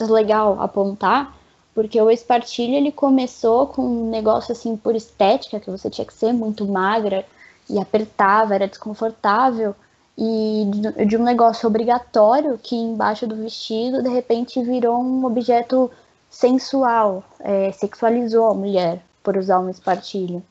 legal 0.00 0.60
apontar, 0.60 1.33
Porque 1.74 2.00
o 2.00 2.10
espartilho 2.10 2.74
ele 2.74 2.92
começou 2.92 3.66
com 3.66 3.82
um 3.82 4.10
negócio 4.10 4.52
assim 4.52 4.76
por 4.76 4.94
estética, 4.94 5.58
que 5.58 5.70
você 5.70 5.90
tinha 5.90 6.06
que 6.06 6.14
ser 6.14 6.32
muito 6.32 6.66
magra 6.66 7.26
e 7.68 7.78
apertava, 7.78 8.54
era 8.54 8.68
desconfortável, 8.68 9.74
e 10.16 10.64
de 11.06 11.16
um 11.16 11.24
negócio 11.24 11.66
obrigatório 11.66 12.56
que 12.56 12.76
embaixo 12.76 13.26
do 13.26 13.34
vestido 13.34 14.02
de 14.02 14.08
repente 14.08 14.62
virou 14.62 15.02
um 15.02 15.24
objeto 15.24 15.90
sensual, 16.30 17.24
é, 17.40 17.72
sexualizou 17.72 18.50
a 18.50 18.54
mulher 18.54 19.02
por 19.22 19.36
usar 19.36 19.58
um 19.58 19.68
espartilho. 19.68 20.42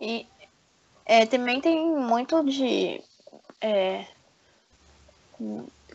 E 0.00 0.26
é, 1.06 1.24
também 1.24 1.60
tem 1.60 1.86
muito 1.96 2.42
de. 2.44 3.02
É, 3.60 4.06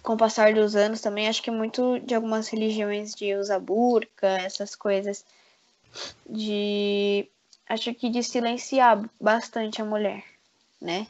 com 0.01 0.13
o 0.13 0.17
passar 0.17 0.53
dos 0.53 0.75
anos 0.75 1.01
também, 1.01 1.27
acho 1.27 1.41
que 1.41 1.51
muito 1.51 1.99
de 1.99 2.15
algumas 2.15 2.47
religiões 2.47 3.13
de 3.13 3.35
usar 3.35 3.59
burca, 3.59 4.27
essas 4.27 4.75
coisas. 4.75 5.25
De. 6.27 7.27
Acho 7.67 7.93
que 7.93 8.09
de 8.09 8.23
silenciar 8.23 9.03
bastante 9.19 9.81
a 9.81 9.85
mulher, 9.85 10.23
né? 10.81 11.07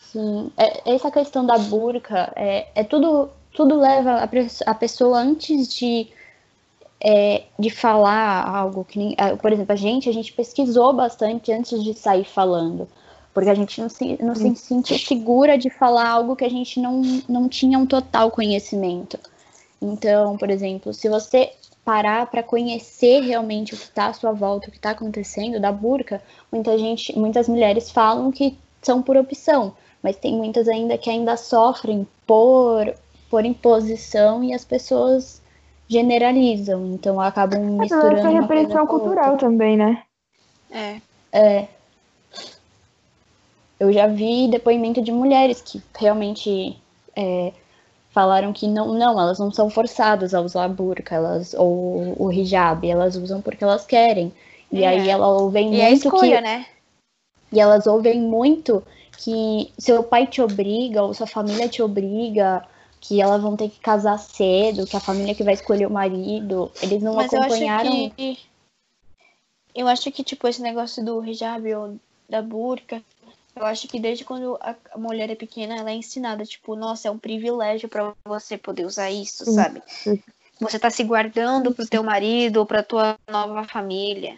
Sim, 0.00 0.52
é, 0.56 0.94
essa 0.94 1.10
questão 1.10 1.44
da 1.44 1.58
burca 1.58 2.32
é, 2.36 2.68
é 2.74 2.84
tudo, 2.84 3.30
tudo 3.52 3.80
leva 3.80 4.16
a, 4.16 4.70
a 4.70 4.74
pessoa 4.74 5.18
antes 5.18 5.74
de 5.74 6.08
é, 7.04 7.44
de 7.58 7.68
falar 7.68 8.46
algo 8.48 8.84
que 8.84 8.98
nem, 8.98 9.16
por 9.40 9.52
exemplo, 9.52 9.72
a 9.72 9.76
gente, 9.76 10.08
a 10.08 10.12
gente 10.12 10.32
pesquisou 10.32 10.92
bastante 10.92 11.50
antes 11.50 11.82
de 11.82 11.94
sair 11.94 12.24
falando, 12.24 12.88
porque 13.32 13.50
a 13.50 13.54
gente 13.54 13.80
não 13.80 13.88
se, 13.88 14.22
não 14.22 14.34
se 14.34 14.54
sentiu 14.56 14.98
segura 14.98 15.56
de 15.56 15.70
falar 15.70 16.08
algo 16.08 16.36
que 16.36 16.44
a 16.44 16.50
gente 16.50 16.80
não, 16.80 17.02
não 17.28 17.48
tinha 17.48 17.78
um 17.78 17.86
total 17.86 18.30
conhecimento. 18.30 19.18
Então, 19.80 20.36
por 20.36 20.50
exemplo, 20.50 20.92
se 20.92 21.08
você 21.08 21.52
parar 21.84 22.26
para 22.26 22.42
conhecer 22.42 23.20
realmente 23.22 23.74
o 23.74 23.76
que 23.76 23.84
está 23.84 24.06
à 24.06 24.12
sua 24.12 24.32
volta, 24.32 24.68
o 24.68 24.70
que 24.70 24.76
está 24.76 24.90
acontecendo 24.90 25.60
da 25.60 25.72
burca, 25.72 26.22
muita 26.50 26.78
gente, 26.78 27.16
muitas 27.18 27.48
mulheres 27.48 27.90
falam 27.90 28.30
que 28.30 28.56
são 28.80 29.02
por 29.02 29.16
opção, 29.16 29.74
mas 30.02 30.16
tem 30.16 30.36
muitas 30.36 30.68
ainda 30.68 30.96
que 30.96 31.10
ainda 31.10 31.36
sofrem 31.36 32.06
por, 32.26 32.94
por 33.28 33.44
imposição 33.44 34.44
e 34.44 34.52
as 34.52 34.64
pessoas 34.64 35.42
generalizam, 35.88 36.86
então 36.86 37.20
acabam 37.20 37.60
misturando. 37.78 38.16
Essa 38.16 38.28
repressão 38.28 38.86
cultural 38.86 39.36
também, 39.36 39.76
né? 39.76 40.02
É. 40.70 41.00
É. 41.32 41.68
Eu 43.82 43.92
já 43.92 44.06
vi 44.06 44.46
depoimento 44.46 45.02
de 45.02 45.10
mulheres 45.10 45.60
que 45.60 45.82
realmente 45.98 46.78
é, 47.16 47.52
falaram 48.12 48.52
que 48.52 48.68
não, 48.68 48.94
não, 48.94 49.18
elas 49.20 49.40
não 49.40 49.50
são 49.50 49.68
forçadas 49.68 50.34
a 50.34 50.40
usar 50.40 50.66
a 50.66 50.68
burca, 50.68 51.16
elas, 51.16 51.52
ou 51.52 52.14
o 52.16 52.30
hijab, 52.30 52.88
elas 52.88 53.16
usam 53.16 53.42
porque 53.42 53.64
elas 53.64 53.84
querem. 53.84 54.32
E 54.70 54.84
é. 54.84 54.86
aí 54.86 55.08
elas 55.08 55.42
ouvem 55.42 55.66
e 55.66 55.70
muito 55.70 55.82
é 55.82 55.92
escolha, 55.94 56.36
que. 56.36 56.42
Né? 56.42 56.66
E 57.50 57.58
elas 57.58 57.88
ouvem 57.88 58.20
muito 58.20 58.84
que 59.18 59.72
seu 59.76 60.04
pai 60.04 60.28
te 60.28 60.40
obriga, 60.40 61.02
ou 61.02 61.12
sua 61.12 61.26
família 61.26 61.68
te 61.68 61.82
obriga, 61.82 62.64
que 63.00 63.20
elas 63.20 63.42
vão 63.42 63.56
ter 63.56 63.68
que 63.68 63.80
casar 63.80 64.16
cedo, 64.16 64.86
que 64.86 64.96
a 64.96 65.00
família 65.00 65.34
que 65.34 65.42
vai 65.42 65.54
escolher 65.54 65.86
o 65.88 65.90
marido, 65.90 66.70
eles 66.80 67.02
não 67.02 67.14
Mas 67.14 67.34
acompanharam. 67.34 67.90
Eu 67.90 68.06
acho, 68.06 68.14
que, 68.14 68.38
eu 69.74 69.88
acho 69.88 70.12
que, 70.12 70.22
tipo, 70.22 70.46
esse 70.46 70.62
negócio 70.62 71.04
do 71.04 71.24
hijab 71.24 71.74
ou 71.74 71.96
da 72.28 72.40
burca, 72.40 73.02
eu 73.54 73.66
acho 73.66 73.86
que 73.86 74.00
desde 74.00 74.24
quando 74.24 74.58
a 74.60 74.98
mulher 74.98 75.30
é 75.30 75.34
pequena, 75.34 75.76
ela 75.76 75.90
é 75.90 75.94
ensinada, 75.94 76.44
tipo, 76.44 76.74
nossa, 76.74 77.08
é 77.08 77.10
um 77.10 77.18
privilégio 77.18 77.88
para 77.88 78.12
você 78.24 78.56
poder 78.56 78.86
usar 78.86 79.10
isso, 79.10 79.44
sim, 79.44 79.52
sabe? 79.52 79.82
Sim. 79.86 80.22
Você 80.60 80.78
tá 80.78 80.90
se 80.90 81.04
guardando 81.04 81.72
pro 81.72 81.86
teu 81.86 82.02
marido 82.02 82.58
ou 82.58 82.66
pra 82.66 82.82
tua 82.82 83.16
nova 83.28 83.64
família. 83.64 84.36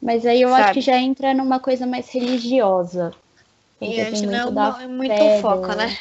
Mas 0.00 0.24
aí 0.24 0.40
eu 0.40 0.50
sabe? 0.50 0.62
acho 0.62 0.72
que 0.74 0.80
já 0.80 0.96
entra 0.96 1.34
numa 1.34 1.58
coisa 1.58 1.86
mais 1.86 2.08
religiosa. 2.10 3.12
E 3.80 4.00
a 4.00 4.10
gente 4.10 4.26
não 4.26 4.80
é 4.80 4.86
muito 4.86 5.40
foca, 5.40 5.74
né? 5.74 5.96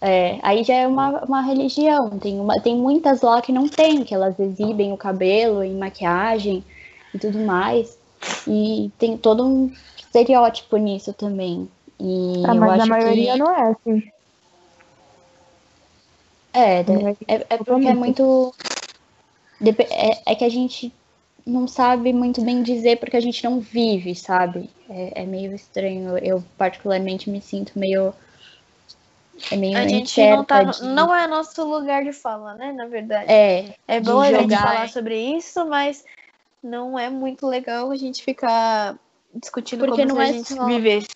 É, 0.00 0.38
aí 0.42 0.62
já 0.62 0.74
é 0.74 0.86
uma, 0.86 1.24
uma 1.24 1.40
religião. 1.40 2.10
Tem, 2.18 2.38
uma, 2.38 2.60
tem 2.60 2.76
muitas 2.76 3.22
lá 3.22 3.40
que 3.40 3.52
não 3.52 3.68
tem, 3.68 4.04
que 4.04 4.14
elas 4.14 4.38
exibem 4.38 4.92
o 4.92 4.96
cabelo 4.96 5.62
em 5.64 5.74
maquiagem 5.74 6.62
e 7.14 7.18
tudo 7.18 7.38
mais. 7.38 7.96
E 8.46 8.90
tem 8.98 9.16
todo 9.16 9.44
um 9.44 9.72
estereótipo 10.14 10.76
nisso 10.76 11.12
também. 11.12 11.68
E 11.98 12.42
ah, 12.46 12.54
mas 12.54 12.80
a 12.80 12.86
maioria 12.86 13.32
que... 13.32 13.38
não 13.38 13.50
é 13.50 13.70
assim. 13.70 14.12
É, 16.52 16.80
é, 16.80 17.46
é 17.50 17.58
porque 17.58 17.88
é 17.88 17.94
muito. 17.94 18.54
É, 19.90 20.32
é 20.32 20.34
que 20.34 20.44
a 20.44 20.48
gente 20.48 20.92
não 21.44 21.66
sabe 21.66 22.12
muito 22.12 22.40
bem 22.42 22.62
dizer 22.62 22.98
porque 22.98 23.16
a 23.16 23.20
gente 23.20 23.42
não 23.42 23.58
vive, 23.58 24.14
sabe? 24.14 24.70
É, 24.88 25.22
é 25.22 25.26
meio 25.26 25.54
estranho. 25.54 26.16
Eu, 26.18 26.42
particularmente, 26.56 27.28
me 27.28 27.40
sinto 27.40 27.78
meio 27.78 28.14
é 29.50 29.56
meio 29.56 29.76
a 29.76 29.88
gente 29.88 30.20
não 30.30 30.44
tá. 30.44 30.62
De... 30.62 30.84
Não 30.84 31.14
é 31.14 31.26
nosso 31.26 31.64
lugar 31.64 32.04
de 32.04 32.12
fala, 32.12 32.54
né? 32.54 32.72
Na 32.72 32.86
verdade. 32.86 33.30
É. 33.30 33.74
É 33.88 34.00
bom 34.00 34.20
a 34.20 34.32
gente 34.32 34.56
falar 34.56 34.88
sobre 34.88 35.18
isso, 35.36 35.66
mas 35.66 36.04
não 36.62 36.98
é 36.98 37.10
muito 37.10 37.46
legal 37.46 37.90
a 37.90 37.96
gente 37.96 38.22
ficar 38.22 38.96
discutindo 39.34 39.86
porque 39.86 40.02
como 40.02 40.08
não 40.08 40.16
se 40.16 40.22
é 40.22 40.24
a 40.24 40.32
gente 40.32 40.54
só... 40.54 40.66
vivesse. 40.66 41.08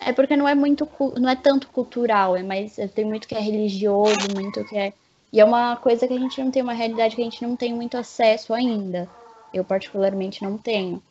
É 0.00 0.12
porque 0.12 0.36
não 0.36 0.46
é 0.46 0.54
muito, 0.54 0.88
não 1.18 1.28
é 1.28 1.36
tanto 1.36 1.68
cultural, 1.68 2.36
é 2.36 2.42
mais, 2.42 2.76
tem 2.94 3.04
muito 3.04 3.26
que 3.26 3.34
é 3.34 3.40
religioso, 3.40 4.34
muito 4.34 4.64
que 4.64 4.76
é. 4.76 4.92
E 5.32 5.40
é 5.40 5.44
uma 5.44 5.76
coisa 5.76 6.06
que 6.06 6.14
a 6.14 6.18
gente 6.18 6.42
não 6.42 6.50
tem, 6.50 6.62
uma 6.62 6.74
realidade 6.74 7.16
que 7.16 7.22
a 7.22 7.24
gente 7.24 7.42
não 7.42 7.56
tem 7.56 7.74
muito 7.74 7.96
acesso 7.96 8.52
ainda. 8.54 9.08
Eu 9.52 9.64
particularmente 9.64 10.42
não 10.42 10.58
tenho. 10.58 11.02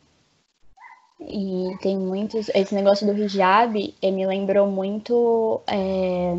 E 1.20 1.76
tem 1.80 1.98
muitos. 1.98 2.48
Esse 2.54 2.74
negócio 2.74 3.06
do 3.06 3.16
hijab 3.16 3.94
eh, 4.00 4.10
me 4.10 4.26
lembrou 4.26 4.66
muito 4.66 5.60
é, 5.66 6.38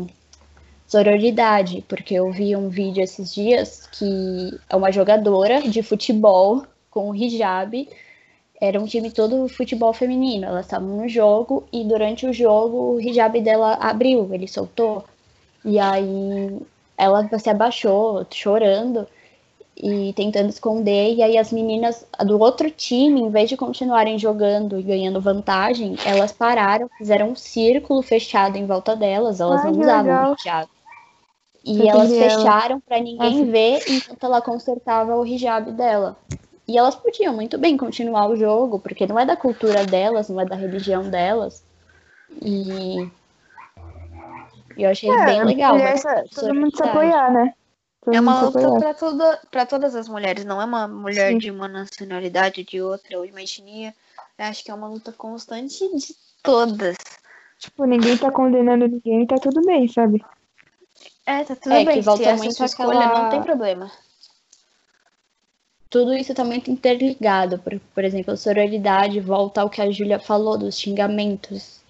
sororidade, 0.86 1.84
porque 1.88 2.14
eu 2.14 2.30
vi 2.30 2.56
um 2.56 2.68
vídeo 2.68 3.02
esses 3.02 3.34
dias 3.34 3.86
que 3.86 4.58
é 4.68 4.76
uma 4.76 4.92
jogadora 4.92 5.62
de 5.62 5.82
futebol 5.82 6.64
com 6.90 7.10
o 7.10 7.14
hijab. 7.14 7.88
Era 8.60 8.80
um 8.80 8.86
time 8.86 9.10
todo 9.10 9.48
futebol 9.48 9.92
feminino. 9.92 10.46
Elas 10.46 10.66
estavam 10.66 10.88
no 10.88 11.08
jogo 11.08 11.64
e 11.72 11.84
durante 11.84 12.26
o 12.26 12.32
jogo 12.32 12.94
o 12.94 13.00
hijab 13.00 13.40
dela 13.40 13.74
abriu, 13.74 14.32
ele 14.32 14.48
soltou. 14.48 15.04
E 15.64 15.78
aí 15.78 16.58
ela 16.96 17.28
se 17.38 17.50
abaixou, 17.50 18.26
chorando 18.30 19.06
e 19.76 20.12
tentando 20.14 20.48
esconder. 20.48 21.14
E 21.14 21.22
aí 21.22 21.36
as 21.36 21.52
meninas 21.52 22.06
do 22.24 22.40
outro 22.40 22.70
time, 22.70 23.20
em 23.20 23.30
vez 23.30 23.48
de 23.48 23.56
continuarem 23.56 24.18
jogando 24.18 24.78
e 24.78 24.82
ganhando 24.82 25.20
vantagem, 25.20 25.96
elas 26.04 26.32
pararam, 26.32 26.88
fizeram 26.96 27.30
um 27.30 27.36
círculo 27.36 28.00
fechado 28.00 28.56
em 28.56 28.66
volta 28.66 28.96
delas. 28.96 29.40
Elas 29.40 29.62
Ai, 29.62 29.72
não 29.72 29.80
usavam 29.80 30.32
o 30.32 30.36
hijab. 30.40 30.68
E 31.64 31.80
Eu 31.80 31.88
elas 31.88 32.08
fecharam 32.12 32.80
para 32.80 33.00
ninguém 33.00 33.40
Nossa. 33.40 33.50
ver 33.50 33.82
enquanto 33.90 34.24
ela 34.24 34.40
consertava 34.40 35.16
o 35.16 35.26
hijab 35.26 35.72
dela. 35.72 36.16
E 36.68 36.76
elas 36.76 36.96
podiam 36.96 37.32
muito 37.34 37.58
bem 37.58 37.76
continuar 37.76 38.28
o 38.28 38.36
jogo, 38.36 38.80
porque 38.80 39.06
não 39.06 39.18
é 39.18 39.24
da 39.24 39.36
cultura 39.36 39.84
delas, 39.84 40.28
não 40.28 40.40
é 40.40 40.44
da 40.44 40.56
religião 40.56 41.08
delas. 41.08 41.64
E 42.42 43.08
eu 44.76 44.90
achei 44.90 45.10
é, 45.10 45.24
bem 45.24 45.44
legal. 45.44 45.76
Essa, 45.76 46.24
todo 46.34 46.54
mundo 46.54 46.76
se 46.76 46.82
apoiar, 46.82 47.32
né? 47.32 47.54
é 48.12 48.20
uma 48.20 48.42
luta 48.42 48.78
para 48.78 48.94
toda, 48.94 49.40
para 49.50 49.66
todas 49.66 49.94
as 49.94 50.08
mulheres, 50.08 50.44
não 50.44 50.60
é 50.60 50.64
uma 50.64 50.86
mulher 50.86 51.32
Sim. 51.32 51.38
de 51.38 51.50
uma 51.50 51.66
nacionalidade, 51.66 52.62
de 52.64 52.80
outra, 52.80 53.18
ou 53.18 53.26
de 53.26 53.32
uma 53.32 53.42
etnia. 53.42 53.94
Eu 54.38 54.44
acho 54.44 54.64
que 54.64 54.70
é 54.70 54.74
uma 54.74 54.88
luta 54.88 55.12
constante 55.12 55.78
de 55.96 56.14
todas. 56.42 56.96
Tipo, 57.58 57.84
ninguém 57.84 58.16
tá 58.16 58.30
condenando 58.30 58.86
ninguém, 58.86 59.26
tá 59.26 59.36
tudo 59.36 59.62
bem, 59.62 59.88
sabe? 59.88 60.24
É, 61.24 61.42
tá 61.42 61.56
tudo 61.56 61.72
é, 61.72 61.84
bem. 61.84 61.96
Que 61.96 62.02
volta 62.02 62.22
Se 62.22 62.28
essa 62.28 62.50
sua 62.50 62.66
escolha, 62.66 63.00
aquela... 63.00 63.22
não 63.22 63.30
tem 63.30 63.42
problema. 63.42 63.90
Tudo 65.96 66.12
isso 66.12 66.34
tá 66.34 66.44
muito 66.44 66.70
interligado. 66.70 67.58
Por, 67.58 67.80
por 67.94 68.04
exemplo, 68.04 68.34
a 68.34 68.36
sororidade 68.36 69.18
volta 69.18 69.62
ao 69.62 69.70
que 69.70 69.80
a 69.80 69.90
Júlia 69.90 70.18
falou 70.18 70.58
dos 70.58 70.78
xingamentos 70.78 71.80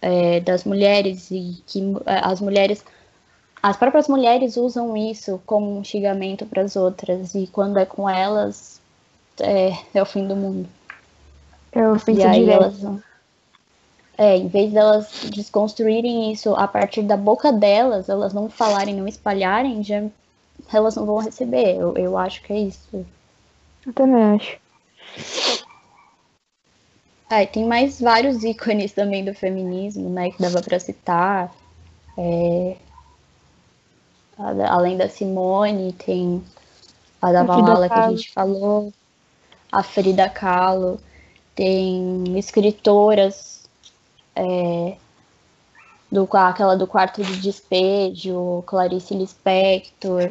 é, 0.00 0.40
das 0.40 0.64
mulheres 0.64 1.30
e 1.30 1.62
que 1.66 1.82
é, 2.06 2.20
as 2.24 2.40
mulheres 2.40 2.82
as 3.62 3.76
próprias 3.76 4.08
mulheres 4.08 4.56
usam 4.56 4.96
isso 4.96 5.42
como 5.44 5.76
um 5.76 5.84
xingamento 5.84 6.46
para 6.46 6.62
as 6.62 6.74
outras 6.74 7.34
e 7.34 7.46
quando 7.48 7.78
é 7.78 7.84
com 7.84 8.08
elas 8.08 8.80
é, 9.38 9.72
é 9.92 10.00
o 10.00 10.06
fim 10.06 10.26
do 10.26 10.34
mundo. 10.34 10.66
É 11.70 11.86
o 11.86 11.98
fim 11.98 12.14
do 12.14 12.22
elas 12.22 12.82
é, 14.16 14.38
em 14.38 14.48
vez 14.48 14.72
delas 14.72 15.26
desconstruírem 15.30 16.32
isso 16.32 16.54
a 16.54 16.66
partir 16.66 17.02
da 17.02 17.16
boca 17.18 17.52
delas, 17.52 18.08
elas 18.08 18.32
não 18.32 18.48
falarem, 18.48 18.94
não 18.94 19.06
espalharem, 19.06 19.84
já 19.84 20.02
elas 20.72 20.96
não 20.96 21.04
vão 21.04 21.18
receber. 21.18 21.76
Eu, 21.76 21.94
eu 21.98 22.16
acho 22.16 22.42
que 22.42 22.54
é 22.54 22.58
isso. 22.58 23.04
Eu 23.86 23.92
também 23.92 24.22
acho. 24.22 24.58
É, 27.30 27.46
tem 27.46 27.64
mais 27.64 28.00
vários 28.00 28.42
ícones 28.44 28.92
também 28.92 29.24
do 29.24 29.34
feminismo, 29.34 30.10
né, 30.10 30.30
que 30.30 30.42
dava 30.42 30.60
para 30.60 30.80
citar. 30.80 31.54
É, 32.18 32.76
além 34.68 34.96
da 34.96 35.08
Simone, 35.08 35.92
tem 35.92 36.42
a 37.22 37.32
da 37.32 37.42
Valhalla 37.42 37.88
que 37.88 37.94
a 37.94 38.10
gente 38.10 38.32
falou, 38.32 38.92
a 39.70 39.82
Frida 39.82 40.28
Kahlo, 40.28 41.00
tem 41.54 42.38
escritoras, 42.38 43.68
é, 44.34 44.96
do, 46.10 46.28
aquela 46.32 46.76
do 46.76 46.86
quarto 46.86 47.22
de 47.22 47.40
despejo, 47.40 48.62
Clarice 48.66 49.14
Lispector, 49.14 50.30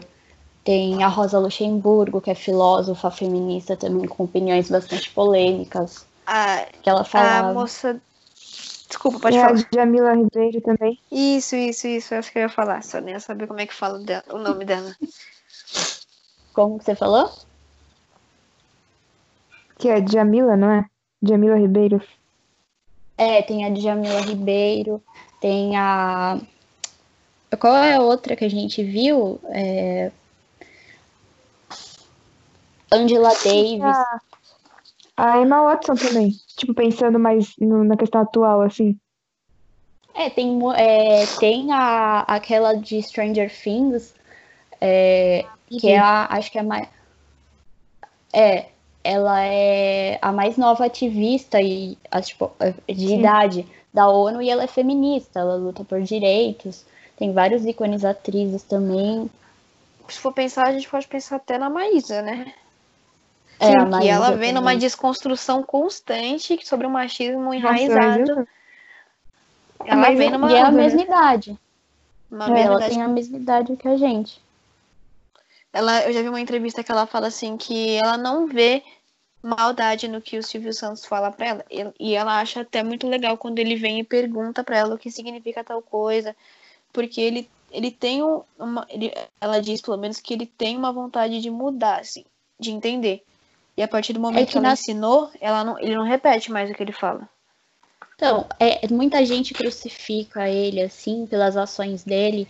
tem 0.64 1.04
a 1.04 1.08
Rosa 1.08 1.40
Luxemburgo, 1.40 2.22
que 2.22 2.30
é 2.32 2.36
filósofa 2.36 3.10
feminista 3.10 3.76
também, 3.76 4.08
com 4.08 4.24
opiniões 4.24 4.70
bastante 4.70 5.10
polêmicas, 5.12 6.06
A, 6.28 6.66
que 6.82 6.90
ela 6.90 7.02
a 7.02 7.06
falava. 7.06 7.54
moça. 7.54 8.02
Desculpa, 8.88 9.20
pode 9.20 9.36
E 9.36 9.40
a 9.40 9.48
falar. 9.48 9.68
Jamila 9.74 10.14
Ribeiro 10.16 10.62
também. 10.62 11.00
Isso, 11.12 11.56
isso, 11.56 11.88
isso. 11.88 12.16
Acho 12.16 12.32
que 12.32 12.40
eu 12.40 12.44
ia 12.44 12.50
falar. 12.50 12.84
Só 12.84 13.00
nem 13.00 13.14
ia 13.14 13.20
saber 13.20 13.48
como 13.48 13.60
é 13.60 13.66
que 13.68 13.74
fala 13.74 14.00
dela- 14.00 14.24
o 14.32 14.38
nome 14.40 14.66
dela. 14.66 14.96
Como 16.54 16.78
que 16.80 16.86
você 16.86 16.96
falou? 16.96 17.32
Que 19.78 19.90
é 19.90 20.06
Jamila, 20.06 20.58
não 20.58 20.72
é? 20.72 20.86
Jamila 21.22 21.58
Ribeiro. 21.58 22.02
É, 23.18 23.42
tem 23.42 23.66
a 23.66 23.70
Djamila 23.70 24.22
Ribeiro, 24.22 25.04
tem 25.42 25.76
a. 25.78 26.40
Qual 27.60 27.76
é 27.76 27.96
a 27.96 28.02
outra 28.02 28.36
que 28.36 28.46
a 28.46 28.50
gente 28.50 28.82
viu? 28.84 29.40
É... 29.50 30.10
Angela 32.92 33.30
Davis. 33.44 33.82
A, 33.82 34.20
a 35.18 35.42
Emma 35.42 35.64
Watson 35.64 35.96
também. 35.96 36.32
Tipo, 36.58 36.74
pensando 36.74 37.20
mais 37.20 37.54
no- 37.60 37.84
na 37.84 37.98
questão 37.98 38.22
atual, 38.22 38.62
assim. 38.62 38.98
É, 40.14 40.30
tem, 40.30 40.60
é, 40.76 41.26
tem 41.40 41.72
a, 41.72 42.22
aquela 42.22 42.74
de 42.74 43.02
Stranger 43.02 43.52
Things, 43.52 44.14
é, 44.82 45.46
que 45.68 45.90
é 45.90 45.98
a. 45.98 46.26
Acho 46.32 46.52
que 46.52 46.58
é 46.58 46.62
a 46.62 46.64
mais. 46.64 46.88
É, 48.34 48.66
ela 49.04 49.42
é 49.42 50.20
a 50.22 50.32
mais 50.32 50.58
nova 50.58 50.86
ativista 50.86 51.62
e, 51.62 51.98
a, 52.12 52.22
tipo, 52.22 52.52
de 52.88 53.08
Sim. 53.08 53.20
idade 53.20 53.68
da 53.94 54.08
ONU 54.10 54.42
e 54.42 54.50
ela 54.50 54.64
é 54.64 54.68
feminista, 54.68 55.40
ela 55.40 55.56
luta 55.56 55.84
por 55.84 56.02
direitos. 56.02 56.86
Tem 57.18 57.34
vários 57.34 57.66
ícones 57.66 58.06
atrizes 58.06 58.64
também. 58.64 59.30
Se 60.08 60.20
for 60.20 60.34
pensar, 60.34 60.68
a 60.68 60.72
gente 60.74 60.90
pode 60.90 61.08
pensar 61.08 61.38
até 61.38 61.58
na 61.58 61.70
Maísa, 61.70 62.22
né? 62.22 62.54
É, 63.60 63.74
a 63.74 64.00
que 64.00 64.08
ela 64.08 64.32
vem 64.36 64.54
numa 64.54 64.76
desconstrução 64.76 65.62
constante 65.64 66.66
sobre 66.66 66.88
o 66.88 66.90
machismo 66.90 67.44
Nossa, 67.44 67.56
enraizado. 67.56 68.36
mas 68.36 68.48
ela 69.86 70.02
Mas 70.02 70.18
vem 70.18 70.32
numa 70.32 70.52
E 70.52 70.56
é 70.56 70.62
a 70.62 70.72
mesma 70.72 71.02
idade. 71.02 71.60
uma 72.32 72.58
É, 72.58 72.62
ela 72.62 72.82
tem 72.82 73.02
a 73.02 73.08
mesma 73.08 73.38
idade 73.38 73.76
que 73.76 73.88
a 73.88 73.98
gente. 73.98 74.42
Ela, 75.72 76.06
eu 76.08 76.14
já 76.14 76.22
vi 76.22 76.30
uma 76.30 76.42
entrevista 76.42 76.84
que 76.84 76.92
ela 76.92 77.06
fala 77.06 77.28
assim 77.28 77.58
que 77.58 77.96
ela 77.96 78.18
não 78.18 78.48
vê 78.48 78.84
maldade 79.42 80.08
no 80.08 80.22
que 80.22 80.38
o 80.38 80.44
Silvio 80.44 80.74
Santos 80.74 81.06
fala 81.06 81.32
pra 81.32 81.46
ela. 81.46 81.66
E- 82.00 82.16
ela 82.16 82.40
acha 82.40 82.62
até 82.62 82.84
muito 82.84 83.08
legal 83.08 83.38
quando 83.38 83.60
ele 83.60 83.76
vem 83.76 84.00
e 84.00 84.04
pergunta 84.04 84.64
pra 84.64 84.78
ela 84.78 84.96
o 84.96 84.98
que 84.98 85.12
significa 85.12 85.64
tal 85.64 85.82
coisa. 85.82 86.36
Porque 86.92 87.22
ele, 87.22 87.50
ele 87.72 87.92
tem 87.92 88.24
um- 88.24 88.42
uma. 88.58 88.86
ele- 88.90 89.14
ela 89.40 89.62
diz, 89.62 89.82
pelo 89.82 89.98
menos, 89.98 90.20
que 90.20 90.34
ele 90.34 90.46
tem 90.46 90.76
uma 90.76 90.92
vontade 90.92 91.40
de 91.40 91.50
mudar, 91.52 92.00
assim, 92.00 92.26
de 92.60 92.72
entender. 92.72 93.24
E 93.80 93.82
a 93.82 93.88
partir 93.88 94.12
do 94.12 94.20
momento 94.20 94.48
que 94.48 94.52
que, 94.52 94.58
ela 94.58 94.74
ensinou, 94.74 95.32
ela 95.40 95.64
não, 95.64 95.80
ele 95.80 95.96
não 95.96 96.04
repete 96.04 96.52
mais 96.52 96.70
o 96.70 96.74
que 96.74 96.84
ele 96.84 96.92
fala. 96.92 97.30
Então, 98.14 98.46
é, 98.60 98.86
muita 98.92 99.26
gente 99.26 99.54
crucifica 99.54 100.50
ele, 100.50 100.82
assim, 100.82 101.26
pelas 101.26 101.56
ações 101.56 102.04
dele. 102.04 102.46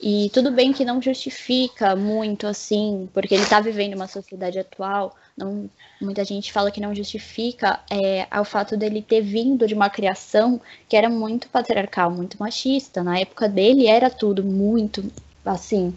E 0.00 0.30
tudo 0.32 0.52
bem 0.52 0.72
que 0.72 0.84
não 0.84 1.02
justifica 1.02 1.96
muito, 1.96 2.46
assim, 2.46 3.10
porque 3.12 3.34
ele 3.34 3.44
tá 3.44 3.58
vivendo 3.58 3.96
uma 3.96 4.06
sociedade 4.06 4.60
atual. 4.60 5.16
Não, 5.36 5.68
muita 6.00 6.24
gente 6.24 6.52
fala 6.52 6.70
que 6.70 6.80
não 6.80 6.94
justifica 6.94 7.80
é, 7.90 8.28
o 8.38 8.44
fato 8.44 8.76
dele 8.76 9.02
ter 9.02 9.20
vindo 9.20 9.66
de 9.66 9.74
uma 9.74 9.90
criação 9.90 10.60
que 10.88 10.96
era 10.96 11.08
muito 11.08 11.48
patriarcal, 11.48 12.08
muito 12.08 12.38
machista. 12.38 13.02
Na 13.02 13.18
época 13.18 13.48
dele 13.48 13.88
era 13.88 14.08
tudo 14.08 14.44
muito 14.44 15.10
assim. 15.44 15.92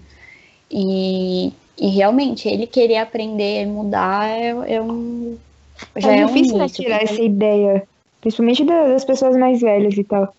E, 0.72 1.54
e 1.82 1.88
realmente, 1.90 2.48
ele 2.48 2.68
querer 2.68 2.98
aprender 2.98 3.64
e 3.64 3.66
mudar 3.66 4.30
é, 4.30 4.76
é 4.76 4.82
um. 4.82 5.36
Já 5.98 6.12
é 6.16 6.20
é, 6.20 6.26
um 6.26 6.28
difícil 6.28 6.58
né, 6.58 6.66
início, 6.66 6.84
tirar 6.84 7.00
porque- 7.00 7.14
essa 7.14 7.22
ideia. 7.24 7.84
Principalmente 8.22 8.64
da- 8.64 8.88
das 8.90 9.04
pessoas 9.04 9.36
mais 9.36 9.60
velhas 9.60 9.98
e 9.98 10.04
tal. 10.04 10.32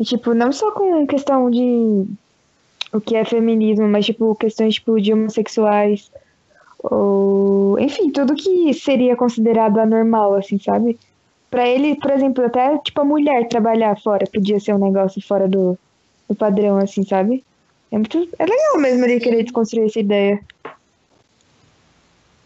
E, 0.00 0.04
tipo, 0.04 0.34
não 0.34 0.50
só 0.50 0.72
com 0.72 1.06
questão 1.06 1.48
de 1.48 2.04
o 2.92 3.00
que 3.00 3.14
é 3.14 3.24
feminismo, 3.24 3.86
mas, 3.86 4.04
tipo, 4.04 4.34
questões, 4.34 4.74
tipo, 4.74 5.00
de 5.00 5.12
homossexuais. 5.12 6.10
Ou, 6.82 7.78
enfim, 7.78 8.10
tudo 8.10 8.34
que 8.34 8.74
seria 8.74 9.14
considerado 9.16 9.78
anormal, 9.78 10.34
assim, 10.34 10.58
sabe? 10.58 10.98
Pra 11.50 11.68
ele, 11.68 11.94
por 11.94 12.10
exemplo, 12.10 12.44
até, 12.44 12.76
tipo, 12.78 13.00
a 13.00 13.04
mulher 13.04 13.46
trabalhar 13.48 13.96
fora 14.00 14.26
podia 14.26 14.58
ser 14.58 14.74
um 14.74 14.78
negócio 14.84 15.22
fora 15.22 15.46
do, 15.48 15.78
do 16.28 16.34
padrão, 16.34 16.78
assim, 16.78 17.04
sabe? 17.04 17.44
É 17.92 17.96
muito. 17.96 18.28
É 18.38 18.44
legal 18.44 18.78
mesmo 18.78 19.04
ele 19.04 19.20
querer 19.20 19.44
desconstruir 19.44 19.86
essa 19.86 20.00
ideia. 20.00 20.40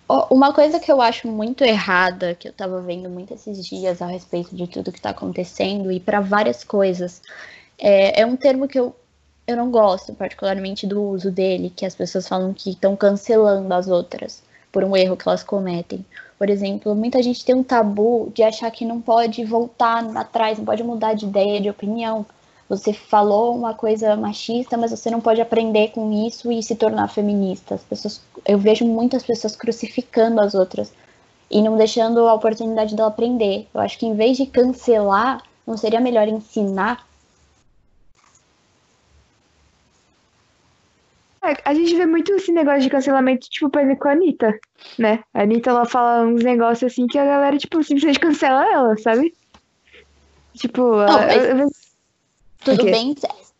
Uma 0.09 0.55
coisa 0.55 0.81
que 0.81 0.91
eu 0.91 1.03
acho 1.03 1.29
muito 1.29 1.63
errada, 1.63 2.35
que 2.35 2.49
eu 2.49 2.53
tava 2.53 2.81
vendo 2.81 3.11
muito 3.11 3.35
esses 3.35 3.63
dias 3.67 4.01
a 4.01 4.07
respeito 4.07 4.57
de 4.57 4.67
tudo 4.67 4.91
que 4.91 5.01
tá 5.01 5.11
acontecendo 5.11 5.93
e 5.93 6.01
para 6.01 6.19
várias 6.19 6.65
coisas, 6.65 7.21
é, 7.79 8.23
é 8.23 8.25
um 8.25 8.35
termo 8.35 8.67
que 8.67 8.81
eu, 8.81 8.97
eu 9.47 9.55
não 9.55 9.71
gosto 9.71 10.15
particularmente 10.15 10.87
do 10.87 11.03
uso 11.03 11.31
dele, 11.31 11.71
que 11.75 11.85
as 11.85 11.95
pessoas 11.95 12.27
falam 12.27 12.55
que 12.55 12.71
estão 12.71 12.97
cancelando 12.97 13.73
as 13.75 13.87
outras 13.87 14.43
por 14.73 14.83
um 14.83 14.97
erro 14.97 15.17
que 15.17 15.29
elas 15.29 15.43
cometem. 15.43 16.05
Por 16.39 16.49
exemplo, 16.49 16.95
muita 16.95 17.23
gente 17.23 17.45
tem 17.45 17.55
um 17.55 17.63
tabu 17.63 18.33
de 18.35 18.43
achar 18.43 18.71
que 18.71 18.87
não 18.87 19.03
pode 19.03 19.45
voltar 19.45 20.05
atrás, 20.17 20.57
não 20.57 20.65
pode 20.65 20.83
mudar 20.83 21.13
de 21.13 21.27
ideia, 21.27 21.61
de 21.61 21.69
opinião. 21.69 22.25
Você 22.69 22.93
falou 22.93 23.57
uma 23.57 23.73
coisa 23.73 24.15
machista, 24.15 24.77
mas 24.77 24.91
você 24.91 25.11
não 25.11 25.21
pode 25.23 25.41
aprender 25.41 25.89
com 25.93 26.13
isso 26.27 26.53
e 26.53 26.63
se 26.63 26.77
tornar 26.77 27.09
feminista. 27.09 27.77
As 27.77 27.83
pessoas, 27.83 28.21
eu 28.47 28.59
vejo 28.59 28.85
muitas 28.85 29.23
pessoas 29.25 29.57
crucificando 29.57 30.41
as 30.41 30.55
outras 30.55 30.93
e 31.51 31.63
não 31.63 31.79
deixando 31.79 32.27
a 32.29 32.35
oportunidade 32.35 32.95
dela 32.95 33.09
aprender. 33.09 33.67
Eu 33.73 33.81
acho 33.81 33.99
que 33.99 34.05
em 34.05 34.15
vez 34.15 34.37
de 34.37 34.45
cancelar, 34.47 35.43
não 35.67 35.79
seria 35.79 35.99
melhor 36.01 36.29
ensinar? 36.29 37.07
É, 41.43 41.55
a 41.65 41.73
gente 41.73 41.95
vê 41.95 42.05
muito 42.05 42.33
esse 42.33 42.53
negócio 42.53 42.83
de 42.83 42.91
cancelamento, 42.91 43.49
tipo, 43.49 43.71
por 43.71 43.81
exemplo, 43.81 44.01
com 44.03 44.09
a 44.09 44.13
Anitta, 44.13 44.59
né? 44.99 45.23
A 45.33 45.43
Anitta, 45.43 45.71
ela 45.71 45.87
fala 45.87 46.27
uns 46.27 46.43
negócios 46.45 46.93
assim 46.93 47.07
que 47.07 47.17
a 47.19 47.25
galera, 47.25 47.57
tipo, 47.57 47.83
simplesmente 47.83 48.21
cancela 48.21 48.67
ela, 48.71 48.97
sabe? 48.99 49.33
Tipo, 50.55 50.93
a- 50.95 51.07
mas- 51.27 51.45
eu- 51.49 51.57
eu- 51.59 51.71
Tudo 52.65 52.83
Ok. 52.83 52.91
bem, 52.91 53.15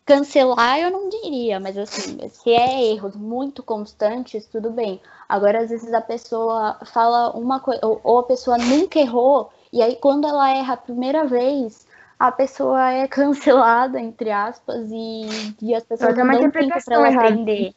cancelar 0.05 0.79
eu 0.79 0.91
não 0.91 1.07
diria, 1.07 1.59
mas 1.59 1.77
assim, 1.77 2.17
se 2.29 2.51
é 2.51 2.83
erros 2.91 3.15
muito 3.15 3.61
constantes, 3.61 4.45
tudo 4.47 4.71
bem. 4.71 4.99
Agora, 5.27 5.59
às 5.59 5.69
vezes 5.69 5.93
a 5.93 6.01
pessoa 6.01 6.79
fala 6.85 7.31
uma 7.37 7.59
coisa, 7.59 7.79
ou, 7.85 8.19
a 8.19 8.23
pessoa 8.23 8.57
nunca 8.57 8.99
errou, 8.99 9.51
e 9.71 9.81
aí 9.83 9.95
quando 9.97 10.27
ela 10.27 10.49
erra 10.49 10.73
a 10.73 10.77
primeira 10.77 11.25
vez, 11.25 11.85
a 12.17 12.31
pessoa 12.31 12.91
é 12.91 13.07
cancelada, 13.07 13.99
entre 13.99 14.31
aspas, 14.31 14.89
e, 14.91 15.55
e 15.61 15.75
as 15.75 15.83
pessoas 15.83 16.17
não 16.17 16.27
dão 16.27 16.49
tempo 16.49 16.73
para 16.83 16.95
ela 16.95 17.07
errada. 17.07 17.27
aprender. 17.27 17.71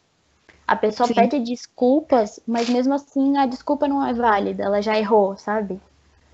A 0.66 0.76
pessoa 0.76 1.06
Sim. 1.06 1.14
pede 1.14 1.38
desculpas, 1.40 2.40
mas 2.46 2.68
mesmo 2.68 2.94
assim 2.94 3.36
a 3.36 3.44
desculpa 3.46 3.86
não 3.86 4.04
é 4.04 4.14
válida, 4.14 4.64
ela 4.64 4.80
já 4.80 4.98
errou, 4.98 5.36
sabe? 5.36 5.78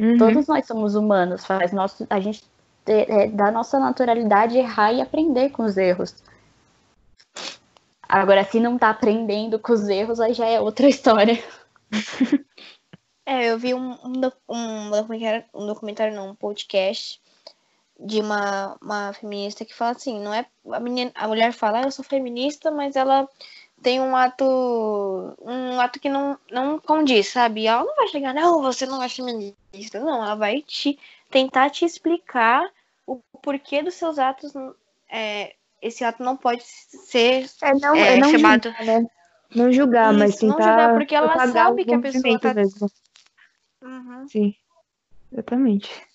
Uhum. 0.00 0.16
Todos 0.16 0.46
nós 0.46 0.64
somos 0.66 0.94
humanos, 0.94 1.44
faz 1.44 1.72
nosso, 1.72 2.06
a 2.08 2.20
gente 2.20 2.42
é, 2.92 3.28
da 3.28 3.50
nossa 3.50 3.78
naturalidade 3.78 4.58
errar 4.58 4.92
e 4.92 5.00
aprender 5.00 5.50
com 5.50 5.64
os 5.64 5.76
erros. 5.76 6.14
Agora, 8.08 8.42
se 8.44 8.58
não 8.58 8.78
tá 8.78 8.90
aprendendo 8.90 9.58
com 9.58 9.72
os 9.72 9.88
erros, 9.88 10.18
aí 10.18 10.32
já 10.32 10.46
é 10.46 10.60
outra 10.60 10.88
história. 10.88 11.42
É, 13.26 13.50
eu 13.50 13.58
vi 13.58 13.74
um, 13.74 13.92
um, 14.02 14.30
um 14.48 14.90
documentário, 14.90 15.44
um 15.54 15.66
documentário, 15.66 16.14
não, 16.14 16.30
um 16.30 16.34
podcast 16.34 17.20
de 18.00 18.20
uma, 18.20 18.76
uma 18.80 19.12
feminista 19.12 19.64
que 19.64 19.74
fala 19.74 19.90
assim, 19.90 20.20
não 20.20 20.32
é 20.32 20.46
a, 20.72 20.80
menina, 20.80 21.10
a 21.14 21.26
mulher 21.28 21.52
fala, 21.52 21.80
ah, 21.80 21.82
eu 21.82 21.90
sou 21.90 22.04
feminista, 22.04 22.70
mas 22.70 22.96
ela 22.96 23.28
tem 23.82 24.00
um 24.00 24.16
ato 24.16 24.44
um 25.40 25.80
ato 25.80 26.00
que 26.00 26.08
não, 26.08 26.38
não 26.50 26.78
condiz, 26.78 27.28
sabe? 27.28 27.66
Ela 27.66 27.84
não 27.84 27.96
vai 27.96 28.08
chegar, 28.08 28.32
não, 28.32 28.62
você 28.62 28.86
não 28.86 29.02
é 29.02 29.08
feminista, 29.08 30.00
não, 30.00 30.22
ela 30.22 30.34
vai 30.34 30.62
te 30.62 30.98
tentar 31.30 31.70
te 31.70 31.84
explicar 31.84 32.70
o 33.14 33.38
porquê 33.40 33.82
dos 33.82 33.94
seus 33.94 34.18
atos, 34.18 34.52
é, 35.10 35.54
esse 35.80 36.04
ato 36.04 36.22
não 36.22 36.36
pode 36.36 36.62
ser 36.64 37.46
É 37.62 37.74
não, 37.74 37.96
é, 37.96 38.14
é 38.14 38.16
não 38.18 38.30
chamado- 38.30 38.64
julgar, 38.64 38.84
né? 38.84 39.06
Não 39.54 39.72
julgar, 39.72 40.12
mas 40.12 40.34
Isso, 40.34 40.46
não 40.46 40.56
tentar 40.56 40.70
julgar, 40.70 40.94
porque 40.94 41.14
ela 41.14 41.46
sabe 41.48 41.84
que 41.84 41.94
a 41.94 41.98
pessoa 42.00 42.38
tá- 42.38 42.54
mesmo. 42.54 42.86
Uhum. 43.82 44.28
Sim, 44.28 44.54
exatamente. 45.32 46.06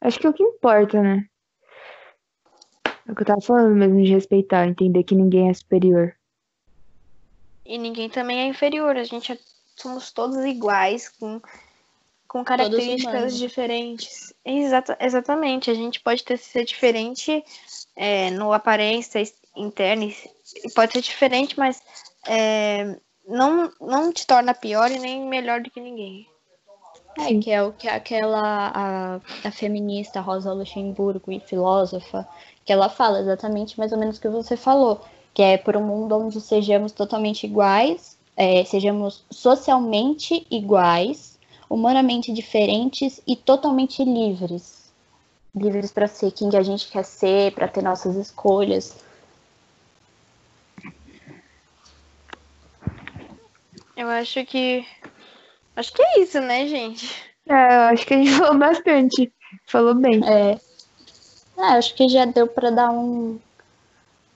Acho 0.00 0.18
que 0.18 0.26
é 0.26 0.30
o 0.30 0.34
que 0.34 0.42
importa, 0.42 1.02
né? 1.02 1.26
É 3.06 3.12
o 3.12 3.14
que 3.14 3.22
eu 3.22 3.26
tava 3.26 3.40
falando 3.40 3.74
mesmo 3.74 4.02
de 4.02 4.12
respeitar, 4.12 4.66
entender 4.66 5.04
que 5.04 5.14
ninguém 5.14 5.48
é 5.48 5.54
superior. 5.54 6.14
E 7.64 7.78
ninguém 7.78 8.10
também 8.10 8.40
é 8.40 8.46
inferior. 8.46 8.96
A 8.96 9.04
gente 9.04 9.32
é- 9.32 9.38
somos 9.76 10.12
todos 10.12 10.36
iguais, 10.44 11.08
com, 11.08 11.40
com 12.28 12.44
características 12.44 13.38
diferentes. 13.38 14.34
Exata, 14.44 14.96
exatamente. 15.00 15.70
A 15.70 15.74
gente 15.74 16.00
pode 16.00 16.24
ter 16.24 16.36
ser 16.36 16.64
diferente 16.64 17.44
é, 17.94 18.30
no 18.30 18.52
aparência 18.52 19.22
interna. 19.56 20.10
Pode 20.74 20.92
ser 20.92 21.00
diferente, 21.00 21.58
mas 21.58 21.82
é, 22.26 22.96
não, 23.26 23.70
não 23.80 24.12
te 24.12 24.26
torna 24.26 24.54
pior 24.54 24.90
e 24.90 24.98
nem 24.98 25.26
melhor 25.26 25.60
do 25.60 25.70
que 25.70 25.80
ninguém. 25.80 26.26
É, 27.18 27.34
que 27.38 27.50
é 27.50 27.62
o 27.62 27.72
que 27.72 27.88
aquela 27.88 28.70
a, 28.74 29.20
a 29.42 29.50
feminista 29.50 30.20
Rosa 30.20 30.52
Luxemburgo 30.52 31.32
e 31.32 31.40
filósofa, 31.40 32.28
que 32.64 32.72
ela 32.72 32.90
fala 32.90 33.20
exatamente 33.20 33.78
mais 33.78 33.90
ou 33.90 33.98
menos 33.98 34.18
o 34.18 34.20
que 34.20 34.28
você 34.28 34.54
falou, 34.54 35.00
que 35.32 35.42
é 35.42 35.56
por 35.56 35.76
um 35.76 35.82
mundo 35.82 36.14
onde 36.14 36.40
sejamos 36.42 36.92
totalmente 36.92 37.44
iguais, 37.44 38.18
é, 38.36 38.62
sejamos 38.64 39.24
socialmente 39.30 40.46
iguais, 40.50 41.35
humanamente 41.68 42.32
diferentes 42.32 43.20
e 43.26 43.36
totalmente 43.36 44.04
livres. 44.04 44.92
Livres 45.54 45.90
para 45.90 46.06
ser 46.06 46.30
quem 46.32 46.50
que 46.50 46.56
a 46.56 46.62
gente 46.62 46.88
quer 46.88 47.04
ser, 47.04 47.52
para 47.52 47.68
ter 47.68 47.82
nossas 47.82 48.14
escolhas. 48.16 48.96
Eu 53.96 54.08
acho 54.08 54.44
que. 54.44 54.86
Acho 55.74 55.92
que 55.92 56.02
é 56.02 56.20
isso, 56.20 56.40
né, 56.40 56.66
gente? 56.66 57.10
É, 57.48 57.52
eu 57.52 57.80
acho 57.92 58.06
que 58.06 58.14
a 58.14 58.16
gente 58.18 58.30
falou 58.36 58.58
bastante. 58.58 59.32
Falou 59.66 59.94
bem. 59.94 60.20
É, 60.28 60.58
é, 61.56 61.62
acho 61.78 61.94
que 61.94 62.08
já 62.08 62.26
deu 62.26 62.46
para 62.46 62.70
dar 62.70 62.90
um, 62.90 63.38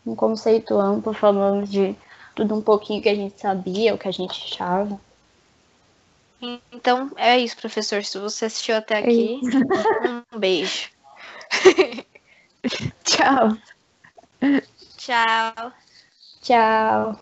um 0.06 0.14
conceito 0.14 0.78
amplo, 0.78 1.12
falando 1.12 1.66
de 1.66 1.94
tudo 2.34 2.54
um 2.54 2.62
pouquinho 2.62 3.02
que 3.02 3.08
a 3.08 3.14
gente 3.14 3.38
sabia, 3.38 3.94
o 3.94 3.98
que 3.98 4.08
a 4.08 4.12
gente 4.12 4.30
achava. 4.30 4.98
Então 6.72 7.10
é 7.16 7.38
isso, 7.38 7.56
professor. 7.56 8.04
Se 8.04 8.18
você 8.18 8.46
assistiu 8.46 8.76
até 8.76 8.98
aqui, 8.98 9.40
um 10.32 10.38
beijo. 10.38 10.90
Tchau. 13.04 13.56
Tchau. 14.96 15.72
Tchau! 16.42 17.20